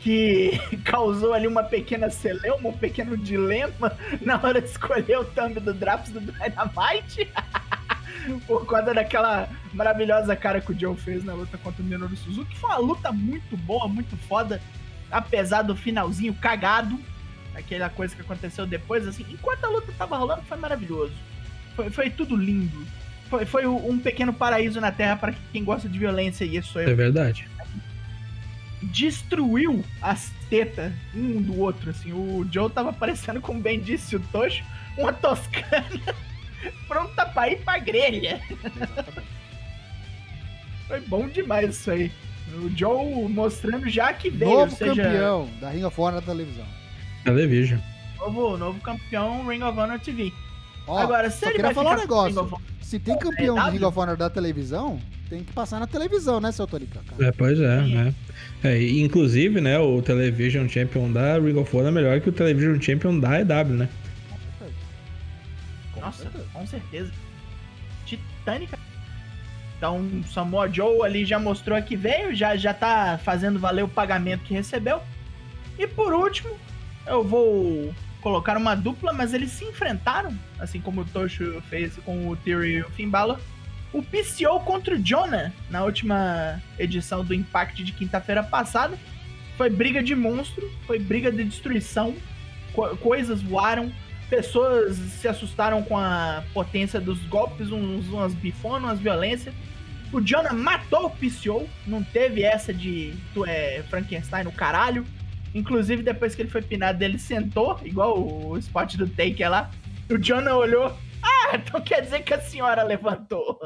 que 0.00 0.58
causou 0.84 1.32
ali 1.32 1.46
uma 1.46 1.62
pequena 1.62 2.10
celeuma, 2.10 2.68
um 2.68 2.72
pequeno 2.72 3.16
dilema 3.16 3.96
na 4.20 4.40
hora 4.42 4.60
de 4.60 4.68
escolher 4.68 5.18
o 5.18 5.24
thumb 5.24 5.58
do 5.60 5.74
Draps 5.74 6.10
do 6.10 6.20
Dynamite. 6.20 7.30
Por 8.46 8.66
conta 8.66 8.92
daquela 8.92 9.48
maravilhosa 9.72 10.36
cara 10.36 10.60
que 10.60 10.72
o 10.72 10.78
Joe 10.78 10.96
fez 10.96 11.24
na 11.24 11.32
luta 11.32 11.56
contra 11.56 11.82
o 11.82 11.84
Minoru 11.84 12.16
Suzuki. 12.16 12.58
Foi 12.58 12.68
uma 12.70 12.78
luta 12.78 13.12
muito 13.12 13.56
boa, 13.56 13.88
muito 13.88 14.16
foda, 14.28 14.60
apesar 15.10 15.62
do 15.62 15.74
finalzinho 15.74 16.34
cagado. 16.34 16.98
Aquela 17.54 17.88
coisa 17.88 18.14
que 18.14 18.20
aconteceu 18.20 18.66
depois, 18.66 19.06
assim, 19.06 19.24
enquanto 19.30 19.64
a 19.64 19.68
luta 19.68 19.92
tava 19.96 20.16
rolando, 20.16 20.42
foi 20.42 20.58
maravilhoso. 20.58 21.14
Foi, 21.74 21.90
foi 21.90 22.10
tudo 22.10 22.36
lindo. 22.36 22.84
Foi, 23.30 23.46
foi 23.46 23.66
um 23.66 23.98
pequeno 23.98 24.32
paraíso 24.32 24.80
na 24.80 24.90
Terra 24.90 25.16
para 25.16 25.34
quem 25.52 25.64
gosta 25.64 25.88
de 25.88 25.98
violência, 25.98 26.44
e 26.44 26.56
isso 26.56 26.78
eu 26.78 26.90
É 26.90 26.94
verdade. 26.94 27.48
Destruiu 28.82 29.84
as 30.00 30.32
tetas 30.48 30.92
um 31.14 31.40
do 31.42 31.58
outro, 31.58 31.90
assim. 31.90 32.12
O 32.12 32.46
Joe 32.50 32.70
tava 32.70 32.92
parecendo, 32.92 33.40
como 33.40 33.60
bem 33.60 33.80
disse 33.80 34.16
o 34.16 34.20
Tocho, 34.32 34.64
uma 34.96 35.12
toscana 35.12 36.14
pronta 36.86 37.26
pra 37.26 37.50
ir 37.50 37.60
pra 37.64 37.78
grelha. 37.78 38.40
Foi 40.86 41.00
bom 41.00 41.28
demais 41.28 41.70
isso 41.70 41.90
aí. 41.90 42.10
O 42.54 42.70
Joe 42.74 43.28
mostrando 43.28 43.88
já 43.90 44.12
que 44.12 44.30
veio, 44.30 44.50
Novo 44.50 44.74
seja, 44.74 45.02
campeão 45.02 45.48
da 45.60 45.68
Ring 45.70 45.84
of 45.84 46.00
Honor 46.00 46.20
da 46.20 46.26
televisão. 46.26 46.64
Television. 47.24 47.78
novo, 48.18 48.56
novo 48.56 48.80
campeão 48.80 49.46
Ring 49.46 49.62
of 49.62 49.78
Honor 49.78 50.00
TV. 50.00 50.32
Ó, 50.86 50.98
Agora, 50.98 51.30
se 51.30 51.40
só 51.40 51.50
ele 51.50 51.62
vai 51.62 51.74
falar 51.74 51.96
um 51.96 52.00
negócio. 52.00 52.60
Se 52.80 52.98
tem 52.98 53.18
campeão 53.18 53.58
É 53.58 53.70
de 53.70 53.76
Ring 53.76 53.84
of 53.84 53.98
Honor 53.98 54.16
da 54.16 54.30
televisão, 54.30 54.98
tem 55.28 55.44
que 55.44 55.52
passar 55.52 55.78
na 55.78 55.86
televisão, 55.86 56.40
né, 56.40 56.50
seu 56.52 56.66
Tonica? 56.66 57.00
cara? 57.06 57.28
É, 57.28 57.32
pois 57.32 57.60
é, 57.60 57.82
né? 57.82 58.14
É, 58.64 58.80
e, 58.80 59.00
inclusive, 59.00 59.60
né, 59.60 59.78
o 59.78 60.00
Television 60.02 60.68
Champion 60.68 61.12
da 61.12 61.38
Ring 61.38 61.56
of 61.56 61.76
Honor 61.76 61.88
é 61.88 61.92
melhor 61.92 62.20
que 62.20 62.28
o 62.28 62.32
Television 62.32 62.80
Champion 62.80 63.18
da 63.18 63.40
EW, 63.40 63.74
né? 63.74 63.88
Com 65.92 66.00
Nossa, 66.00 66.30
com 66.52 66.66
certeza. 66.66 67.12
Titânica. 68.06 68.78
Então, 69.76 70.08
Samoa 70.32 70.68
Joe 70.68 71.02
ali 71.02 71.24
já 71.24 71.38
mostrou 71.38 71.80
que 71.82 71.94
veio, 71.94 72.34
já, 72.34 72.56
já 72.56 72.74
tá 72.74 73.18
fazendo 73.22 73.58
valer 73.58 73.84
o 73.84 73.88
pagamento 73.88 74.42
que 74.42 74.54
recebeu. 74.54 75.00
E 75.78 75.86
por 75.86 76.12
último, 76.12 76.50
eu 77.06 77.22
vou 77.22 77.94
colocar 78.20 78.56
uma 78.56 78.74
dupla, 78.74 79.12
mas 79.12 79.32
eles 79.32 79.52
se 79.52 79.64
enfrentaram, 79.64 80.36
assim 80.58 80.80
como 80.80 81.02
o 81.02 81.04
Toshu 81.04 81.62
fez 81.68 81.96
com 82.04 82.28
o 82.28 82.36
Theory 82.36 82.72
e 82.72 82.82
o 82.82 82.90
Finn 82.90 83.08
Balor. 83.08 83.38
O 83.92 84.02
PCO 84.02 84.60
contra 84.64 84.94
o 84.94 84.98
Jonah 84.98 85.52
na 85.70 85.82
última 85.84 86.62
edição 86.78 87.24
do 87.24 87.34
Impact 87.34 87.82
de 87.82 87.92
quinta-feira 87.92 88.42
passada. 88.42 88.98
Foi 89.56 89.70
briga 89.70 90.02
de 90.02 90.14
monstro, 90.14 90.70
foi 90.86 90.98
briga 90.98 91.32
de 91.32 91.42
destruição, 91.42 92.14
co- 92.72 92.96
coisas 92.98 93.42
voaram, 93.42 93.90
pessoas 94.30 94.96
se 94.96 95.26
assustaram 95.26 95.82
com 95.82 95.96
a 95.98 96.44
potência 96.54 97.00
dos 97.00 97.18
golpes, 97.24 97.72
uns, 97.72 98.06
umas 98.08 98.34
bifonas, 98.34 98.82
umas 98.84 99.00
violências. 99.00 99.54
O 100.12 100.20
Jonah 100.20 100.52
matou 100.52 101.06
o 101.06 101.10
PCO, 101.10 101.68
não 101.86 102.02
teve 102.04 102.42
essa 102.42 102.72
de 102.72 103.14
tu 103.34 103.44
é 103.44 103.82
Frankenstein 103.90 104.44
no 104.44 104.52
caralho. 104.52 105.04
Inclusive, 105.54 106.02
depois 106.02 106.34
que 106.34 106.42
ele 106.42 106.50
foi 106.50 106.62
pinado, 106.62 107.02
ele 107.02 107.18
sentou, 107.18 107.80
igual 107.82 108.18
o 108.18 108.56
spot 108.58 108.96
do 108.96 109.08
Taker 109.08 109.50
lá. 109.50 109.70
O 110.10 110.16
Jonah 110.18 110.54
olhou. 110.56 110.96
Ah, 111.22 111.56
então 111.56 111.80
quer 111.82 112.02
dizer 112.02 112.22
que 112.22 112.34
a 112.34 112.40
senhora 112.40 112.82
levantou. 112.82 113.58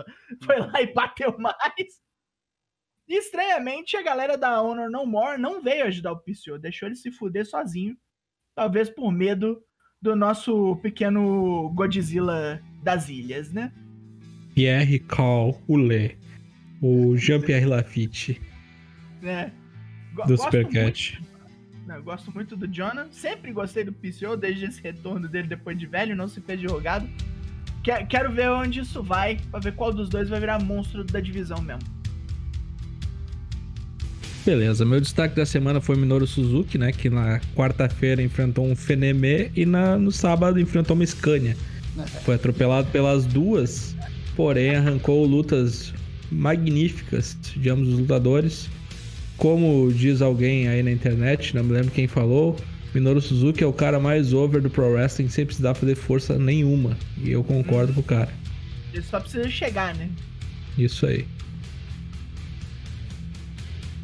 Foi 0.44 0.58
lá 0.58 0.80
e 0.80 0.92
bateu 0.92 1.36
mais. 1.38 2.00
E, 3.08 3.18
estranhamente, 3.18 3.96
a 3.96 4.02
galera 4.02 4.38
da 4.38 4.62
Honor 4.62 4.90
No 4.90 5.04
More 5.06 5.40
não 5.40 5.62
veio 5.62 5.84
ajudar 5.86 6.12
o 6.12 6.20
PCO, 6.20 6.58
deixou 6.58 6.88
ele 6.88 6.96
se 6.96 7.10
fuder 7.10 7.44
sozinho. 7.46 7.96
Talvez 8.54 8.88
por 8.88 9.10
medo 9.10 9.62
do 10.00 10.14
nosso 10.16 10.76
pequeno 10.76 11.70
Godzilla 11.74 12.62
das 12.82 13.08
ilhas, 13.08 13.52
né? 13.52 13.72
Pierre 14.54 14.98
Call, 15.00 15.60
o 15.66 15.76
Lê. 15.78 16.16
O 16.80 17.16
Jean-Pierre 17.16 17.64
Lafitte 17.66 18.40
né? 19.20 19.52
Go- 20.14 20.24
do 20.26 20.36
Supercat. 20.36 21.22
eu 21.88 22.02
gosto 22.02 22.32
muito 22.34 22.56
do 22.56 22.66
Jonah. 22.66 23.06
Sempre 23.12 23.52
gostei 23.52 23.84
do 23.84 23.92
PCO, 23.92 24.36
desde 24.36 24.64
esse 24.64 24.82
retorno 24.82 25.28
dele 25.28 25.46
depois 25.48 25.78
de 25.78 25.86
velho, 25.86 26.16
não 26.16 26.26
se 26.26 26.40
fez 26.40 26.58
de 26.58 26.66
rogado. 26.66 27.08
Que- 27.82 28.04
Quero 28.06 28.32
ver 28.32 28.48
onde 28.50 28.80
isso 28.80 29.02
vai, 29.02 29.38
pra 29.50 29.60
ver 29.60 29.72
qual 29.74 29.92
dos 29.92 30.08
dois 30.08 30.28
vai 30.28 30.38
virar 30.40 30.62
monstro 30.62 31.02
da 31.04 31.20
divisão 31.20 31.60
mesmo. 31.60 31.82
Beleza, 34.44 34.84
meu 34.84 35.00
destaque 35.00 35.36
da 35.36 35.46
semana 35.46 35.80
foi 35.80 35.96
Minoru 35.96 36.26
Suzuki, 36.26 36.76
né? 36.76 36.90
Que 36.90 37.08
na 37.08 37.40
quarta-feira 37.54 38.20
enfrentou 38.22 38.66
um 38.66 38.74
Fenemê 38.74 39.50
e 39.54 39.64
na, 39.64 39.96
no 39.96 40.10
sábado 40.10 40.58
enfrentou 40.58 40.96
uma 40.96 41.06
Scania. 41.06 41.56
Foi 42.24 42.34
atropelado 42.34 42.88
pelas 42.90 43.24
duas, 43.24 43.94
porém 44.34 44.74
arrancou 44.74 45.24
lutas 45.26 45.92
magníficas 46.30 47.36
de 47.56 47.68
ambos 47.70 47.88
os 47.88 47.98
lutadores. 48.00 48.68
Como 49.36 49.92
diz 49.92 50.20
alguém 50.20 50.66
aí 50.68 50.82
na 50.82 50.90
internet, 50.90 51.54
não 51.54 51.62
me 51.62 51.72
lembro 51.72 51.90
quem 51.92 52.08
falou, 52.08 52.56
Minoru 52.94 53.20
Suzuki 53.20 53.64
é 53.64 53.66
o 53.66 53.72
cara 53.72 53.98
mais 53.98 54.32
over 54.34 54.60
do 54.60 54.68
Pro 54.68 54.92
Wrestling 54.92 55.28
sem 55.28 55.46
precisar 55.46 55.74
fazer 55.74 55.94
força 55.94 56.38
nenhuma. 56.38 56.96
E 57.16 57.30
eu 57.30 57.42
concordo 57.42 57.92
com 57.94 58.00
o 58.00 58.04
cara. 58.04 58.28
Ele 58.92 59.02
só 59.02 59.18
precisa 59.18 59.48
chegar, 59.48 59.94
né? 59.94 60.10
Isso 60.76 61.06
aí. 61.06 61.26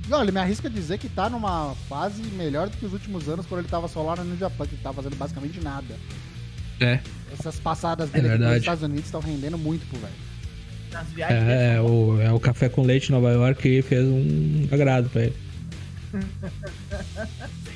Não, 0.08 0.22
ele 0.22 0.32
me 0.32 0.40
arrisca 0.40 0.70
dizer 0.70 0.96
que 0.98 1.08
tá 1.08 1.28
numa 1.28 1.74
fase 1.86 2.22
melhor 2.34 2.70
do 2.70 2.76
que 2.78 2.86
os 2.86 2.94
últimos 2.94 3.28
anos 3.28 3.44
quando 3.44 3.60
ele 3.60 3.68
tava 3.68 3.86
só 3.88 4.02
lá 4.02 4.16
no 4.16 4.24
New 4.24 4.38
Japan, 4.38 4.66
que 4.66 4.76
tava 4.76 5.02
fazendo 5.02 5.16
basicamente 5.16 5.60
nada. 5.60 5.94
É. 6.80 7.00
Essas 7.32 7.60
passadas 7.60 8.08
dele 8.08 8.28
É 8.28 8.34
aqui 8.34 8.42
nos. 8.42 8.56
Estados 8.56 8.82
Unidos 8.82 9.04
estão 9.04 9.20
rendendo 9.20 9.58
muito 9.58 9.86
pro 9.90 9.98
velho. 9.98 10.14
Nas 10.90 11.06
viagens. 11.08 11.42
É, 11.42 11.74
dele. 11.74 11.80
o, 11.80 12.20
é 12.22 12.32
o 12.32 12.40
café 12.40 12.70
com 12.70 12.82
leite 12.82 13.10
em 13.10 13.12
Nova 13.12 13.30
York 13.32 13.60
que 13.60 13.82
fez 13.82 14.06
um 14.06 14.66
agrado 14.72 15.10
pra 15.10 15.24
ele. 15.24 15.36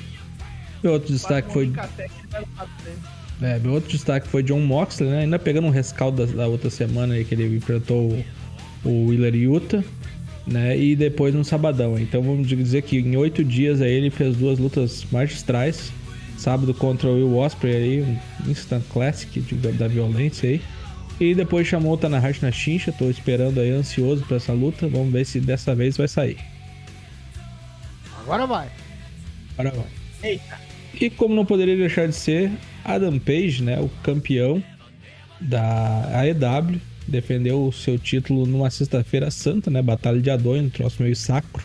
E 0.83 0.87
outro 0.87 1.13
destaque 1.13 1.51
foi. 1.51 1.71
É, 3.41 3.59
meu 3.59 3.73
outro 3.73 3.89
destaque 3.89 4.27
foi 4.27 4.43
John 4.43 4.59
Moxley, 4.61 5.09
né? 5.09 5.19
Ainda 5.21 5.39
pegando 5.39 5.67
um 5.67 5.71
rescaldo 5.71 6.25
da, 6.25 6.33
da 6.33 6.47
outra 6.47 6.69
semana 6.69 7.13
aí 7.15 7.25
que 7.25 7.33
ele 7.35 7.55
enfrentou 7.55 8.11
o, 8.83 8.89
o 8.89 9.05
Willer 9.07 9.33
Yuta, 9.35 9.83
né? 10.45 10.77
E 10.77 10.95
depois 10.95 11.33
no 11.33 11.43
sabadão. 11.43 11.97
Então 11.97 12.21
vamos 12.21 12.47
dizer 12.47 12.81
que 12.83 12.97
em 12.99 13.15
oito 13.17 13.43
dias 13.43 13.81
aí 13.81 13.91
ele 13.91 14.09
fez 14.09 14.35
duas 14.37 14.59
lutas 14.59 15.05
magistrais. 15.11 15.91
Sábado 16.37 16.73
contra 16.73 17.07
o 17.07 17.13
Will 17.13 17.37
Ospreay 17.37 17.75
aí, 17.75 18.01
um 18.01 18.51
instant 18.51 18.83
classic 18.91 19.39
de- 19.39 19.55
da 19.71 19.87
violência 19.87 20.49
aí. 20.49 20.61
E 21.19 21.33
depois 21.33 21.65
chamou 21.67 21.93
o 21.93 21.97
Tanahashi 21.97 22.41
na 22.41 22.51
chincha, 22.51 22.91
tô 22.91 23.09
esperando 23.09 23.59
aí 23.59 23.71
ansioso 23.71 24.25
pra 24.25 24.37
essa 24.37 24.51
luta. 24.51 24.87
Vamos 24.87 25.13
ver 25.13 25.25
se 25.25 25.39
dessa 25.39 25.73
vez 25.75 25.95
vai 25.95 26.07
sair. 26.07 26.37
Agora 28.21 28.45
vai. 28.45 28.67
Agora 29.57 29.75
vai. 29.75 30.31
Eita. 30.31 30.62
E 30.99 31.09
como 31.09 31.33
não 31.35 31.45
poderia 31.45 31.75
deixar 31.75 32.07
de 32.07 32.15
ser, 32.15 32.51
Adam 32.83 33.17
Page, 33.19 33.63
né, 33.63 33.79
o 33.79 33.89
campeão 34.03 34.63
da 35.41 36.09
AEW, 36.19 36.79
defendeu 37.07 37.65
o 37.67 37.71
seu 37.73 37.97
título 37.99 38.45
numa 38.45 38.69
sexta-feira 38.69 39.29
santa, 39.31 39.69
né, 39.69 39.81
Batalha 39.81 40.21
de 40.21 40.29
Adonho, 40.29 40.63
um 40.63 40.69
troço 40.69 41.01
meio 41.01 41.15
sacro. 41.15 41.63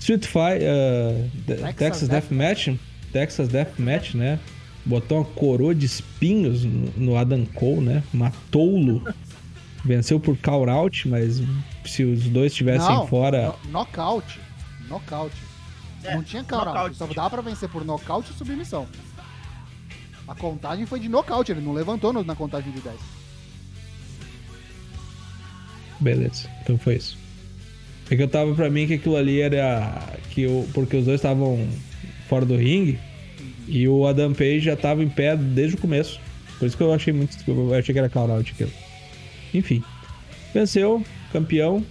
Street 0.00 0.24
Fighter, 0.26 0.68
uh, 0.68 1.30
Texas 1.46 1.74
Texas, 1.76 2.08
Deathmatch, 2.08 2.68
Texas 3.12 3.48
Deathmatch, 3.48 4.14
né, 4.14 4.38
botou 4.84 5.18
uma 5.18 5.24
coroa 5.24 5.74
de 5.74 5.86
espinhos 5.86 6.64
no 6.96 7.16
Adam 7.16 7.44
Cole, 7.46 7.80
né, 7.82 8.02
matou-lo, 8.12 9.02
venceu 9.84 10.18
por 10.18 10.36
count, 10.36 11.08
mas 11.08 11.40
se 11.84 12.02
os 12.04 12.24
dois 12.24 12.52
estivessem 12.52 13.06
fora... 13.06 13.54
no- 13.64 13.70
nocaute. 13.72 14.40
Nocaute. 14.88 15.36
É, 16.04 16.14
não 16.14 16.22
tinha 16.22 16.42
nocaute. 16.42 16.96
Só 16.96 17.06
dava 17.06 17.30
pra 17.30 17.42
vencer 17.42 17.68
por 17.68 17.84
nocaute 17.84 18.30
e 18.32 18.34
submissão. 18.34 18.86
A 20.26 20.34
contagem 20.34 20.86
foi 20.86 21.00
de 21.00 21.08
nocaute, 21.08 21.50
ele 21.52 21.60
não 21.60 21.72
levantou 21.72 22.12
na 22.12 22.36
contagem 22.36 22.72
de 22.72 22.80
10. 22.80 22.96
Beleza, 25.98 26.48
então 26.62 26.78
foi 26.78 26.96
isso. 26.96 27.18
É 28.10 28.16
que 28.16 28.22
eu 28.22 28.28
tava 28.28 28.54
pra 28.54 28.70
mim 28.70 28.86
que 28.86 28.94
aquilo 28.94 29.16
ali 29.16 29.40
era. 29.40 30.02
Que 30.30 30.42
eu, 30.42 30.68
porque 30.72 30.96
os 30.96 31.04
dois 31.04 31.20
estavam 31.20 31.68
fora 32.28 32.44
do 32.44 32.56
ringue 32.56 32.98
e 33.68 33.86
o 33.86 34.06
Adam 34.06 34.32
Page 34.32 34.60
já 34.60 34.76
tava 34.76 35.02
em 35.02 35.08
pé 35.08 35.36
desde 35.36 35.76
o 35.76 35.80
começo. 35.80 36.20
Por 36.58 36.66
isso 36.66 36.76
que 36.76 36.82
eu 36.82 36.92
achei 36.92 37.12
muito. 37.12 37.36
Eu 37.46 37.74
achei 37.74 37.92
que 37.92 37.98
era 37.98 38.08
count 38.08 38.30
out 38.30 38.52
aquilo. 38.52 38.72
Enfim. 39.54 39.82
Venceu, 40.52 41.04
campeão. 41.32 41.84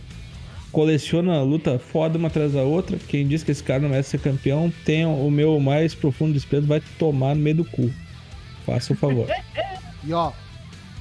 Coleciona 0.71 1.37
a 1.39 1.41
luta 1.41 1.79
foda 1.79 2.17
uma 2.17 2.27
atrás 2.27 2.53
da 2.53 2.61
outra. 2.61 2.97
Quem 2.97 3.27
diz 3.27 3.43
que 3.43 3.51
esse 3.51 3.63
cara 3.63 3.79
não 3.81 3.89
merece 3.89 4.11
ser 4.11 4.19
campeão, 4.19 4.71
tem 4.85 5.05
o 5.05 5.29
meu 5.31 5.59
mais 5.59 5.95
profundo 5.95 6.33
desprezo, 6.33 6.67
vai 6.67 6.81
tomar 6.99 7.35
no 7.35 7.41
meio 7.41 7.57
do 7.57 7.65
cu. 7.65 7.91
Faça 8.65 8.93
o 8.93 8.95
favor. 8.95 9.27
E 10.01 10.13
ó, 10.13 10.31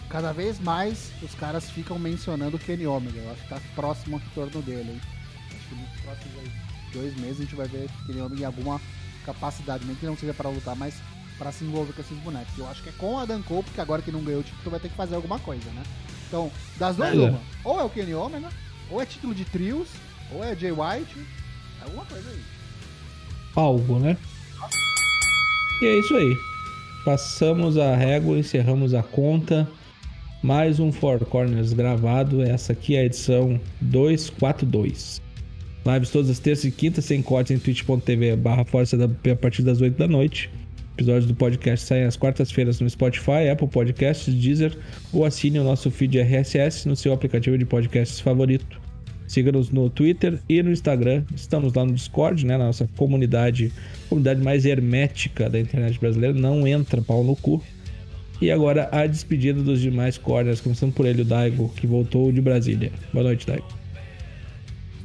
cada 0.08 0.32
vez 0.32 0.58
mais 0.58 1.12
os 1.22 1.32
caras 1.32 1.70
ficam 1.70 1.96
mencionando 2.00 2.56
o 2.56 2.58
Kenny 2.58 2.84
Omega. 2.84 3.20
Eu 3.20 3.30
acho 3.30 3.42
que 3.42 3.48
tá 3.48 3.60
próximo 3.76 4.16
ao 4.16 4.20
retorno 4.20 4.60
dele, 4.60 4.90
hein? 4.90 5.00
Acho 5.56 5.68
que 5.68 5.74
nos 5.76 6.00
próximos 6.00 6.52
dois 6.92 7.16
meses 7.20 7.38
a 7.38 7.42
gente 7.44 7.54
vai 7.54 7.68
ver 7.68 7.86
o 8.02 8.06
Kenny 8.06 8.20
Omega 8.20 8.42
em 8.42 8.44
alguma 8.44 8.80
capacidade, 9.24 9.84
nem 9.86 9.94
que 9.94 10.04
não 10.04 10.16
seja 10.16 10.34
pra 10.34 10.50
lutar, 10.50 10.74
mas 10.74 10.94
pra 11.38 11.52
se 11.52 11.62
envolver 11.64 11.92
com 11.92 12.00
esses 12.00 12.18
bonecos. 12.18 12.58
Eu 12.58 12.68
acho 12.68 12.82
que 12.82 12.88
é 12.88 12.92
com 12.98 13.14
o 13.14 13.18
Adam 13.18 13.40
Cole, 13.42 13.62
porque 13.62 13.80
agora 13.80 14.02
que 14.02 14.10
não 14.10 14.24
ganhou 14.24 14.40
o 14.40 14.44
título 14.44 14.70
vai 14.72 14.80
ter 14.80 14.88
que 14.88 14.96
fazer 14.96 15.14
alguma 15.14 15.38
coisa, 15.38 15.70
né? 15.70 15.84
Então, 16.26 16.50
das 16.76 16.96
duas, 16.96 17.14
É. 17.14 17.16
uma. 17.16 17.40
Ou 17.62 17.78
é 17.78 17.84
o 17.84 17.88
Kenny 17.88 18.14
Omega, 18.14 18.48
ou 18.90 19.00
é 19.00 19.06
título 19.06 19.34
de 19.34 19.44
trios, 19.44 19.88
ou 20.32 20.44
é 20.44 20.54
Jay 20.54 20.72
White. 20.72 21.16
Alguma 21.82 22.04
coisa 22.04 22.28
aí. 22.30 22.40
algo, 23.54 23.98
né? 23.98 24.16
E 25.80 25.86
é 25.86 25.98
isso 25.98 26.16
aí. 26.16 26.36
Passamos 27.04 27.78
a 27.78 27.94
régua, 27.94 28.38
encerramos 28.38 28.94
a 28.94 29.02
conta. 29.02 29.68
Mais 30.42 30.78
um 30.78 30.92
Four 30.92 31.24
Corners 31.24 31.72
gravado. 31.72 32.42
Essa 32.42 32.72
aqui 32.72 32.96
é 32.96 33.00
a 33.00 33.04
edição 33.04 33.60
242. 33.80 35.22
Lives 35.86 36.10
todas 36.10 36.30
as 36.30 36.38
terças 36.38 36.64
e 36.64 36.70
quintas, 36.70 37.04
sem 37.04 37.22
cortes 37.22 37.56
em 37.56 37.58
twitch.tv 37.58 38.36
barra 38.36 38.62
a 38.62 39.36
partir 39.36 39.62
das 39.62 39.80
8 39.80 39.96
da 39.96 40.06
noite. 40.06 40.50
Episódios 40.98 41.26
do 41.26 41.34
podcast 41.34 41.86
saem 41.86 42.02
às 42.02 42.16
quartas-feiras 42.16 42.80
no 42.80 42.90
Spotify, 42.90 43.48
Apple 43.52 43.68
Podcasts, 43.68 44.34
Deezer 44.34 44.76
ou 45.12 45.24
assine 45.24 45.60
o 45.60 45.62
nosso 45.62 45.92
feed 45.92 46.18
RSS 46.18 46.88
no 46.88 46.96
seu 46.96 47.12
aplicativo 47.12 47.56
de 47.56 47.64
podcasts 47.64 48.18
favorito. 48.18 48.80
Siga-nos 49.28 49.70
no 49.70 49.88
Twitter 49.88 50.40
e 50.48 50.60
no 50.60 50.72
Instagram. 50.72 51.22
Estamos 51.32 51.72
lá 51.72 51.84
no 51.84 51.92
Discord, 51.92 52.44
né? 52.44 52.58
Na 52.58 52.64
nossa 52.64 52.88
comunidade, 52.96 53.72
comunidade 54.08 54.42
mais 54.42 54.64
hermética 54.66 55.48
da 55.48 55.60
internet 55.60 56.00
brasileira. 56.00 56.36
Não 56.36 56.66
entra 56.66 57.00
pau 57.00 57.22
no 57.22 57.36
cu. 57.36 57.62
E 58.40 58.50
agora 58.50 58.88
a 58.90 59.06
despedida 59.06 59.62
dos 59.62 59.80
demais 59.80 60.18
corners, 60.18 60.60
começando 60.60 60.92
por 60.92 61.06
ele, 61.06 61.22
o 61.22 61.24
Daigo, 61.24 61.68
que 61.76 61.86
voltou 61.86 62.32
de 62.32 62.40
Brasília. 62.40 62.90
Boa 63.12 63.22
noite, 63.22 63.46
Daigo. 63.46 63.77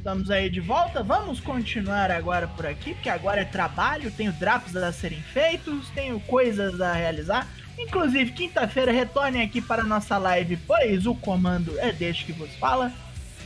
Estamos 0.04 0.30
aí 0.30 0.50
de 0.50 0.60
volta. 0.60 1.02
Vamos 1.02 1.40
continuar 1.40 2.10
agora 2.10 2.46
por 2.46 2.66
aqui, 2.66 2.92
porque 2.92 3.08
agora 3.08 3.40
é 3.40 3.44
trabalho, 3.46 4.10
tenho 4.10 4.34
drops 4.34 4.76
a 4.76 4.92
serem 4.92 5.22
feitos, 5.22 5.88
tenho 5.94 6.20
coisas 6.20 6.78
a 6.78 6.92
realizar. 6.92 7.48
Inclusive, 7.78 8.32
quinta-feira 8.32 8.92
retornem 8.92 9.40
aqui 9.40 9.62
para 9.62 9.80
a 9.80 9.86
nossa 9.86 10.18
live, 10.18 10.58
pois 10.66 11.06
o 11.06 11.14
comando 11.14 11.80
é 11.80 11.90
deste 11.90 12.26
que 12.26 12.32
vos 12.32 12.54
fala. 12.56 12.92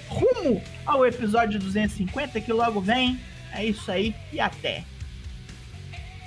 Rumo 0.08 0.60
ao 0.84 1.06
episódio 1.06 1.60
250 1.60 2.40
que 2.40 2.52
logo 2.52 2.80
vem. 2.80 3.20
É 3.52 3.64
isso 3.64 3.88
aí 3.88 4.12
e 4.32 4.40
até. 4.40 4.82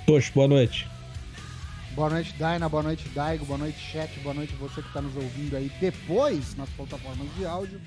Tocho, 0.06 0.32
boa 0.32 0.48
noite. 0.48 0.88
Boa 1.90 2.08
noite, 2.08 2.32
Daina. 2.38 2.70
Boa 2.70 2.82
noite, 2.82 3.06
Daigo. 3.10 3.44
Boa 3.44 3.58
noite, 3.58 3.78
chat. 3.78 4.10
Boa 4.20 4.34
noite, 4.34 4.54
você 4.54 4.80
que 4.80 4.88
está 4.88 5.02
nos 5.02 5.14
ouvindo 5.14 5.58
aí 5.58 5.70
depois 5.78 6.56
nas 6.56 6.70
plataformas 6.70 7.28
de 7.36 7.44
áudio. 7.44 7.78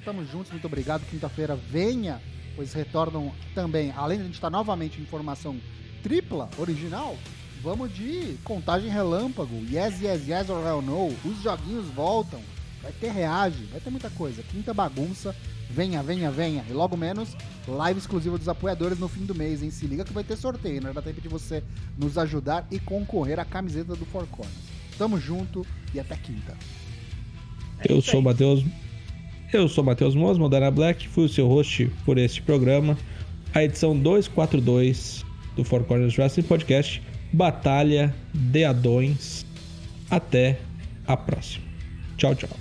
Estamos 0.00 0.30
juntos, 0.30 0.50
muito 0.50 0.66
obrigado. 0.66 1.04
Quinta-feira 1.10 1.54
venha, 1.54 2.22
pois 2.56 2.72
retornam 2.72 3.32
também, 3.54 3.92
além 3.94 4.16
de 4.16 4.22
a 4.22 4.26
gente 4.26 4.34
estar 4.34 4.48
novamente 4.48 4.98
em 4.98 5.04
formação 5.04 5.60
tripla, 6.02 6.48
original, 6.56 7.18
vamos 7.62 7.94
de 7.94 8.38
contagem 8.42 8.88
relâmpago. 8.88 9.54
Yes, 9.70 10.00
yes, 10.00 10.26
yes 10.26 10.48
or 10.48 10.66
hell 10.66 10.80
no. 10.80 11.08
Os 11.22 11.42
joguinhos 11.42 11.86
voltam. 11.88 12.40
Vai 12.82 12.92
ter 12.92 13.12
reage, 13.12 13.62
vai 13.64 13.78
ter 13.78 13.90
muita 13.90 14.08
coisa. 14.08 14.42
Quinta 14.42 14.72
bagunça. 14.72 15.36
Venha, 15.68 16.02
venha, 16.02 16.30
venha. 16.30 16.64
E 16.68 16.72
logo 16.72 16.96
menos, 16.96 17.36
live 17.68 18.00
exclusiva 18.00 18.38
dos 18.38 18.48
apoiadores 18.48 18.98
no 18.98 19.06
fim 19.06 19.26
do 19.26 19.34
mês, 19.34 19.62
hein? 19.62 19.70
Se 19.70 19.86
liga 19.86 20.02
que 20.02 20.14
vai 20.14 20.24
ter 20.24 20.36
sorteio, 20.36 20.82
né? 20.82 20.92
Dá 20.94 21.02
tempo 21.02 21.20
de 21.20 21.28
você 21.28 21.62
nos 21.98 22.16
ajudar 22.16 22.66
e 22.70 22.80
concorrer 22.80 23.38
à 23.38 23.44
camiseta 23.44 23.94
do 23.94 24.06
Four 24.06 24.26
Corners. 24.28 24.56
Tamo 24.96 25.20
junto 25.20 25.64
e 25.92 26.00
até 26.00 26.16
quinta. 26.16 26.56
É 27.80 27.92
Eu 27.92 27.98
isso 27.98 28.10
sou 28.10 28.20
o. 28.20 28.22
Matheus. 28.22 28.64
Eu 29.52 29.68
sou 29.68 29.82
Matheus 29.82 30.14
Mosmo, 30.14 30.48
Dana 30.48 30.70
Black, 30.70 31.08
fui 31.08 31.24
o 31.24 31.28
seu 31.28 31.48
host 31.48 31.90
por 32.04 32.18
este 32.18 32.40
programa. 32.40 32.96
A 33.52 33.64
edição 33.64 33.98
242 33.98 35.24
do 35.56 35.64
Four 35.64 35.82
Corners 35.84 36.16
Wrestling 36.16 36.44
Podcast. 36.44 37.02
Batalha 37.32 38.14
de 38.32 38.64
Adões. 38.64 39.44
Até 40.08 40.60
a 41.04 41.16
próxima. 41.16 41.64
Tchau, 42.16 42.32
tchau. 42.36 42.59